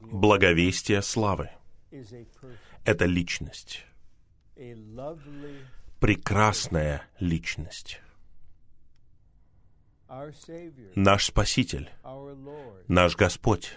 Благовестие 0.00 1.02
славы— 1.02 1.50
это 2.84 3.04
личность, 3.04 3.84
прекрасная 6.00 7.02
личность. 7.20 8.00
Наш 10.94 11.26
Спаситель, 11.26 11.90
наш 12.88 13.16
Господь, 13.16 13.76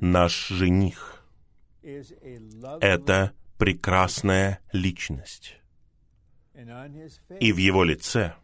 наш 0.00 0.48
жених— 0.48 1.24
это 1.82 3.32
прекрасная 3.58 4.60
личность. 4.72 5.56
И 7.40 7.52
в 7.52 7.56
Его 7.56 7.84
лице 7.84 8.34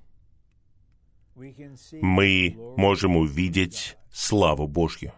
мы 1.36 2.56
можем 2.76 3.16
увидеть 3.16 3.96
славу 4.12 4.66
Божью. 4.66 5.12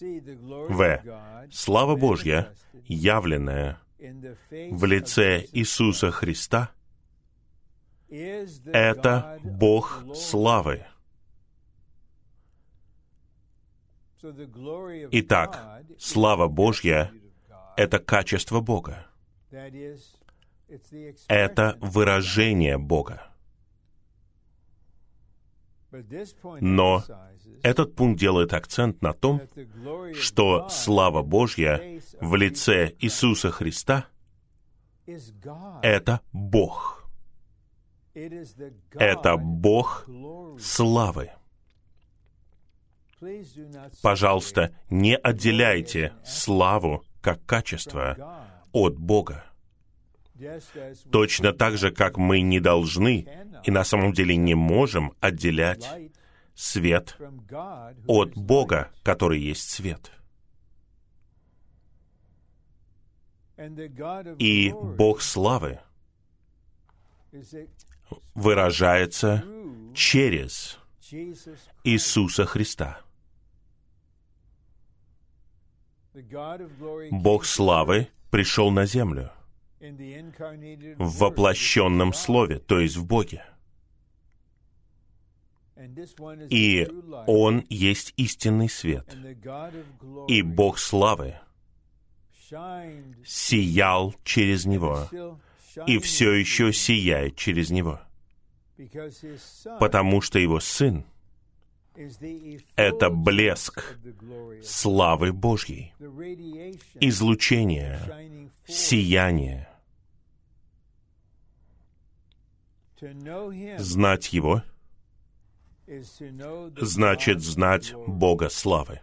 В. 0.00 1.48
Слава 1.52 1.94
Божья, 1.96 2.52
явленная 2.86 3.78
в 4.00 4.84
лице 4.84 5.46
Иисуса 5.52 6.10
Христа, 6.10 6.72
это 8.08 9.38
Бог 9.44 10.04
славы. 10.14 10.84
Итак, 15.12 15.84
слава 15.98 16.48
Божья— 16.48 17.12
это 17.76 17.98
качество 17.98 18.60
Бога. 18.60 19.06
Это 21.28 21.76
выражение 21.80 22.78
Бога. 22.78 23.32
Но 26.60 27.04
этот 27.62 27.94
пункт 27.94 28.18
делает 28.18 28.52
акцент 28.54 29.02
на 29.02 29.12
том, 29.12 29.42
что 30.14 30.68
слава 30.70 31.22
Божья 31.22 32.00
в 32.20 32.34
лице 32.34 32.94
Иисуса 32.98 33.50
Христа— 33.50 34.06
это 35.82 36.20
Бог. 36.32 37.10
Это 38.14 39.36
Бог 39.36 40.06
славы. 40.58 41.30
Пожалуйста, 44.02 44.74
не 44.90 45.16
отделяйте 45.16 46.12
славу 46.24 47.04
как 47.20 47.44
качество 47.46 48.56
от 48.72 48.98
Бога. 48.98 49.44
Точно 51.10 51.52
так 51.52 51.76
же, 51.76 51.90
как 51.90 52.16
мы 52.16 52.40
не 52.40 52.60
должны 52.60 53.26
и 53.64 53.70
на 53.70 53.84
самом 53.84 54.12
деле 54.12 54.36
не 54.36 54.54
можем 54.54 55.14
отделять 55.20 55.88
свет 56.54 57.16
от 58.06 58.34
Бога, 58.34 58.90
который 59.02 59.40
есть 59.40 59.70
свет. 59.70 60.10
И 64.38 64.72
Бог 64.72 65.22
славы 65.22 65.80
выражается 68.34 69.44
через 69.94 70.78
Иисуса 71.84 72.44
Христа. 72.44 73.00
Бог 77.10 77.44
славы 77.44 78.08
пришел 78.30 78.70
на 78.70 78.84
землю 78.84 79.30
в 79.82 81.18
воплощенном 81.18 82.12
Слове, 82.12 82.58
то 82.58 82.78
есть 82.78 82.96
в 82.96 83.04
Боге. 83.04 83.44
И 86.48 86.88
Он 87.26 87.64
есть 87.68 88.14
истинный 88.16 88.68
свет. 88.68 89.16
И 90.28 90.42
Бог 90.42 90.78
славы 90.78 91.36
сиял 93.24 94.14
через 94.24 94.66
Него 94.66 95.08
и 95.86 95.98
все 95.98 96.32
еще 96.32 96.72
сияет 96.72 97.36
через 97.36 97.70
Него. 97.70 98.00
Потому 99.80 100.20
что 100.20 100.38
Его 100.38 100.60
Сын— 100.60 101.04
это 102.76 103.10
блеск 103.10 103.98
славы 104.62 105.32
Божьей, 105.32 105.92
излучение, 107.00 108.00
сияние. 108.66 109.68
Знать 113.78 114.32
Его— 114.32 114.62
значит 116.80 117.40
знать 117.40 117.94
Бога 118.06 118.48
славы. 118.48 119.00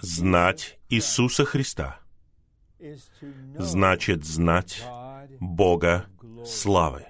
Знать 0.00 0.78
Иисуса 0.88 1.44
Христа 1.44 2.00
значит 3.58 4.24
знать 4.24 4.82
Бога 5.40 6.06
славы. 6.44 7.06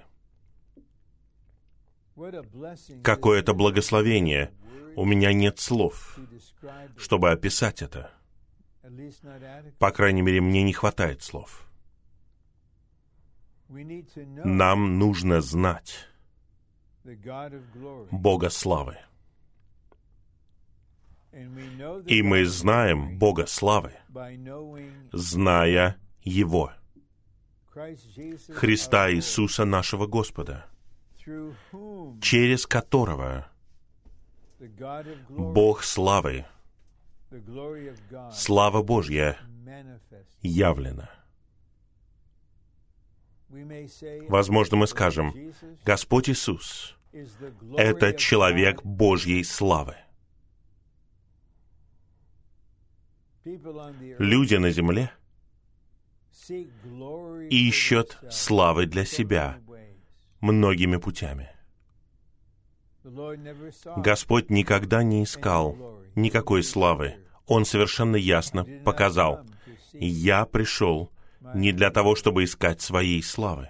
Какое 3.03 3.39
это 3.39 3.53
благословение! 3.53 4.51
У 4.95 5.05
меня 5.05 5.31
нет 5.31 5.59
слов, 5.59 6.17
чтобы 6.97 7.31
описать 7.31 7.81
это. 7.81 8.11
По 9.77 9.91
крайней 9.91 10.21
мере, 10.21 10.41
мне 10.41 10.63
не 10.63 10.73
хватает 10.73 11.21
слов. 11.21 11.68
Нам 13.69 14.97
нужно 14.97 15.41
знать 15.41 16.07
Бога 18.11 18.49
славы. 18.49 18.97
И 22.07 22.23
мы 22.23 22.45
знаем 22.45 23.19
Бога 23.19 23.45
славы, 23.45 23.93
зная 25.11 25.97
Его, 26.23 26.71
Христа 28.49 29.11
Иисуса 29.11 29.65
нашего 29.65 30.07
Господа, 30.07 30.65
через 32.21 32.65
которого 32.65 33.47
Бог 35.29 35.83
славы, 35.83 36.45
слава 38.31 38.81
Божья 38.81 39.37
явлена. 40.41 41.18
Возможно, 44.27 44.77
мы 44.77 44.87
скажем, 44.87 45.33
Господь 45.83 46.29
Иисус— 46.29 46.95
это 47.77 48.13
человек 48.13 48.83
Божьей 48.83 49.43
славы. 49.43 49.95
Люди 53.43 54.55
на 54.55 54.69
земле 54.69 55.11
ищут 57.49 58.19
славы 58.29 58.85
для 58.85 59.05
себя 59.05 59.59
многими 60.41 60.97
путями. 60.97 61.49
Господь 63.97 64.49
никогда 64.51 65.01
не 65.03 65.23
искал 65.23 66.03
никакой 66.15 66.63
славы. 66.63 67.17
Он 67.47 67.65
совершенно 67.65 68.15
ясно 68.15 68.65
показал, 68.85 69.43
«Я 69.93 70.45
пришел 70.45 71.11
не 71.53 71.71
для 71.71 71.89
того, 71.89 72.15
чтобы 72.15 72.43
искать 72.43 72.81
своей 72.81 73.23
славы. 73.23 73.69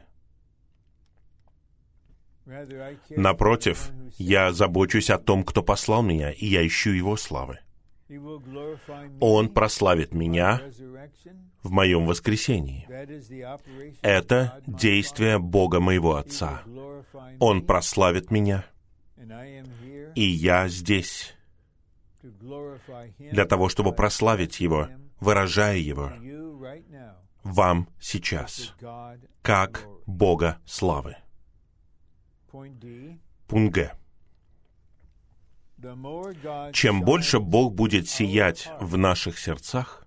Напротив, 3.09 3.91
я 4.17 4.51
забочусь 4.51 5.09
о 5.09 5.19
том, 5.19 5.43
кто 5.43 5.61
послал 5.61 6.01
меня, 6.01 6.31
и 6.31 6.47
я 6.47 6.65
ищу 6.65 6.91
его 6.91 7.15
славы. 7.15 7.59
Он 9.19 9.49
прославит 9.49 10.13
меня 10.13 10.61
в 11.61 11.69
моем 11.69 12.07
воскресении. 12.07 12.87
Это 14.01 14.63
действие 14.65 15.37
Бога 15.37 15.79
моего 15.79 16.15
Отца. 16.15 16.63
Он 17.39 17.63
прославит 17.63 18.31
меня, 18.31 18.65
и 20.15 20.23
я 20.23 20.67
здесь 20.69 21.35
для 23.19 23.45
того, 23.45 23.69
чтобы 23.69 23.93
прославить 23.93 24.59
Его, 24.59 24.87
выражая 25.19 25.77
Его 25.77 26.11
вам 27.49 27.89
сейчас, 27.99 28.75
как 29.41 29.87
Бога 30.05 30.59
славы. 30.65 31.17
Пункт 33.47 33.75
Г. 33.75 33.95
Чем 36.73 37.01
больше 37.01 37.39
Бог 37.39 37.73
будет 37.73 38.09
сиять 38.09 38.69
в 38.79 38.97
наших 38.97 39.39
сердцах, 39.39 40.05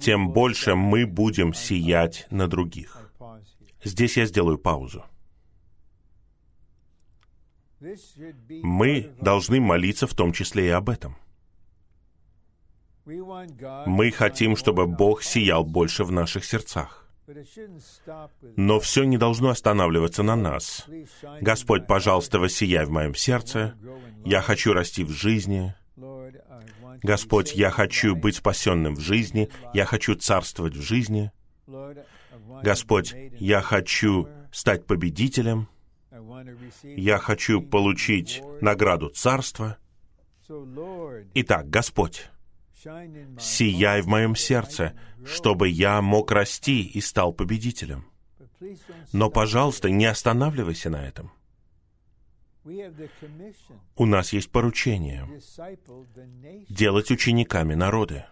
тем 0.00 0.30
больше 0.30 0.74
мы 0.76 1.04
будем 1.06 1.52
сиять 1.52 2.26
на 2.30 2.46
других. 2.46 3.12
Здесь 3.82 4.16
я 4.16 4.26
сделаю 4.26 4.58
паузу. 4.58 5.04
Мы 8.62 9.14
должны 9.20 9.60
молиться 9.60 10.06
в 10.06 10.14
том 10.14 10.32
числе 10.32 10.66
и 10.66 10.70
об 10.70 10.88
этом. 10.88 11.16
Мы 13.06 14.10
хотим, 14.10 14.56
чтобы 14.56 14.86
Бог 14.86 15.22
сиял 15.22 15.64
больше 15.64 16.04
в 16.04 16.10
наших 16.10 16.44
сердцах. 16.44 17.06
Но 18.56 18.80
все 18.80 19.04
не 19.04 19.16
должно 19.16 19.50
останавливаться 19.50 20.22
на 20.22 20.36
нас. 20.36 20.86
Господь, 21.40 21.86
пожалуйста, 21.86 22.38
воссияй 22.38 22.84
в 22.84 22.90
моем 22.90 23.14
сердце. 23.14 23.74
Я 24.24 24.40
хочу 24.40 24.72
расти 24.72 25.04
в 25.04 25.10
жизни. 25.10 25.74
Господь, 27.02 27.54
я 27.54 27.70
хочу 27.70 28.16
быть 28.16 28.36
спасенным 28.36 28.94
в 28.94 29.00
жизни. 29.00 29.50
Я 29.72 29.84
хочу 29.84 30.14
царствовать 30.14 30.74
в 30.74 30.82
жизни. 30.82 31.30
Господь, 32.62 33.14
я 33.38 33.60
хочу 33.60 34.28
стать 34.52 34.86
победителем. 34.86 35.68
Я 36.82 37.18
хочу 37.18 37.60
получить 37.60 38.42
награду 38.60 39.08
царства. 39.10 39.78
Итак, 41.34 41.68
Господь, 41.68 42.30
сияй 43.38 44.00
в 44.02 44.06
моем 44.06 44.36
сердце, 44.36 44.94
чтобы 45.24 45.68
я 45.68 46.00
мог 46.02 46.30
расти 46.30 46.82
и 46.82 47.00
стал 47.00 47.32
победителем. 47.32 48.06
Но, 49.12 49.30
пожалуйста, 49.30 49.90
не 49.90 50.06
останавливайся 50.06 50.90
на 50.90 51.06
этом. 51.06 51.32
У 53.96 54.06
нас 54.06 54.32
есть 54.32 54.50
поручение 54.50 55.28
делать 56.68 57.10
учениками 57.10 57.74
народы, 57.74 58.24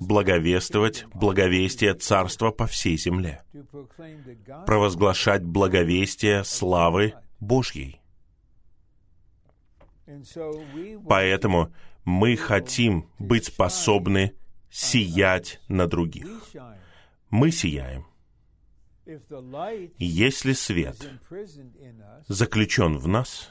благовествовать 0.00 1.04
благовестие 1.14 1.94
Царства 1.94 2.50
по 2.50 2.66
всей 2.66 2.96
земле, 2.96 3.42
провозглашать 4.66 5.44
благовестие 5.44 6.44
славы 6.44 7.14
Божьей. 7.38 8.00
Поэтому 11.08 11.72
мы 12.04 12.36
хотим 12.36 13.08
быть 13.18 13.46
способны 13.46 14.34
сиять 14.70 15.60
на 15.68 15.86
других. 15.86 16.26
Мы 17.30 17.50
сияем. 17.50 18.06
Если 19.98 20.52
свет 20.52 21.10
заключен 22.28 22.98
в 22.98 23.08
нас, 23.08 23.50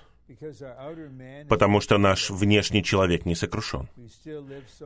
потому 1.49 1.81
что 1.81 1.97
наш 1.97 2.29
внешний 2.29 2.83
человек 2.83 3.25
не 3.25 3.35
сокрушен, 3.35 3.89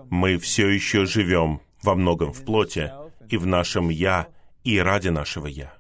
мы 0.09 0.37
все 0.37 0.69
еще 0.69 1.05
живем 1.05 1.61
во 1.81 1.95
многом 1.95 2.33
в 2.33 2.43
плоти 2.43 2.91
и 3.29 3.37
в 3.37 3.45
нашем 3.45 3.89
«я» 3.89 4.27
и 4.63 4.79
ради 4.79 5.09
нашего 5.09 5.47
«я». 5.47 5.73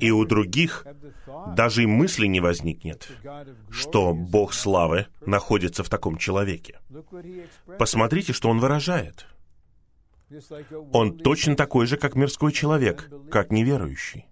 И 0.00 0.10
у 0.10 0.24
других 0.24 0.86
даже 1.56 1.82
и 1.82 1.86
мысли 1.86 2.26
не 2.26 2.40
возникнет, 2.40 3.08
что 3.70 4.14
Бог 4.14 4.52
славы 4.52 5.06
находится 5.20 5.84
в 5.84 5.88
таком 5.88 6.16
человеке. 6.16 6.80
Посмотрите, 7.78 8.32
что 8.32 8.48
он 8.48 8.58
выражает. 8.58 9.26
Он 10.92 11.18
точно 11.18 11.54
такой 11.54 11.86
же, 11.86 11.96
как 11.96 12.16
мирской 12.16 12.52
человек, 12.52 13.10
как 13.30 13.52
неверующий. 13.52 14.26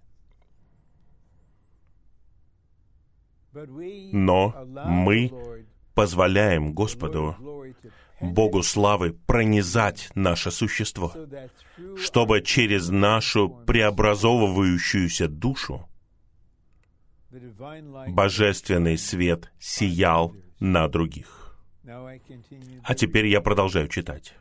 Но 4.11 4.53
мы 4.85 5.31
позволяем 5.93 6.73
Господу 6.73 7.35
Богу 8.21 8.63
славы 8.63 9.13
пронизать 9.13 10.09
наше 10.15 10.51
существо, 10.51 11.13
чтобы 11.97 12.41
через 12.41 12.89
нашу 12.89 13.49
преобразовывающуюся 13.49 15.27
душу 15.27 15.87
божественный 18.07 18.97
свет 18.97 19.51
сиял 19.59 20.33
на 20.59 20.87
других. 20.87 21.57
А 22.83 22.95
теперь 22.95 23.27
я 23.27 23.41
продолжаю 23.41 23.89
читать. 23.89 24.33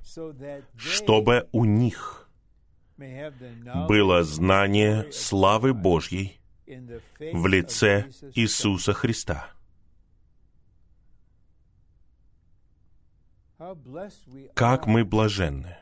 Чтобы 0.76 1.48
у 1.52 1.64
них 1.64 2.28
было 2.96 4.22
знание 4.22 5.10
славы 5.10 5.74
Божьей 5.74 6.40
в 6.66 7.46
лице 7.46 8.06
Иисуса 8.34 8.92
Христа– 8.92 9.48
Как 14.54 14.86
мы 14.86 15.04
блаженны! 15.04 15.76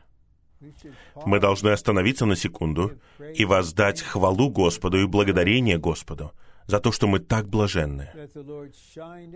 Мы 1.26 1.40
должны 1.40 1.70
остановиться 1.70 2.26
на 2.26 2.36
секунду 2.36 2.92
и 3.34 3.44
воздать 3.44 4.00
хвалу 4.00 4.50
Господу 4.50 5.00
и 5.00 5.06
благодарение 5.06 5.78
Господу 5.78 6.32
за 6.66 6.78
то, 6.78 6.92
что 6.92 7.08
мы 7.08 7.18
так 7.18 7.48
блаженны, 7.48 8.10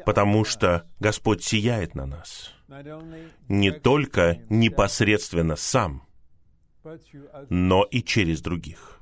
потому 0.05 0.45
что 0.45 0.89
Господь 1.01 1.43
сияет 1.43 1.95
на 1.95 2.07
нас 2.07 2.55
не 3.49 3.73
только 3.73 4.43
непосредственно 4.49 5.57
сам, 5.57 6.07
но 7.51 7.83
и 7.85 8.03
через 8.03 8.41
других. 8.41 9.01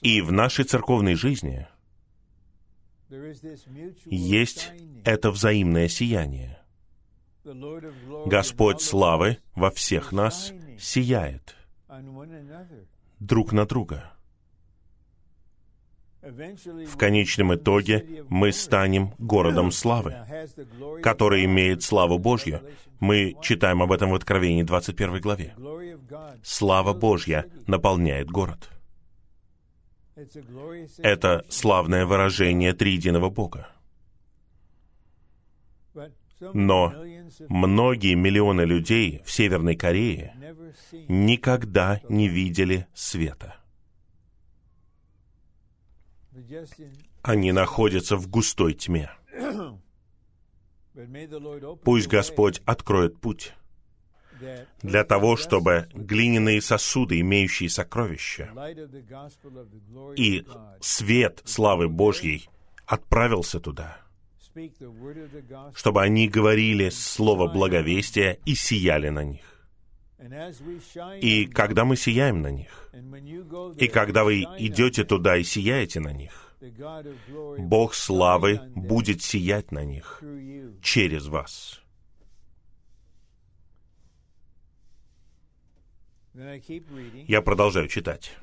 И 0.00 0.22
в 0.22 0.32
нашей 0.32 0.64
церковной 0.64 1.14
жизни 1.14 1.66
есть 4.06 4.72
это 5.04 5.30
взаимное 5.30 5.88
сияние— 5.88 6.58
Господь 8.26 8.80
славы 8.80 9.38
во 9.54 9.70
всех 9.70 10.12
нас 10.12 10.52
сияет 10.78 11.54
друг 13.20 13.52
на 13.52 13.66
друга. 13.66 14.12
В 16.22 16.96
конечном 16.96 17.54
итоге 17.54 18.24
мы 18.30 18.50
станем 18.50 19.12
городом 19.18 19.70
славы, 19.70 20.16
который 21.02 21.44
имеет 21.44 21.82
славу 21.82 22.18
Божью. 22.18 22.62
Мы 22.98 23.36
читаем 23.42 23.82
об 23.82 23.92
этом 23.92 24.10
в 24.10 24.14
Откровении 24.14 24.62
21 24.62 25.20
главе. 25.20 25.54
Слава 26.42 26.94
Божья 26.94 27.44
наполняет 27.66 28.30
город. 28.30 28.70
Это 30.98 31.44
славное 31.50 32.06
выражение 32.06 32.72
триединого 32.72 33.28
Бога. 33.28 33.68
Но 36.40 36.92
многие 37.48 38.14
миллионы 38.14 38.62
людей 38.62 39.22
в 39.24 39.30
Северной 39.30 39.76
Корее 39.76 40.34
никогда 41.08 42.00
не 42.08 42.28
видели 42.28 42.86
света. 42.94 43.56
Они 47.22 47.52
находятся 47.52 48.16
в 48.16 48.28
густой 48.28 48.74
тьме. 48.74 49.10
Пусть 51.84 52.08
Господь 52.08 52.60
откроет 52.64 53.20
путь 53.20 53.54
для 54.82 55.04
того, 55.04 55.36
чтобы 55.36 55.88
глиняные 55.94 56.60
сосуды, 56.60 57.20
имеющие 57.20 57.70
сокровища, 57.70 58.50
и 60.16 60.44
свет 60.80 61.42
славы 61.44 61.88
Божьей 61.88 62.48
отправился 62.86 63.60
туда— 63.60 63.98
чтобы 65.74 66.02
они 66.02 66.28
говорили 66.28 66.88
слово 66.88 67.48
благовестия 67.48 68.38
и 68.44 68.54
сияли 68.54 69.08
на 69.08 69.24
них. 69.24 69.44
И 71.20 71.46
когда 71.46 71.84
мы 71.84 71.96
сияем 71.96 72.40
на 72.40 72.50
них, 72.50 72.90
и 73.76 73.88
когда 73.88 74.24
вы 74.24 74.42
идете 74.58 75.04
туда 75.04 75.36
и 75.36 75.42
сияете 75.42 76.00
на 76.00 76.12
них, 76.12 76.56
Бог 77.58 77.94
славы 77.94 78.60
будет 78.74 79.22
сиять 79.22 79.70
на 79.70 79.84
них 79.84 80.22
через 80.82 81.26
вас. 81.26 81.80
Я 86.32 87.42
продолжаю 87.42 87.88
читать. 87.88 88.36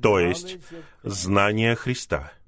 То 0.00 0.20
есть, 0.20 0.58
знание 1.02 1.74
Христа— 1.74 2.32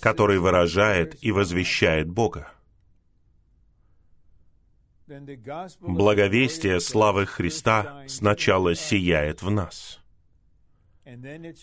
который 0.00 0.38
выражает 0.38 1.22
и 1.22 1.32
возвещает 1.32 2.08
Бога. 2.08 2.52
Благовестие 5.80 6.80
славы 6.80 7.26
Христа 7.26 8.04
сначала 8.08 8.74
сияет 8.74 9.42
в 9.42 9.50
нас, 9.50 10.00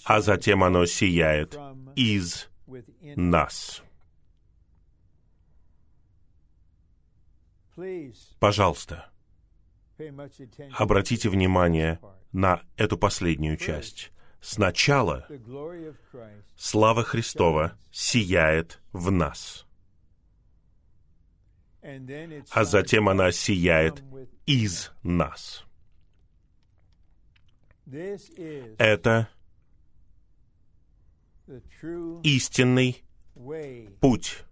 а 0.06 0.22
затем 0.22 0.64
оно 0.64 0.86
сияет 0.86 1.58
из 1.96 2.50
нас. 3.16 3.84
Пожалуйста, 8.40 9.10
обратите 10.78 11.30
внимание 11.30 12.00
на 12.32 12.62
эту 12.78 12.98
последнюю 12.98 13.58
часть. 13.58 14.12
Сначала 14.44 15.26
слава 16.58 17.04
Христова 17.04 17.78
сияет 17.94 18.82
в 18.92 19.10
нас, 19.10 19.66
а 22.52 22.66
затем 22.66 23.08
она 23.08 23.32
сияет 23.32 24.04
из 24.46 24.92
нас. 25.02 25.64
Это 27.86 29.30
истинный 32.24 33.02
путь 34.02 34.44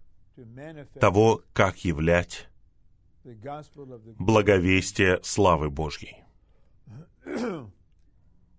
того, 0.98 1.42
как 1.52 1.84
являть 1.84 2.48
благовестие 4.18 5.20
славы 5.22 5.68
Божьей. 5.68 6.24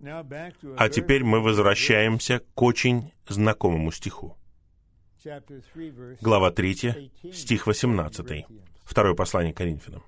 А 0.05 0.89
теперь 0.89 1.23
мы 1.23 1.39
возвращаемся 1.39 2.41
к 2.53 2.61
очень 2.61 3.13
знакомому 3.27 3.91
стиху. 3.91 4.37
Глава 6.21 6.51
3, 6.51 7.11
стих 7.31 7.67
18. 7.67 8.45
Второе 8.83 9.13
послание 9.15 9.53
Коринфянам. 9.53 10.03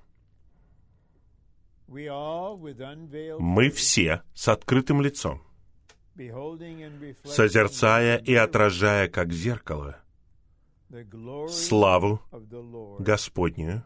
Мы 3.38 3.70
все 3.70 4.22
с 4.34 4.48
открытым 4.48 5.00
лицом, 5.00 5.42
созерцая 7.24 8.18
и 8.18 8.34
отражая, 8.34 9.08
как 9.08 9.32
зеркало, 9.32 9.96
славу 11.48 12.20
Господнюю, 12.98 13.84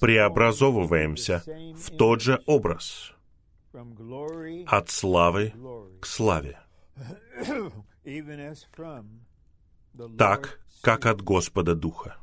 преобразовываемся 0.00 1.44
в 1.76 1.90
тот 1.96 2.22
же 2.22 2.42
образ, 2.46 3.12
от 4.66 4.90
славы 4.90 5.52
к 6.00 6.06
славе, 6.06 6.58
так, 10.18 10.60
как 10.82 11.06
от 11.06 11.22
Господа 11.22 11.74
Духа. 11.74 12.16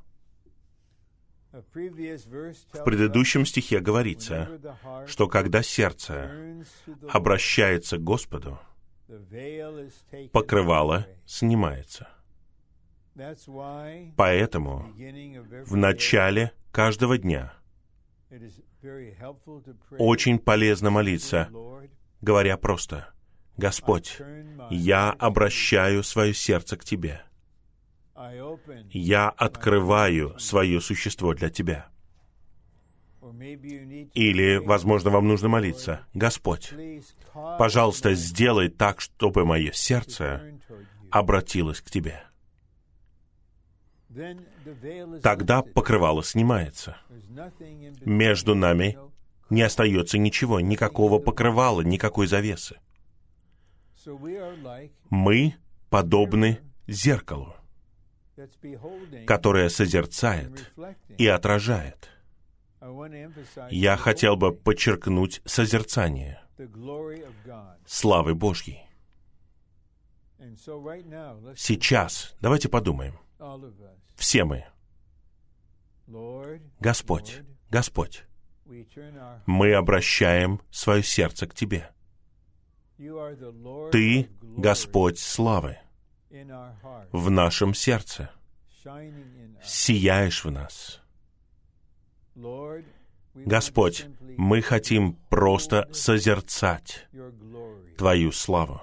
В 1.52 2.84
предыдущем 2.86 3.46
стихе 3.46 3.80
говорится, 3.80 4.60
что 5.08 5.28
когда 5.28 5.64
сердце 5.64 6.64
обращается 7.10 7.98
к 7.98 8.04
Господу, 8.04 8.60
покрывало 10.32 11.08
снимается. 11.26 12.08
Поэтому 14.16 14.94
в 15.66 15.76
начале 15.76 16.54
каждого 16.72 17.18
дня 17.18 17.54
очень 19.98 20.40
полезно 20.40 20.90
молиться, 20.90 21.50
говоря 22.22 22.58
просто, 22.58 23.14
«Господь, 23.58 24.18
я 24.70 25.12
обращаю 25.12 26.04
свое 26.04 26.34
сердце 26.34 26.78
к 26.78 26.86
Тебе. 26.86 27.24
Я 28.92 29.30
открываю 29.30 30.38
свое 30.40 30.80
существо 30.80 31.34
для 31.34 31.50
Тебя». 31.50 31.90
Или, 34.14 34.58
возможно, 34.58 35.10
вам 35.10 35.28
нужно 35.28 35.50
молиться, 35.50 36.06
«Господь, 36.14 36.74
пожалуйста, 37.58 38.14
сделай 38.14 38.70
так, 38.70 39.02
чтобы 39.02 39.46
мое 39.46 39.72
сердце 39.72 40.60
обратилось 41.12 41.82
к 41.82 41.90
Тебе». 41.90 42.29
Тогда 45.22 45.62
покрывало 45.62 46.24
снимается. 46.24 46.98
Между 48.06 48.56
нами 48.56 48.98
не 49.50 49.62
остается 49.62 50.18
ничего, 50.18 50.60
никакого 50.60 51.20
покрывала, 51.20 51.82
никакой 51.82 52.28
завесы. 52.28 52.80
Мы 55.10 55.56
подобны 55.90 56.60
зеркалу, 56.88 57.56
которое 59.28 59.70
созерцает 59.70 60.74
и 61.18 61.28
отражает. 61.28 62.10
Я 63.70 63.98
хотел 63.98 64.38
бы 64.38 64.54
подчеркнуть 64.54 65.42
созерцание 65.46 66.42
славы 67.86 68.34
Божьей. 68.34 68.82
Сейчас 71.56 72.36
давайте 72.40 72.70
подумаем— 72.70 73.20
все 74.16 74.44
мы. 74.44 74.66
Господь, 76.80 77.42
Господь, 77.70 78.26
мы 79.46 79.74
обращаем 79.74 80.62
свое 80.72 81.04
сердце 81.04 81.48
к 81.48 81.54
Тебе. 81.54 81.90
Ты— 83.92 84.30
Господь 84.42 85.20
славы 85.20 85.78
в 87.12 87.30
нашем 87.30 87.74
сердце. 87.74 88.32
Сияешь 89.64 90.44
в 90.44 90.52
нас. 90.52 91.02
Господь, 93.34 94.08
мы 94.38 94.62
хотим 94.62 95.14
просто 95.30 95.88
созерцать 95.94 97.08
Твою 97.98 98.32
славу. 98.32 98.82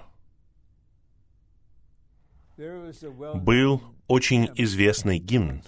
Был 3.35 3.83
очень 4.09 4.51
известный 4.55 5.19
гимн 5.19 5.63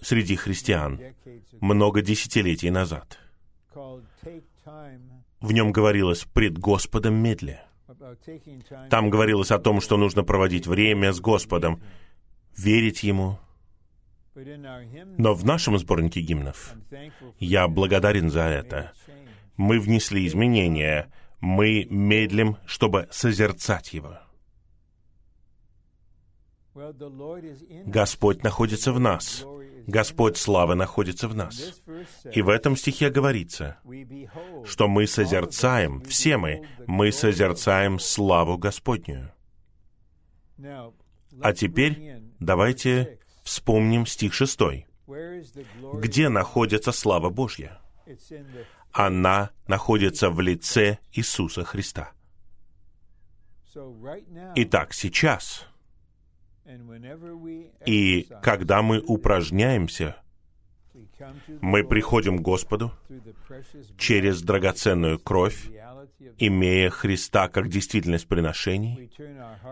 среди 0.00 0.36
христиан 0.36 1.00
много 1.60 2.02
десятилетий 2.02 2.70
назад. 2.70 3.18
В 5.40 5.52
нем 5.52 5.72
говорилось 5.72 6.24
«пред 6.24 6.58
Господом 6.58 7.14
медля». 7.14 7.64
Там 8.90 9.10
говорилось 9.10 9.50
о 9.50 9.58
том, 9.58 9.80
что 9.80 9.96
нужно 9.96 10.22
проводить 10.22 10.66
время 10.66 11.12
с 11.12 11.20
Господом, 11.20 11.80
верить 12.56 13.02
Ему. 13.02 13.38
Но 15.16 15.34
в 15.34 15.44
нашем 15.44 15.78
сборнике 15.78 16.20
гимнов 16.20 16.74
я 17.38 17.66
благодарен 17.66 18.30
за 18.30 18.42
это. 18.42 18.92
Мы 19.56 19.80
внесли 19.80 20.26
изменения, 20.26 21.10
мы 21.40 21.86
медлим, 21.90 22.56
чтобы 22.66 23.08
созерцать 23.10 23.94
Его. 23.94 24.18
Господь 27.86 28.42
находится 28.42 28.92
в 28.92 29.00
нас. 29.00 29.44
Господь 29.86 30.36
славы 30.36 30.74
находится 30.74 31.28
в 31.28 31.34
нас. 31.34 31.82
И 32.32 32.42
в 32.42 32.48
этом 32.50 32.76
стихе 32.76 33.08
говорится, 33.08 33.78
что 34.64 34.86
мы 34.86 35.06
созерцаем, 35.06 36.02
все 36.02 36.36
мы, 36.36 36.68
мы 36.86 37.10
созерцаем 37.10 37.98
славу 37.98 38.58
Господнюю. 38.58 39.32
А 41.40 41.52
теперь 41.54 42.20
давайте 42.38 43.18
вспомним 43.42 44.04
стих 44.06 44.34
шестой. 44.34 44.86
Где 45.94 46.28
находится 46.28 46.92
слава 46.92 47.30
Божья? 47.30 47.80
Она 48.92 49.50
находится 49.66 50.30
в 50.30 50.40
лице 50.40 50.98
Иисуса 51.12 51.64
Христа. 51.64 52.12
Итак, 54.54 54.92
сейчас 54.92 55.67
и 57.86 58.28
когда 58.42 58.82
мы 58.82 59.00
упражняемся, 59.00 60.16
мы 61.60 61.84
приходим 61.84 62.38
к 62.38 62.42
Господу 62.42 62.92
через 63.96 64.42
драгоценную 64.42 65.18
кровь, 65.18 65.70
имея 66.36 66.90
Христа 66.90 67.48
как 67.48 67.68
действительность 67.68 68.28
приношений, 68.28 69.10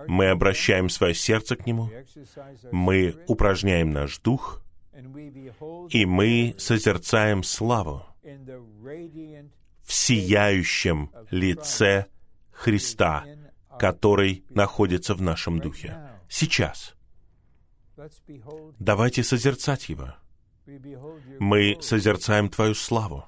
мы 0.07 0.29
обращаем 0.29 0.89
свое 0.89 1.15
сердце 1.15 1.57
к 1.57 1.67
Нему, 1.67 1.91
мы 2.73 3.17
упражняем 3.27 3.91
наш 3.91 4.19
дух, 4.19 4.63
и 5.91 6.07
мы 6.07 6.55
созерцаем 6.59 7.43
славу 7.43 8.07
в 9.85 9.93
сияющем 9.93 11.11
лице 11.31 12.07
Христа, 12.51 13.25
который 13.79 14.45
находится 14.49 15.15
в 15.15 15.21
нашем 15.21 15.61
духе 15.61 16.06
сейчас. 16.29 16.95
Давайте 18.79 19.23
созерцать 19.23 19.89
Его. 19.89 20.15
Мы 21.39 21.79
созерцаем 21.81 22.49
Твою 22.49 22.75
славу. 22.75 23.25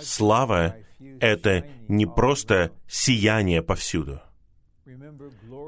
Слава— 0.00 0.76
это 1.20 1.66
не 1.88 2.06
просто 2.06 2.72
сияние 2.88 3.62
повсюду. 3.62 4.20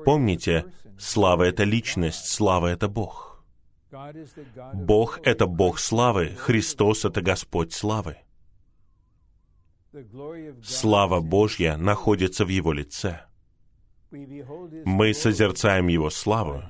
Помните, 0.04 0.64
Слава— 0.98 1.44
это 1.44 1.62
личность, 1.62 2.26
слава— 2.26 2.66
это 2.68 2.88
Бог. 2.88 3.44
Бог— 4.74 5.20
это 5.22 5.46
Бог 5.46 5.78
славы, 5.78 6.34
Христос— 6.36 7.04
это 7.04 7.22
Господь 7.22 7.72
славы. 7.72 8.16
Слава 10.62 11.20
Божья 11.20 11.76
находится 11.76 12.44
в 12.44 12.48
Его 12.48 12.72
лице. 12.72 13.20
Мы 14.10 15.14
созерцаем 15.14 15.88
Его 15.88 16.10
славу, 16.10 16.62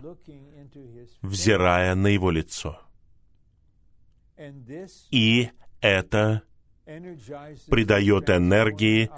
взирая 1.22 1.94
на 1.94 2.08
Его 2.08 2.30
лицо. 2.30 2.80
И 5.10 5.50
это 5.80 6.42
придает 7.68 8.30
энергии 8.30 9.10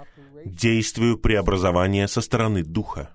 действию 0.45 1.17
преобразования 1.17 2.07
со 2.07 2.21
стороны 2.21 2.63
Духа. 2.63 3.11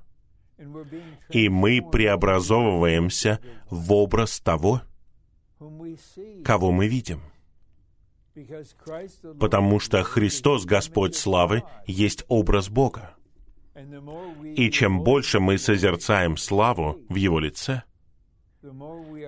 И 1.31 1.49
мы 1.49 1.83
преобразовываемся 1.83 3.41
в 3.69 3.93
образ 3.93 4.41
того, 4.41 4.83
кого 6.45 6.73
мы 6.73 6.89
видим. 6.89 7.21
Потому 9.41 9.81
что 9.81 10.03
Христос, 10.03 10.65
Господь 10.65 11.15
славы, 11.17 11.63
есть 11.87 12.25
образ 12.29 12.69
Бога. 12.69 13.16
И 14.57 14.71
чем 14.71 15.03
больше 15.03 15.39
мы 15.39 15.59
созерцаем 15.59 16.37
славу 16.37 16.99
в 17.09 17.15
Его 17.15 17.39
лице, 17.39 17.83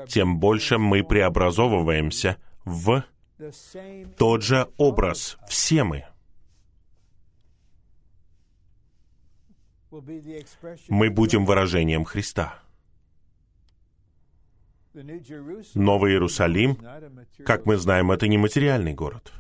тем 0.09 0.39
больше 0.39 0.79
мы 0.79 1.05
преобразовываемся 1.05 2.39
в 2.65 3.05
тот 4.17 4.43
же 4.43 4.69
образ, 4.79 5.39
все 5.49 5.85
мы. 5.85 6.05
Мы 10.89 11.11
будем 11.11 11.45
выражением 11.45 12.05
Христа. 12.05 12.59
Новый 15.75 16.13
Иерусалим, 16.13 16.79
как 17.45 17.67
мы 17.67 17.77
знаем, 17.77 18.11
это 18.11 18.27
не 18.27 18.39
материальный 18.39 18.95
город. 18.95 19.33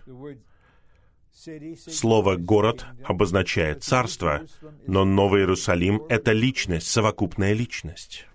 Слово 1.86 2.36
«город» 2.36 2.86
обозначает 3.04 3.84
царство, 3.84 4.42
но 4.86 5.04
Новый 5.04 5.42
Иерусалим— 5.42 6.02
это 6.08 6.32
личность, 6.32 6.88
совокупная 6.88 7.52
личность. 7.52 8.26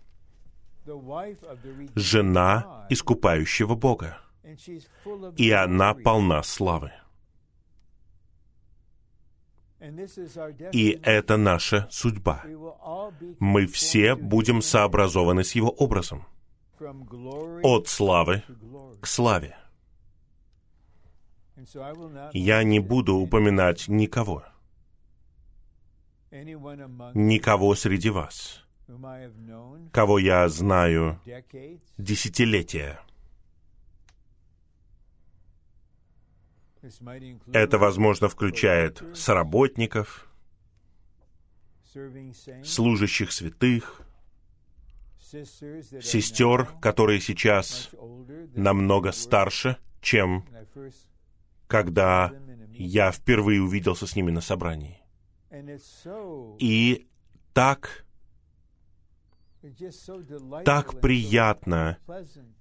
Жена 1.96 2.88
искупающего 2.90 3.76
Бога. 3.76 4.20
И 5.36 5.52
она 5.52 5.94
полна 5.94 6.44
славы. 6.44 6.92
И 10.72 11.00
это 11.04 11.36
наша 11.36 11.88
судьба. 11.92 12.44
Мы 13.40 13.66
все 13.68 14.16
будем 14.16 14.62
сообразованы 14.62 15.44
с 15.44 15.56
Его 15.56 15.70
образом. 15.70 16.26
От 17.64 17.88
славы 17.88 18.44
к 19.02 19.08
славе. 19.08 19.58
Я 22.34 22.64
не 22.64 22.80
буду 22.80 23.16
упоминать 23.16 23.88
никого, 23.88 24.44
никого 26.32 27.76
среди 27.76 28.10
вас, 28.10 28.66
кого 29.92 30.20
я 30.20 30.48
знаю 30.50 31.20
десятилетия. 31.98 33.00
Это, 37.54 37.78
возможно, 37.78 38.28
включает 38.28 39.02
соработников, 39.14 40.28
служащих 42.64 43.32
святых, 43.32 44.02
сестер, 46.02 46.66
которые 46.82 47.22
сейчас 47.22 47.90
намного 48.56 49.12
старше, 49.12 49.78
чем 50.02 50.46
когда 51.74 52.32
я 52.72 53.12
впервые 53.12 53.60
увиделся 53.60 54.06
с 54.06 54.16
ними 54.16 54.30
на 54.30 54.42
собрании. 54.42 55.02
И 56.60 57.08
так, 57.52 58.06
так 60.64 61.02
приятно 61.02 61.98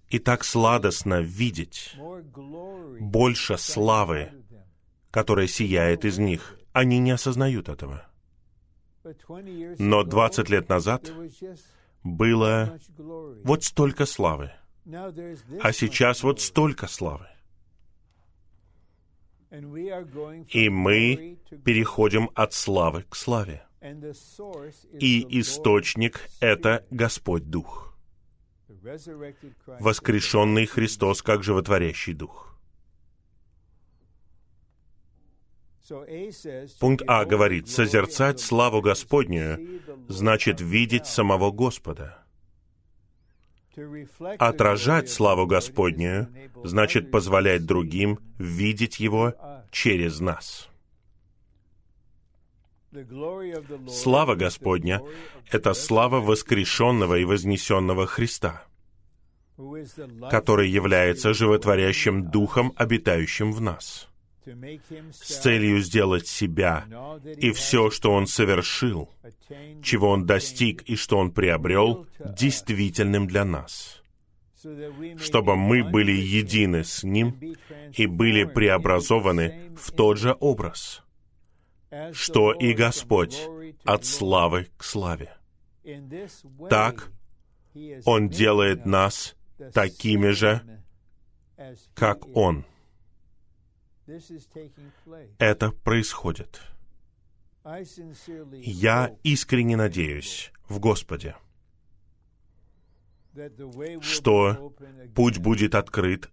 и 0.08 0.18
так 0.18 0.44
сладостно 0.44 1.20
видеть 1.20 1.94
больше 3.00 3.58
славы, 3.58 4.30
которая 5.10 5.46
сияет 5.46 6.06
из 6.06 6.18
них. 6.18 6.58
Они 6.72 6.98
не 6.98 7.10
осознают 7.10 7.68
этого. 7.68 8.06
Но 9.78 10.04
20 10.04 10.48
лет 10.48 10.70
назад 10.70 11.12
было 12.02 12.78
вот 13.44 13.62
столько 13.62 14.06
славы, 14.06 14.52
а 15.60 15.70
сейчас 15.74 16.22
вот 16.22 16.40
столько 16.40 16.86
славы. 16.86 17.26
И 19.52 20.68
мы 20.70 21.38
переходим 21.64 22.30
от 22.34 22.54
славы 22.54 23.04
к 23.08 23.14
славе. 23.14 23.66
И 24.98 25.40
источник— 25.40 26.28
это 26.40 26.86
Господь 26.90 27.50
Дух. 27.50 27.94
Воскрешенный 29.80 30.66
Христос 30.66 31.22
как 31.22 31.42
животворящий 31.42 32.14
Дух. 32.14 32.56
Пункт 36.80 37.04
А 37.06 37.24
говорит, 37.24 37.68
созерцать 37.68 38.40
славу 38.40 38.80
Господнюю 38.80 39.82
значит 40.08 40.60
видеть 40.60 41.06
самого 41.06 41.50
Господа. 41.50 42.21
Отражать 44.38 45.10
славу 45.10 45.46
Господнюю 45.46 46.28
значит 46.62 47.10
позволять 47.10 47.64
другим 47.64 48.18
видеть 48.38 49.00
Его 49.00 49.34
через 49.70 50.20
нас. 50.20 50.68
Слава 53.88 54.34
Господня— 54.34 55.00
это 55.50 55.72
слава 55.72 56.20
воскрешенного 56.20 57.14
и 57.18 57.24
вознесенного 57.24 58.06
Христа, 58.06 58.64
который 60.30 60.68
является 60.68 61.32
животворящим 61.32 62.30
Духом, 62.30 62.74
обитающим 62.76 63.52
в 63.52 63.62
нас— 63.62 64.08
с 64.44 65.40
целью 65.40 65.80
сделать 65.80 66.26
себя 66.26 66.86
и 67.36 67.52
все, 67.52 67.90
что 67.90 68.12
он 68.12 68.26
совершил, 68.26 69.10
чего 69.82 70.10
он 70.10 70.26
достиг 70.26 70.82
и 70.82 70.96
что 70.96 71.18
он 71.18 71.32
приобрел, 71.32 72.06
действительным 72.18 73.26
для 73.26 73.44
нас, 73.44 74.02
чтобы 75.18 75.56
мы 75.56 75.84
были 75.84 76.12
едины 76.12 76.84
с 76.84 77.02
ним 77.02 77.38
и 77.96 78.06
были 78.06 78.44
преобразованы 78.44 79.72
в 79.76 79.92
тот 79.92 80.18
же 80.18 80.36
образ, 80.40 81.02
что 82.12 82.52
и 82.52 82.72
Господь 82.72 83.40
от 83.84 84.04
славы 84.04 84.68
к 84.76 84.84
славе. 84.84 85.36
Так 86.68 87.10
Он 88.04 88.28
делает 88.28 88.86
нас 88.86 89.36
такими 89.72 90.30
же, 90.30 90.62
как 91.94 92.26
Он— 92.36 92.64
это 95.38 95.70
происходит. 95.70 96.60
Я 98.52 99.14
искренне 99.22 99.76
надеюсь 99.76 100.52
в 100.68 100.80
Господе, 100.80 101.36
что 104.00 104.74
путь 105.14 105.38
будет 105.38 105.74
открыт 105.74 106.30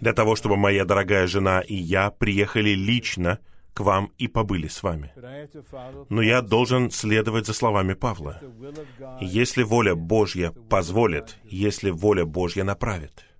для 0.00 0.12
того, 0.12 0.36
чтобы 0.36 0.56
моя 0.56 0.84
дорогая 0.84 1.26
жена 1.26 1.60
и 1.60 1.74
я 1.74 2.10
приехали 2.10 2.70
лично 2.70 3.40
к 3.72 3.80
вам 3.80 4.12
и 4.18 4.28
побыли 4.28 4.68
с 4.68 4.82
вами. 4.82 5.12
Но 6.08 6.22
я 6.22 6.42
должен 6.42 6.90
следовать 6.90 7.46
за 7.46 7.54
словами 7.54 7.94
Павла. 7.94 8.40
Если 9.20 9.62
воля 9.62 9.94
Божья 9.94 10.52
позволит, 10.52 11.38
если 11.44 11.90
воля 11.90 12.24
Божья 12.24 12.64
направит— 12.64 13.24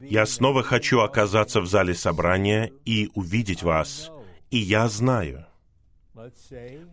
я 0.00 0.26
снова 0.26 0.62
хочу 0.62 1.00
оказаться 1.00 1.60
в 1.60 1.66
зале 1.66 1.94
собрания 1.94 2.72
и 2.84 3.10
увидеть 3.14 3.62
вас. 3.62 4.10
И 4.50 4.58
я 4.58 4.88
знаю. 4.88 5.46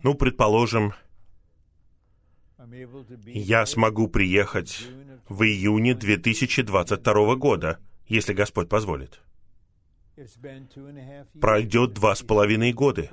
Ну, 0.02 0.14
предположим, 0.14 0.94
я 3.26 3.66
смогу 3.66 4.08
приехать 4.08 4.86
в 5.28 5.42
июне 5.42 5.94
2022 5.94 7.34
года, 7.36 7.78
если 8.06 8.32
Господь 8.32 8.68
позволит. 8.68 9.20
Пройдет 11.40 11.92
два 11.92 12.14
с 12.14 12.22
половиной 12.22 12.72
года 12.72 13.08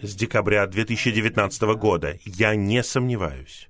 с 0.00 0.14
декабря 0.14 0.66
2019 0.66 1.62
года. 1.76 2.18
Я 2.24 2.54
не 2.54 2.82
сомневаюсь, 2.82 3.68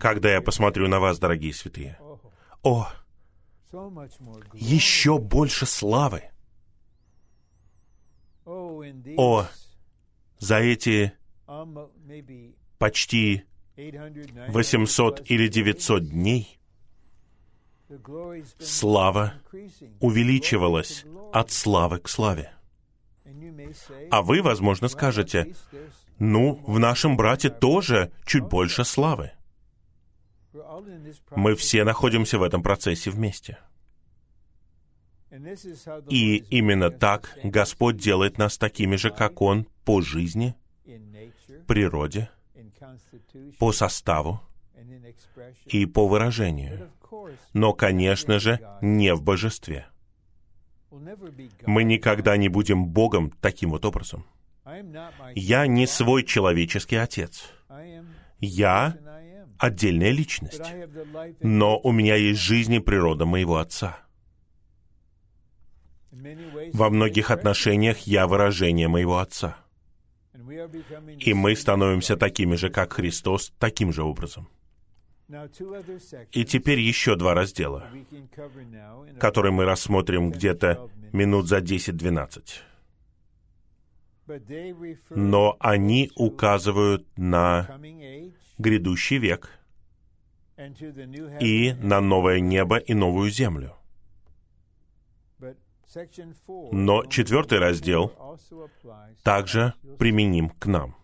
когда 0.00 0.32
я 0.32 0.40
посмотрю 0.40 0.88
на 0.88 0.98
вас, 0.98 1.18
дорогие 1.18 1.52
святые. 1.52 1.98
О, 2.62 2.88
еще 4.54 5.18
больше 5.18 5.66
славы. 5.66 6.22
О, 8.46 9.46
за 10.38 10.56
эти 10.58 11.12
почти 12.78 13.44
800 13.76 15.30
или 15.30 15.48
900 15.48 16.08
дней 16.08 16.58
слава 18.58 19.34
увеличивалась 20.00 21.04
от 21.32 21.50
славы 21.50 21.98
к 21.98 22.08
славе. 22.08 22.52
А 24.10 24.22
вы, 24.22 24.42
возможно, 24.42 24.88
скажете, 24.88 25.54
ну, 26.18 26.62
в 26.66 26.78
нашем 26.78 27.16
брате 27.16 27.50
тоже 27.50 28.10
чуть 28.26 28.44
больше 28.44 28.84
славы. 28.84 29.32
Мы 31.30 31.54
все 31.54 31.84
находимся 31.84 32.38
в 32.38 32.42
этом 32.42 32.62
процессе 32.62 33.10
вместе. 33.10 33.58
И 36.08 36.36
именно 36.50 36.90
так 36.90 37.36
Господь 37.44 37.96
делает 37.96 38.38
нас 38.38 38.56
такими 38.56 38.96
же, 38.96 39.10
как 39.10 39.42
Он, 39.42 39.66
по 39.84 40.00
жизни, 40.00 40.54
природе, 41.66 42.30
по 43.58 43.72
составу 43.72 44.40
и 45.66 45.84
по 45.86 46.08
выражению. 46.08 46.90
Но, 47.52 47.72
конечно 47.74 48.38
же, 48.38 48.60
не 48.80 49.14
в 49.14 49.22
божестве. 49.22 49.86
Мы 51.66 51.84
никогда 51.84 52.36
не 52.36 52.48
будем 52.48 52.86
Богом 52.86 53.30
таким 53.40 53.70
вот 53.70 53.84
образом. 53.84 54.24
Я 55.34 55.66
не 55.66 55.86
свой 55.86 56.24
человеческий 56.24 56.96
отец. 56.96 57.50
Я 58.40 58.96
отдельная 59.58 60.10
личность. 60.10 60.72
Но 61.40 61.78
у 61.78 61.92
меня 61.92 62.14
есть 62.16 62.40
жизнь 62.40 62.74
и 62.74 62.80
природа 62.80 63.26
моего 63.26 63.56
отца. 63.56 63.98
Во 66.72 66.90
многих 66.90 67.30
отношениях 67.30 68.00
я 68.00 68.26
выражение 68.26 68.88
моего 68.88 69.18
отца. 69.18 69.58
И 71.18 71.34
мы 71.34 71.54
становимся 71.56 72.16
такими 72.16 72.56
же, 72.56 72.70
как 72.70 72.94
Христос, 72.94 73.52
таким 73.58 73.92
же 73.92 74.02
образом. 74.02 74.48
И 76.32 76.44
теперь 76.44 76.80
еще 76.80 77.16
два 77.16 77.34
раздела, 77.34 77.86
которые 79.20 79.52
мы 79.52 79.64
рассмотрим 79.64 80.30
где-то 80.30 80.88
минут 81.12 81.48
за 81.48 81.58
10-12. 81.58 82.62
Но 85.10 85.56
они 85.60 86.10
указывают 86.16 87.06
на 87.16 87.78
грядущий 88.58 89.18
век 89.18 89.50
и 91.40 91.72
на 91.74 92.00
новое 92.00 92.40
небо 92.40 92.78
и 92.78 92.94
новую 92.94 93.30
землю. 93.30 93.74
Но 96.72 97.04
четвертый 97.06 97.58
раздел 97.58 98.12
также 99.22 99.74
применим 99.98 100.50
к 100.50 100.66
нам. 100.66 100.96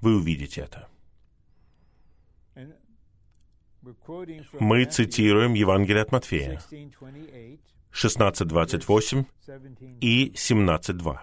Вы 0.00 0.16
увидите 0.16 0.62
это. 0.62 0.88
Мы 4.60 4.84
цитируем 4.84 5.54
Евангелие 5.54 6.02
от 6.02 6.12
Матфея, 6.12 6.60
16.28 7.92 9.24
и 10.00 10.32
17.2. 10.34 11.18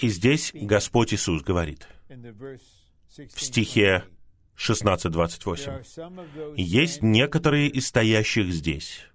И 0.00 0.08
здесь 0.08 0.50
Господь 0.54 1.14
Иисус 1.14 1.42
говорит 1.42 1.86
в 2.10 3.40
стихе 3.40 4.04
16.28. 4.56 6.54
«Есть 6.56 7.02
некоторые 7.02 7.68
из 7.68 7.86
стоящих 7.86 8.52
здесь, 8.52 9.06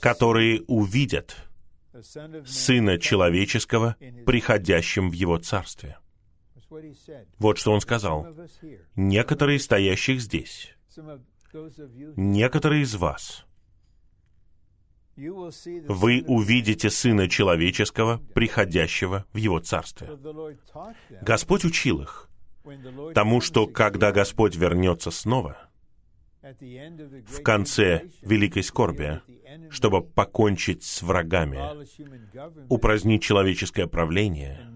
которые 0.00 0.62
увидят 0.62 1.36
Сына 2.46 2.98
Человеческого, 2.98 3.96
приходящим 4.24 5.10
в 5.10 5.12
Его 5.12 5.38
Царствие». 5.38 5.98
Вот 7.38 7.58
что 7.58 7.72
Он 7.72 7.80
сказал. 7.80 8.28
«Некоторые 8.94 9.58
стоящих 9.58 10.20
здесь, 10.20 10.72
некоторые 12.16 12.82
из 12.82 12.94
вас, 12.94 13.44
вы 15.88 16.24
увидите 16.26 16.90
Сына 16.90 17.28
Человеческого, 17.28 18.20
приходящего 18.34 19.26
в 19.32 19.36
Его 19.36 19.58
Царствие». 19.60 20.18
Господь 21.22 21.64
учил 21.64 22.02
их 22.02 22.28
тому, 23.14 23.40
что 23.40 23.66
когда 23.66 24.12
Господь 24.12 24.56
вернется 24.56 25.10
снова, 25.10 25.70
в 26.42 27.42
конце 27.42 28.04
великой 28.22 28.62
скорби, 28.62 29.20
чтобы 29.70 30.02
покончить 30.02 30.82
с 30.84 31.02
врагами, 31.02 31.58
упразднить 32.68 33.22
человеческое 33.22 33.86
правление 33.86 34.66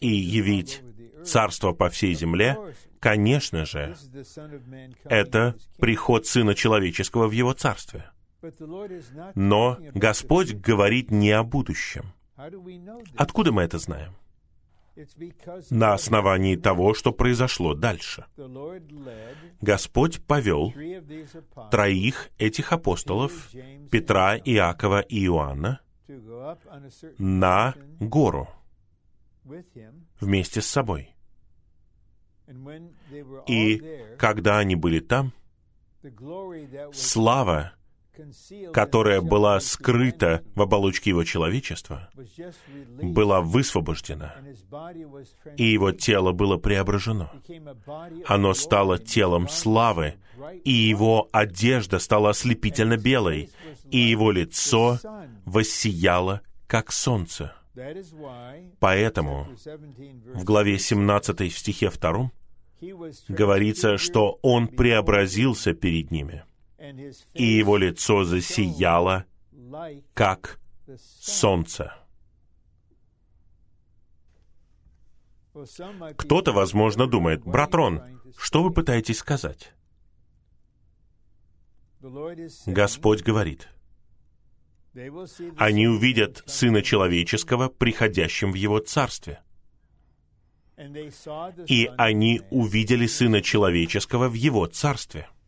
и 0.00 0.08
явить 0.08 0.82
царство 1.24 1.72
по 1.72 1.90
всей 1.90 2.14
земле, 2.14 2.56
конечно 2.98 3.64
же, 3.64 3.96
это 5.04 5.54
приход 5.78 6.26
Сына 6.26 6.54
Человеческого 6.54 7.28
в 7.28 7.32
Его 7.32 7.52
Царстве. 7.52 8.10
Но 9.34 9.78
Господь 9.94 10.54
говорит 10.54 11.10
не 11.10 11.30
о 11.30 11.42
будущем. 11.42 12.12
Откуда 13.16 13.52
мы 13.52 13.62
это 13.62 13.78
знаем? 13.78 14.14
на 15.70 15.94
основании 15.94 16.56
того, 16.56 16.94
что 16.94 17.12
произошло 17.12 17.74
дальше. 17.74 18.26
Господь 19.60 20.24
повел 20.24 20.72
троих 21.70 22.30
этих 22.38 22.72
апостолов, 22.72 23.50
Петра, 23.90 24.36
Иакова 24.36 25.00
и 25.00 25.24
Иоанна, 25.26 25.80
на 27.18 27.74
гору 28.00 28.48
вместе 30.20 30.60
с 30.60 30.66
собой. 30.66 31.14
И 33.46 34.16
когда 34.18 34.58
они 34.58 34.74
были 34.74 35.00
там, 35.00 35.32
слава, 36.92 37.72
которая 38.72 39.20
была 39.20 39.60
скрыта 39.60 40.42
в 40.54 40.62
оболочке 40.62 41.10
его 41.10 41.24
человечества, 41.24 42.10
была 43.02 43.40
высвобождена, 43.40 44.34
и 45.56 45.64
его 45.64 45.92
тело 45.92 46.32
было 46.32 46.56
преображено. 46.56 47.30
Оно 48.26 48.54
стало 48.54 48.98
телом 48.98 49.48
славы, 49.48 50.14
и 50.64 50.72
его 50.72 51.28
одежда 51.32 51.98
стала 51.98 52.30
ослепительно 52.30 52.96
белой, 52.96 53.50
и 53.90 53.98
его 53.98 54.30
лицо 54.30 54.98
воссияло, 55.44 56.42
как 56.66 56.92
солнце. 56.92 57.54
Поэтому 58.78 59.48
в 60.34 60.44
главе 60.44 60.78
17 60.78 61.52
в 61.52 61.58
стихе 61.58 61.90
2 61.90 62.30
говорится, 63.28 63.96
что 63.96 64.38
он 64.42 64.66
преобразился 64.68 65.72
перед 65.72 66.10
ними— 66.10 66.44
и 67.34 67.44
его 67.44 67.76
лицо 67.76 68.24
засияло, 68.24 69.26
как 70.14 70.58
солнце. 71.20 71.94
Кто-то, 76.16 76.52
возможно, 76.52 77.06
думает, 77.06 77.44
брат 77.44 77.74
Рон, 77.74 78.20
что 78.38 78.62
вы 78.62 78.72
пытаетесь 78.72 79.18
сказать? 79.18 79.74
Господь 82.66 83.22
говорит, 83.22 83.68
они 85.58 85.86
увидят 85.86 86.42
Сына 86.46 86.82
Человеческого, 86.82 87.68
приходящим 87.68 88.52
в 88.52 88.54
Его 88.54 88.78
Царстве. 88.78 89.42
И 91.66 91.90
они 91.98 92.40
увидели 92.50 93.06
Сына 93.06 93.42
Человеческого 93.42 94.30
в 94.30 94.34
Его 94.34 94.66
Царстве— 94.66 95.28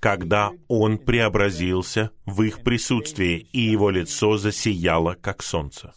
когда 0.00 0.52
Он 0.68 0.98
преобразился 0.98 2.10
в 2.24 2.42
их 2.42 2.62
присутствии, 2.62 3.38
и 3.52 3.60
Его 3.60 3.90
лицо 3.90 4.36
засияло, 4.36 5.14
как 5.14 5.42
солнце. 5.42 5.92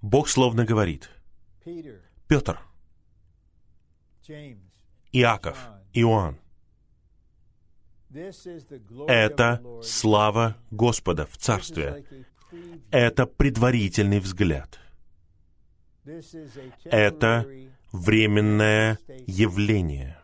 Бог 0.00 0.28
словно 0.28 0.64
говорит, 0.64 1.10
Петр, 2.28 2.60
Иаков, 5.12 5.58
Иоанн, 5.92 6.38
это 9.08 9.62
слава 9.82 10.56
Господа 10.70 11.26
в 11.26 11.36
Царстве. 11.36 12.04
Это 12.90 13.26
предварительный 13.26 14.20
взгляд. 14.20 14.78
Это 16.84 17.46
временное 17.92 18.98
явление— 19.26 20.18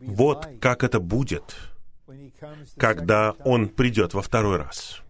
вот 0.00 0.46
как 0.60 0.84
это 0.84 1.00
будет, 1.00 1.56
когда 2.76 3.32
Он 3.44 3.68
придет 3.68 4.14
во 4.14 4.22
второй 4.22 4.56
раз. 4.56 5.02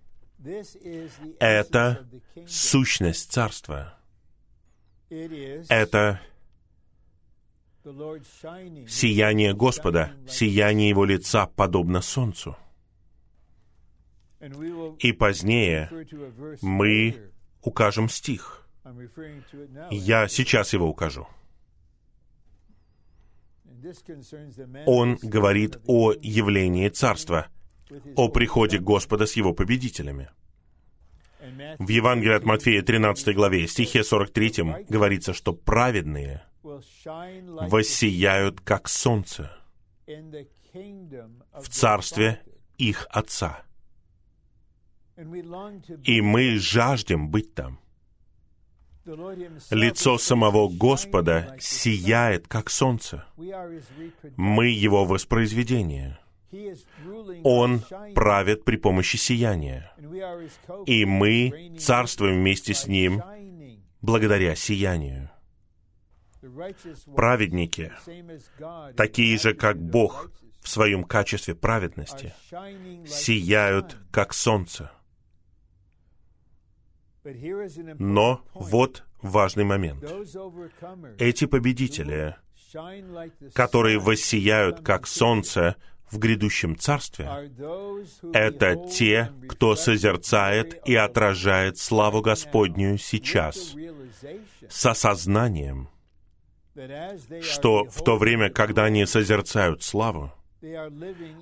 Это 1.41 2.07
сущность 2.47 3.33
Царства. 3.33 3.95
Это 5.11 6.21
сияние 8.87 9.55
Господа, 9.55 10.13
сияние 10.29 10.91
Его 10.91 11.05
лица 11.05 11.47
подобно 11.47 12.01
солнцу. 12.03 12.57
И 15.01 15.13
позднее 15.13 15.91
мы 16.63 17.33
укажем 17.63 18.09
стих. 18.09 18.67
Я 19.91 20.29
сейчас 20.29 20.73
его 20.73 20.89
укажу. 20.89 21.27
Он 24.87 25.18
говорит 25.22 25.79
о 25.87 26.12
явлении 26.12 26.89
Царства, 26.89 27.47
о 28.16 28.29
приходе 28.29 28.79
Господа 28.79 29.26
с 29.26 29.35
его 29.35 29.53
победителями. 29.53 30.31
В 31.79 31.89
Евангелии 31.89 32.35
от 32.35 32.45
Матфея 32.45 32.83
13 32.83 33.35
главе, 33.35 33.66
стихе 33.68 34.03
43 34.03 34.87
говорится, 34.89 35.33
что 35.33 35.53
праведные 35.53 36.43
воссияют, 36.62 38.61
как 38.61 38.89
солнце, 38.89 39.57
в 40.07 41.68
царстве 41.68 42.43
их 42.76 43.07
Отца. 43.11 43.62
И 46.05 46.20
мы 46.20 46.59
жаждем 46.59 47.31
быть 47.31 47.55
там. 47.55 47.81
Лицо 49.71 50.19
самого 50.19 50.69
Господа 50.69 51.57
сияет, 51.61 52.49
как 52.49 52.71
солнце. 52.71 53.25
Мы 54.37 54.67
Его 54.67 55.05
воспроизведение. 55.05 56.19
Он 57.45 57.83
правит 58.15 58.65
при 58.65 58.77
помощи 58.77 59.17
сияния. 59.17 59.93
И 60.87 61.05
мы 61.05 61.77
царствуем 61.79 62.37
вместе 62.37 62.75
с 62.75 62.87
Ним 62.87 63.23
благодаря 64.01 64.55
сиянию. 64.55 65.31
Праведники, 67.15 67.93
такие 68.97 69.39
же, 69.39 69.55
как 69.55 69.81
Бог 69.81 70.31
в 70.61 70.69
своем 70.69 71.05
качестве 71.05 71.55
праведности, 71.55 72.35
сияют, 73.07 73.97
как 74.11 74.33
солнце. 74.33 74.93
Но 77.99 78.43
вот 78.55 79.05
важный 79.22 79.64
момент. 79.64 80.05
Эти 81.18 81.47
победители, 81.47 82.37
которые 83.55 83.99
воссияют, 83.99 84.81
как 84.81 85.07
солнце, 85.07 85.76
в 86.11 86.18
грядущем 86.18 86.76
царстве, 86.79 87.53
это 88.33 88.76
те, 88.91 89.31
кто 89.49 89.76
созерцает 89.76 90.81
и 90.87 90.95
отражает 90.95 91.79
славу 91.79 92.22
Господнюю 92.22 92.99
сейчас, 92.99 93.74
с 94.68 94.87
осознанием, 94.87 95.89
что 97.43 97.85
в 97.85 98.03
то 98.03 98.16
время, 98.16 98.51
когда 98.51 98.85
они 98.85 99.05
созерцают 99.07 99.83
славу, 99.83 100.33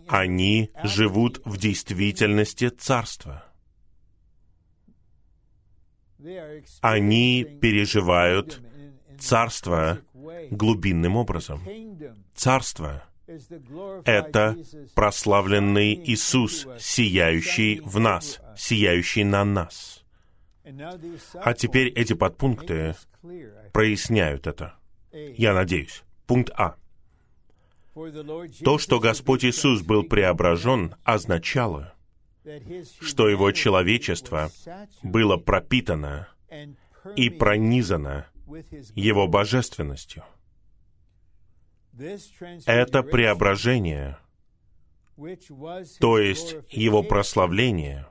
они 0.09 0.71
живут 0.83 1.41
в 1.45 1.57
действительности 1.59 2.69
царства. 2.69 3.46
Они 6.81 7.45
переживают 7.61 8.61
царство 9.19 9.99
глубинным 10.51 11.17
образом. 11.17 11.63
Царство— 12.35 13.05
это 14.05 14.57
прославленный 14.95 15.95
Иисус, 15.95 16.67
сияющий 16.79 17.81
в 17.81 17.99
нас, 17.99 18.41
сияющий 18.57 19.25
на 19.25 19.45
нас. 19.45 20.05
А 21.35 21.55
теперь 21.55 21.89
эти 21.89 22.15
подпункты 22.15 22.95
проясняют 23.73 24.47
это. 24.47 24.75
Я 25.13 25.55
надеюсь. 25.55 26.03
Пункт 26.27 26.51
А. 26.57 26.77
То, 28.65 28.79
что 28.79 29.01
Господь 29.01 29.45
Иисус 29.45 29.83
был 29.83 30.03
преображен, 30.03 30.95
означало, 31.05 31.95
что 33.01 33.29
его 33.29 33.53
человечество 33.53 34.51
было 35.03 35.37
пропитано 35.37 36.29
и 37.17 37.31
пронизано 37.31 38.27
его 38.95 39.27
божественностью. 39.27 40.25
Это 42.67 43.03
преображение, 43.03 44.19
то 45.99 46.19
есть 46.19 46.57
его 46.71 47.03
прославление, 47.03 48.07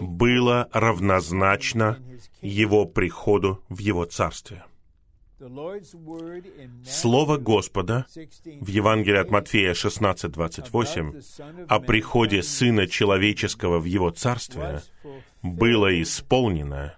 было 0.00 0.68
равнозначно 0.72 2.02
его 2.42 2.84
приходу 2.84 3.64
в 3.68 3.78
его 3.78 4.04
царстве. 4.04 4.64
Слово 6.84 7.36
Господа 7.36 8.06
в 8.60 8.66
Евангелии 8.66 9.18
от 9.18 9.30
Матфея 9.30 9.72
16:28 9.72 11.66
о 11.68 11.78
приходе 11.80 12.42
Сына 12.42 12.88
Человеческого 12.88 13.78
в 13.78 13.84
Его 13.84 14.10
Царствие 14.10 14.82
было 15.42 16.02
исполнено 16.02 16.96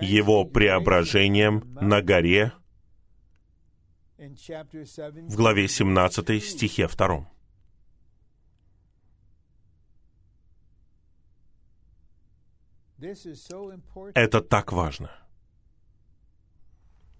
Его 0.00 0.44
преображением 0.44 1.62
на 1.80 2.02
горе 2.02 2.52
в 4.18 5.36
главе 5.36 5.68
17 5.68 6.40
стихе 6.42 6.88
2. 6.88 7.28
Это 14.14 14.40
так 14.40 14.72
важно. 14.72 15.21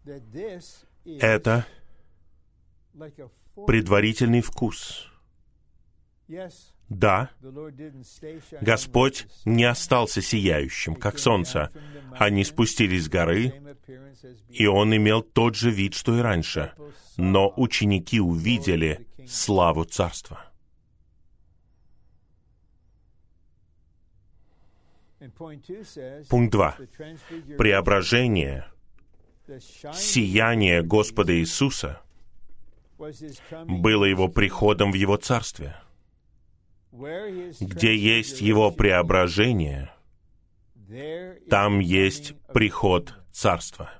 Это 0.04 1.66
предварительный 3.66 4.40
вкус. 4.40 5.08
Да, 6.88 7.30
Господь 8.60 9.26
не 9.44 9.64
остался 9.64 10.20
сияющим, 10.20 10.94
как 10.94 11.18
солнце. 11.18 11.70
Они 12.18 12.44
спустились 12.44 13.04
с 13.04 13.08
горы, 13.08 13.54
и 14.48 14.66
Он 14.66 14.94
имел 14.94 15.22
тот 15.22 15.54
же 15.54 15.70
вид, 15.70 15.94
что 15.94 16.18
и 16.18 16.20
раньше. 16.20 16.72
Но 17.16 17.52
ученики 17.56 18.20
увидели 18.20 19.06
славу 19.26 19.84
Царства. 19.84 20.52
Пункт 26.28 26.52
2. 26.52 26.76
Преображение 27.56 28.66
сияние 29.94 30.82
Господа 30.82 31.38
Иисуса 31.38 32.00
было 33.66 34.04
Его 34.04 34.28
приходом 34.28 34.92
в 34.92 34.94
Его 34.94 35.16
Царствие. 35.16 35.76
Где 36.92 37.96
есть 37.96 38.40
Его 38.40 38.70
преображение, 38.70 39.90
там 41.48 41.80
есть 41.80 42.34
приход 42.52 43.14
Царства. 43.32 43.90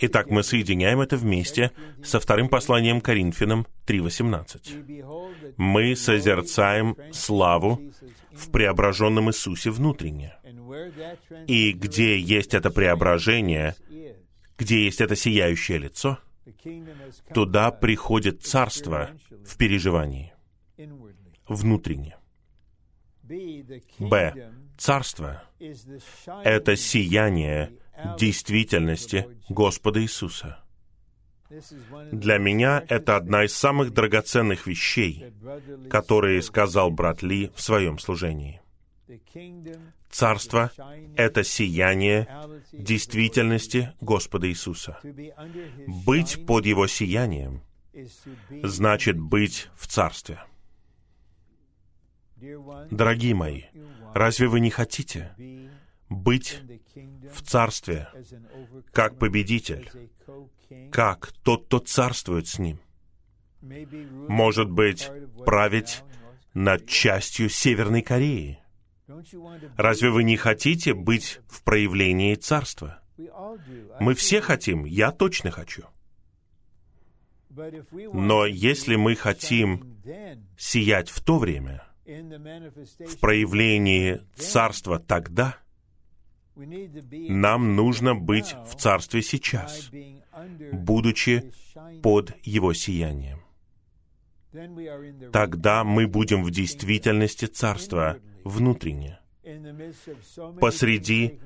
Итак, 0.00 0.30
мы 0.30 0.42
соединяем 0.42 1.00
это 1.00 1.16
вместе 1.16 1.70
со 2.02 2.18
вторым 2.18 2.48
посланием 2.48 3.00
Коринфянам 3.00 3.66
3.18. 3.86 5.54
Мы 5.56 5.94
созерцаем 5.94 6.96
славу 7.12 7.80
в 8.32 8.50
преображенном 8.50 9.30
Иисусе 9.30 9.70
внутренне. 9.70 10.34
И 11.46 11.72
где 11.72 12.18
есть 12.18 12.54
это 12.54 12.70
преображение, 12.70 13.76
где 14.60 14.84
есть 14.84 15.00
это 15.00 15.16
сияющее 15.16 15.78
лицо, 15.78 16.18
туда 17.32 17.70
приходит 17.70 18.42
царство 18.42 19.10
в 19.44 19.56
переживании, 19.56 20.34
внутренне. 21.48 22.18
Б. 23.98 24.52
Царство— 24.76 25.42
это 26.44 26.76
сияние 26.76 27.72
действительности 28.18 29.26
Господа 29.48 30.02
Иисуса. 30.02 30.62
Для 32.12 32.38
меня 32.38 32.84
это 32.88 33.16
одна 33.16 33.44
из 33.44 33.54
самых 33.54 33.92
драгоценных 33.92 34.66
вещей, 34.66 35.32
которые 35.88 36.42
сказал 36.42 36.90
брат 36.90 37.22
Ли 37.22 37.50
в 37.54 37.62
своем 37.62 37.98
служении. 37.98 38.60
Царство— 40.10 40.70
это 41.16 41.44
сияние 41.44 42.28
действительности 42.72 43.92
Господа 44.00 44.48
Иисуса. 44.48 44.98
Быть 45.86 46.46
под 46.46 46.66
Его 46.66 46.86
сиянием 46.86 47.62
значит 48.62 49.18
быть 49.18 49.68
в 49.76 49.86
Царстве. 49.86 50.40
Дорогие 52.90 53.34
мои, 53.34 53.64
разве 54.14 54.48
вы 54.48 54.60
не 54.60 54.70
хотите 54.70 55.34
быть 56.08 56.60
в 57.32 57.42
Царстве 57.42 58.08
как 58.92 59.18
победитель, 59.18 59.90
как 60.90 61.32
тот, 61.44 61.66
кто 61.66 61.78
царствует 61.80 62.46
с 62.48 62.58
Ним? 62.58 62.80
Может 64.28 64.70
быть, 64.70 65.10
править 65.44 66.02
над 66.54 66.86
частью 66.88 67.48
Северной 67.50 68.02
Кореи— 68.02 68.58
Разве 69.76 70.10
вы 70.10 70.24
не 70.24 70.36
хотите 70.36 70.94
быть 70.94 71.40
в 71.48 71.62
проявлении 71.62 72.34
Царства? 72.34 73.00
Мы 74.00 74.14
все 74.14 74.40
хотим, 74.40 74.84
я 74.84 75.10
точно 75.10 75.50
хочу. 75.50 75.84
Но 78.12 78.46
если 78.46 78.96
мы 78.96 79.16
хотим 79.16 80.00
сиять 80.56 81.10
в 81.10 81.20
то 81.22 81.38
время, 81.38 81.84
в 82.06 83.18
проявлении 83.20 84.20
Царства 84.36 84.98
тогда, 84.98 85.56
Нам 86.56 87.74
нужно 87.76 88.14
быть 88.14 88.54
в 88.66 88.76
Царстве 88.76 89.22
сейчас, 89.22 89.90
будучи 90.72 91.52
под 92.02 92.34
Его 92.42 92.74
сиянием. 92.74 93.40
Тогда 95.32 95.84
мы 95.84 96.06
будем 96.06 96.42
в 96.42 96.50
действительности 96.50 97.46
Царства 97.46 98.18
внутренне, 98.44 99.18
посреди 100.60 101.40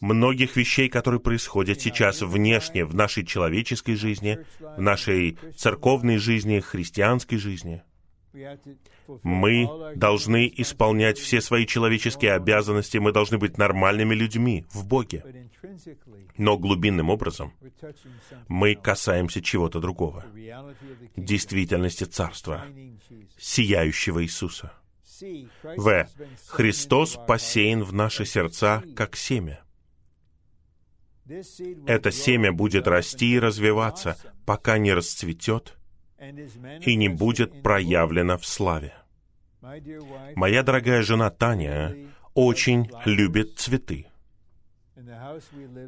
многих 0.00 0.56
вещей, 0.56 0.88
которые 0.88 1.20
происходят 1.20 1.80
сейчас 1.80 2.22
внешне, 2.22 2.84
в 2.84 2.94
нашей 2.94 3.24
человеческой 3.24 3.94
жизни, 3.94 4.38
в 4.60 4.80
нашей 4.80 5.38
церковной 5.56 6.18
жизни, 6.18 6.60
христианской 6.60 7.38
жизни. 7.38 7.82
Мы 9.22 9.68
должны 9.96 10.50
исполнять 10.56 11.18
все 11.18 11.40
свои 11.40 11.66
человеческие 11.66 12.32
обязанности, 12.32 12.96
мы 12.96 13.12
должны 13.12 13.38
быть 13.38 13.58
нормальными 13.58 14.14
людьми 14.14 14.64
в 14.70 14.86
Боге. 14.86 15.24
Но 16.38 16.56
глубинным 16.56 17.10
образом 17.10 17.52
мы 18.48 18.74
касаемся 18.74 19.42
чего-то 19.42 19.80
другого. 19.80 20.24
Действительности 21.16 22.04
Царства, 22.04 22.64
сияющего 23.38 24.22
Иисуса. 24.24 24.72
В. 25.76 26.08
Христос 26.48 27.18
посеян 27.26 27.82
в 27.82 27.92
наши 27.92 28.24
сердца 28.24 28.82
как 28.96 29.16
семя. 29.16 29.62
Это 31.86 32.10
семя 32.10 32.52
будет 32.52 32.86
расти 32.86 33.34
и 33.34 33.38
развиваться, 33.38 34.16
пока 34.44 34.78
не 34.78 34.92
расцветет 34.92 35.76
и 36.80 36.96
не 36.96 37.08
будет 37.08 37.62
проявлено 37.62 38.38
в 38.38 38.46
славе. 38.46 38.94
Моя 40.34 40.62
дорогая 40.62 41.02
жена 41.02 41.30
Таня 41.30 41.94
очень 42.34 42.90
любит 43.04 43.58
цветы. 43.58 44.06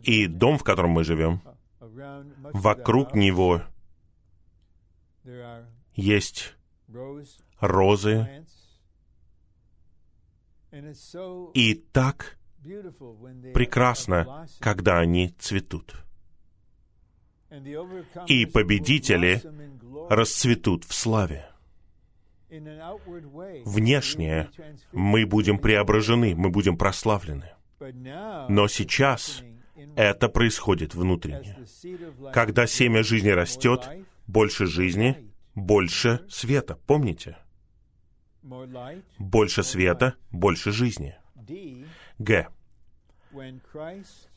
И 0.02 0.26
дом, 0.26 0.58
в 0.58 0.64
котором 0.64 0.90
мы 0.90 1.04
живем, 1.04 1.40
вокруг 1.80 3.14
него 3.14 3.62
есть 5.94 6.54
розы. 7.60 8.43
И 11.54 11.74
так 11.74 12.38
прекрасно, 13.52 14.46
когда 14.60 14.98
они 14.98 15.28
цветут. 15.38 15.94
И 18.26 18.46
победители 18.46 19.42
расцветут 20.10 20.84
в 20.84 20.92
славе. 20.94 21.48
Внешне 23.64 24.50
мы 24.92 25.26
будем 25.26 25.58
преображены, 25.58 26.34
мы 26.34 26.50
будем 26.50 26.76
прославлены. 26.76 27.50
Но 28.48 28.68
сейчас 28.68 29.42
это 29.96 30.28
происходит 30.28 30.94
внутренне. 30.94 31.58
Когда 32.32 32.66
семя 32.66 33.02
жизни 33.02 33.30
растет, 33.30 33.88
больше 34.26 34.66
жизни, 34.66 35.32
больше 35.54 36.24
света. 36.28 36.78
Помните? 36.86 37.38
Больше 39.18 39.62
света, 39.62 40.14
больше 40.30 40.70
жизни. 40.70 41.16
Г. 42.18 42.48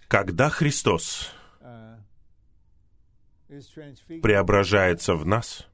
Когда 0.08 0.50
Христос 0.50 1.34
преображается 4.22 5.16
в 5.16 5.26
нас, 5.26 5.68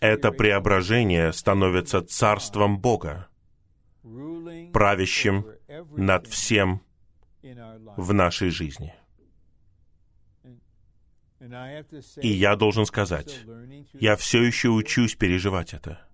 это 0.00 0.30
преображение 0.30 1.32
становится 1.32 2.02
царством 2.02 2.78
Бога, 2.78 3.28
правящим 4.72 5.44
над 5.96 6.26
всем 6.28 6.82
в 7.96 8.12
нашей 8.12 8.50
жизни. 8.50 8.94
И 12.20 12.28
я 12.28 12.56
должен 12.56 12.86
сказать, 12.86 13.44
я 13.92 14.16
все 14.16 14.42
еще 14.42 14.68
учусь 14.68 15.14
переживать 15.14 15.74
это. 15.74 16.07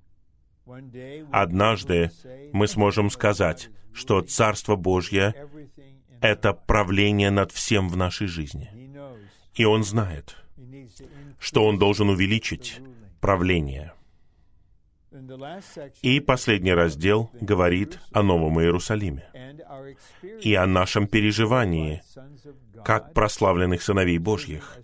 Однажды 1.31 2.11
мы 2.53 2.67
сможем 2.69 3.11
сказать, 3.11 3.71
что 3.93 4.23
Царство 4.23 4.77
Божье— 4.77 5.35
это 6.21 6.53
правление 6.53 7.31
над 7.31 7.53
всем 7.53 7.89
в 7.89 7.97
нашей 7.97 8.27
жизни. 8.27 8.71
И 9.55 9.65
Он 9.65 9.85
знает, 9.85 10.37
что 11.39 11.65
Он 11.65 11.79
должен 11.79 12.09
увеличить 12.09 12.81
правление. 13.21 13.93
И 16.03 16.19
последний 16.19 16.73
раздел 16.73 17.31
говорит 17.41 18.01
о 18.13 18.23
Новом 18.23 18.61
Иерусалиме 18.61 19.29
и 20.43 20.55
о 20.55 20.67
нашем 20.67 21.07
переживании, 21.07 22.03
как 22.85 23.15
прославленных 23.15 23.81
сыновей 23.83 24.19
Божьих, 24.19 24.79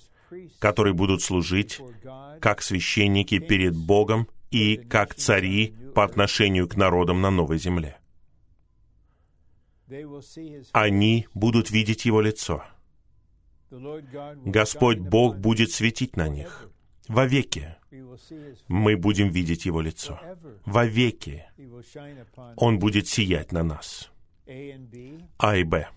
которые 0.61 0.95
будут 0.95 1.23
служить 1.23 1.81
как 2.41 2.63
священники 2.63 3.39
перед 3.41 3.75
Богом 3.75 4.29
и 4.51 4.77
как 4.77 5.15
цари 5.15 5.75
по 5.95 6.05
отношению 6.05 6.69
к 6.69 6.77
народам 6.77 7.21
на 7.21 7.31
новой 7.31 7.59
земле. 7.59 7.99
Они 10.73 11.27
будут 11.35 11.71
видеть 11.71 12.05
Его 12.05 12.21
лицо. 12.21 12.65
Господь 14.45 14.99
Бог 14.99 15.37
будет 15.37 15.71
светить 15.73 16.17
на 16.17 16.29
них. 16.29 16.71
Вовеки 17.09 17.77
мы 18.69 18.97
будем 18.97 19.31
видеть 19.31 19.67
Его 19.67 19.81
лицо. 19.81 20.21
Вовеки 20.65 21.45
Он 22.57 22.79
будет 22.79 23.09
сиять 23.09 23.53
на 23.53 23.63
нас. 23.63 24.11
А 25.39 25.57
и 25.57 25.65
Б. 25.65 25.89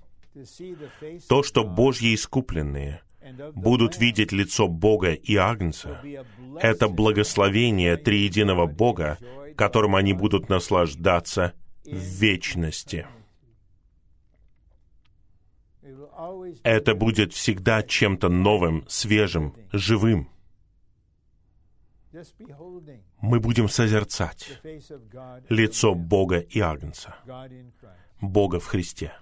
То, 1.29 1.43
что 1.43 1.63
Божьи 1.63 2.15
искупленные 2.15 3.01
будут 3.53 3.97
видеть 3.97 4.31
лицо 4.31 4.67
Бога 4.67 5.13
и 5.13 5.35
Агнца, 5.35 6.01
это 6.59 6.87
благословение 6.87 7.97
триединого 7.97 8.65
Бога, 8.65 9.17
которым 9.55 9.95
они 9.95 10.13
будут 10.13 10.49
наслаждаться 10.49 11.53
в 11.85 11.95
вечности. 11.95 13.07
Это 16.63 16.95
будет 16.95 17.33
всегда 17.33 17.83
чем-то 17.83 18.29
новым, 18.29 18.85
свежим, 18.87 19.55
живым. 19.71 20.29
Мы 23.21 23.39
будем 23.39 23.67
созерцать 23.67 24.61
лицо 25.49 25.95
Бога 25.95 26.39
и 26.39 26.59
Агнца, 26.59 27.15
Бога 28.21 28.59
в 28.59 28.67
Христе. 28.67 29.13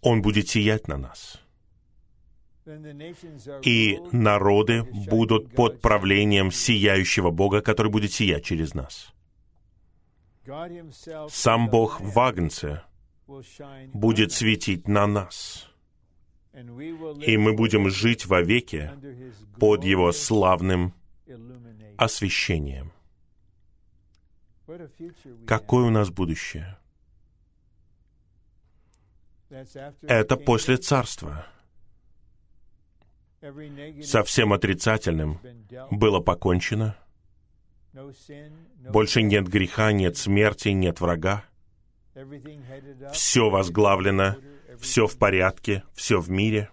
Он 0.00 0.22
будет 0.22 0.48
сиять 0.48 0.88
на 0.88 0.96
нас. 0.96 1.40
И 3.62 3.98
народы 4.12 4.82
будут 4.82 5.54
под 5.54 5.80
правлением 5.80 6.52
сияющего 6.52 7.30
Бога, 7.30 7.60
который 7.62 7.90
будет 7.90 8.12
сиять 8.12 8.44
через 8.44 8.74
нас. 8.74 9.12
Сам 11.28 11.68
Бог 11.68 12.00
в 12.00 12.18
Агнце 12.18 12.82
будет 13.92 14.32
светить 14.32 14.88
на 14.88 15.06
нас. 15.06 15.68
И 17.20 17.36
мы 17.36 17.54
будем 17.54 17.88
жить 17.88 18.26
вовеки 18.26 18.90
под 19.58 19.84
Его 19.84 20.12
славным 20.12 20.94
освящением. 21.96 22.92
Какое 25.46 25.84
у 25.86 25.90
нас 25.90 26.10
будущее? 26.10 26.76
Это 30.02 30.36
после 30.36 30.76
царства. 30.76 31.46
Совсем 34.02 34.52
отрицательным 34.52 35.40
было 35.90 36.20
покончено. 36.20 36.96
Больше 38.80 39.22
нет 39.22 39.48
греха, 39.48 39.92
нет 39.92 40.16
смерти, 40.16 40.68
нет 40.68 41.00
врага. 41.00 41.44
Все 43.12 43.48
возглавлено, 43.48 44.36
все 44.78 45.06
в 45.06 45.16
порядке, 45.18 45.82
все 45.94 46.20
в 46.20 46.28
мире. 46.30 46.70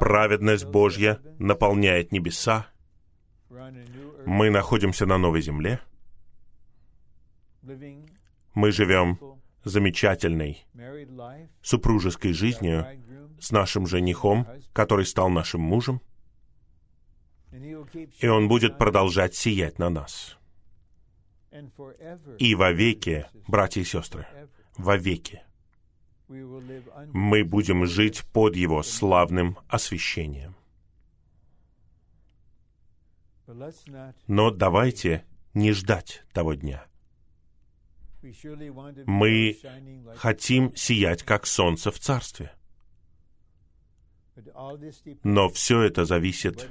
Праведность 0.00 0.64
Божья 0.66 1.20
наполняет 1.38 2.12
небеса. 2.12 2.66
Мы 4.26 4.50
находимся 4.50 5.06
на 5.06 5.16
новой 5.16 5.42
земле. 5.42 5.80
Мы 8.54 8.72
живем 8.72 9.18
замечательной 9.64 10.66
супружеской 11.62 12.32
жизнью 12.32 12.86
с 13.40 13.50
нашим 13.50 13.86
женихом, 13.86 14.46
который 14.72 15.06
стал 15.06 15.28
нашим 15.28 15.60
мужем, 15.60 16.00
и 18.20 18.26
он 18.26 18.48
будет 18.48 18.78
продолжать 18.78 19.34
сиять 19.34 19.78
на 19.78 19.90
нас. 19.90 20.36
И 22.38 22.54
вовеки, 22.54 23.26
братья 23.46 23.80
и 23.80 23.84
сестры, 23.84 24.26
вовеки 24.76 25.42
мы 26.28 27.44
будем 27.44 27.86
жить 27.86 28.24
под 28.32 28.56
Его 28.56 28.82
славным 28.82 29.58
освящением. 29.68 30.56
Но 34.26 34.50
давайте 34.50 35.24
не 35.54 35.72
ждать 35.72 36.24
того 36.32 36.54
дня. 36.54 36.84
Мы 39.06 39.56
хотим 40.16 40.74
сиять, 40.74 41.22
как 41.22 41.46
солнце 41.46 41.92
в 41.92 41.98
Царстве. 42.00 42.52
Но 45.22 45.48
все 45.48 45.82
это 45.82 46.04
зависит 46.04 46.68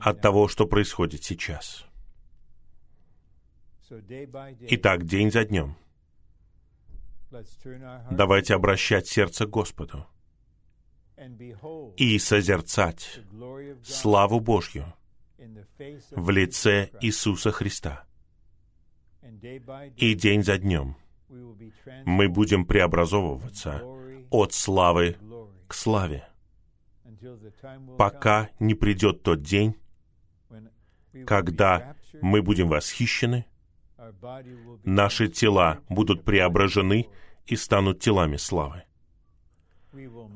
от 0.00 0.20
того, 0.20 0.48
что 0.48 0.66
происходит 0.66 1.22
сейчас. 1.24 1.86
Итак, 3.90 5.04
день 5.04 5.30
за 5.30 5.44
днем. 5.44 5.76
Давайте 8.10 8.54
обращать 8.54 9.06
сердце 9.06 9.46
к 9.46 9.50
Господу 9.50 10.06
и 11.96 12.18
созерцать 12.18 13.20
славу 13.84 14.40
Божью 14.40 14.92
в 16.10 16.30
лице 16.30 16.90
Иисуса 17.00 17.52
Христа. 17.52 18.04
И 19.96 20.14
день 20.14 20.42
за 20.42 20.58
днем 20.58 20.96
мы 22.04 22.28
будем 22.28 22.64
преобразовываться 22.64 23.82
от 24.30 24.52
славы 24.52 25.16
к 25.66 25.74
славе, 25.74 26.28
пока 27.98 28.50
не 28.58 28.74
придет 28.74 29.22
тот 29.22 29.42
день, 29.42 29.76
когда 31.26 31.96
мы 32.20 32.42
будем 32.42 32.68
восхищены, 32.68 33.46
наши 34.84 35.28
тела 35.28 35.80
будут 35.88 36.24
преображены 36.24 37.08
и 37.46 37.56
станут 37.56 38.00
телами 38.00 38.36
славы. 38.36 38.82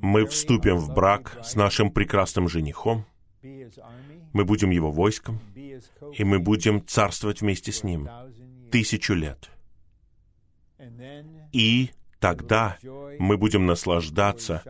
Мы 0.01 0.25
вступим 0.27 0.77
в 0.77 0.95
брак 0.95 1.39
с 1.43 1.55
нашим 1.55 1.91
прекрасным 1.91 2.49
женихом, 2.49 3.05
мы 3.43 4.45
будем 4.45 4.71
его 4.71 4.91
войском, 4.91 5.41
и 6.17 6.25
мы 6.25 6.39
будем 6.39 6.87
царствовать 6.87 7.41
вместе 7.41 7.73
с 7.73 7.83
ним 7.85 8.09
тысячу 8.71 9.15
лет. 9.15 9.51
И 11.53 11.91
тогда 12.19 12.79
мы 13.19 13.37
будем 13.37 13.67
наслаждаться 13.67 14.63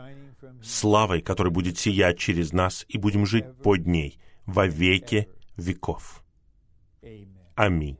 славой, 0.62 1.20
которая 1.20 1.52
будет 1.52 1.78
сиять 1.78 2.18
через 2.18 2.52
нас, 2.52 2.84
и 2.88 2.98
будем 2.98 3.26
жить 3.26 3.44
под 3.62 3.86
ней 3.86 4.18
во 4.46 4.66
веки 4.66 5.28
веков. 5.56 6.24
Аминь. 7.54 7.99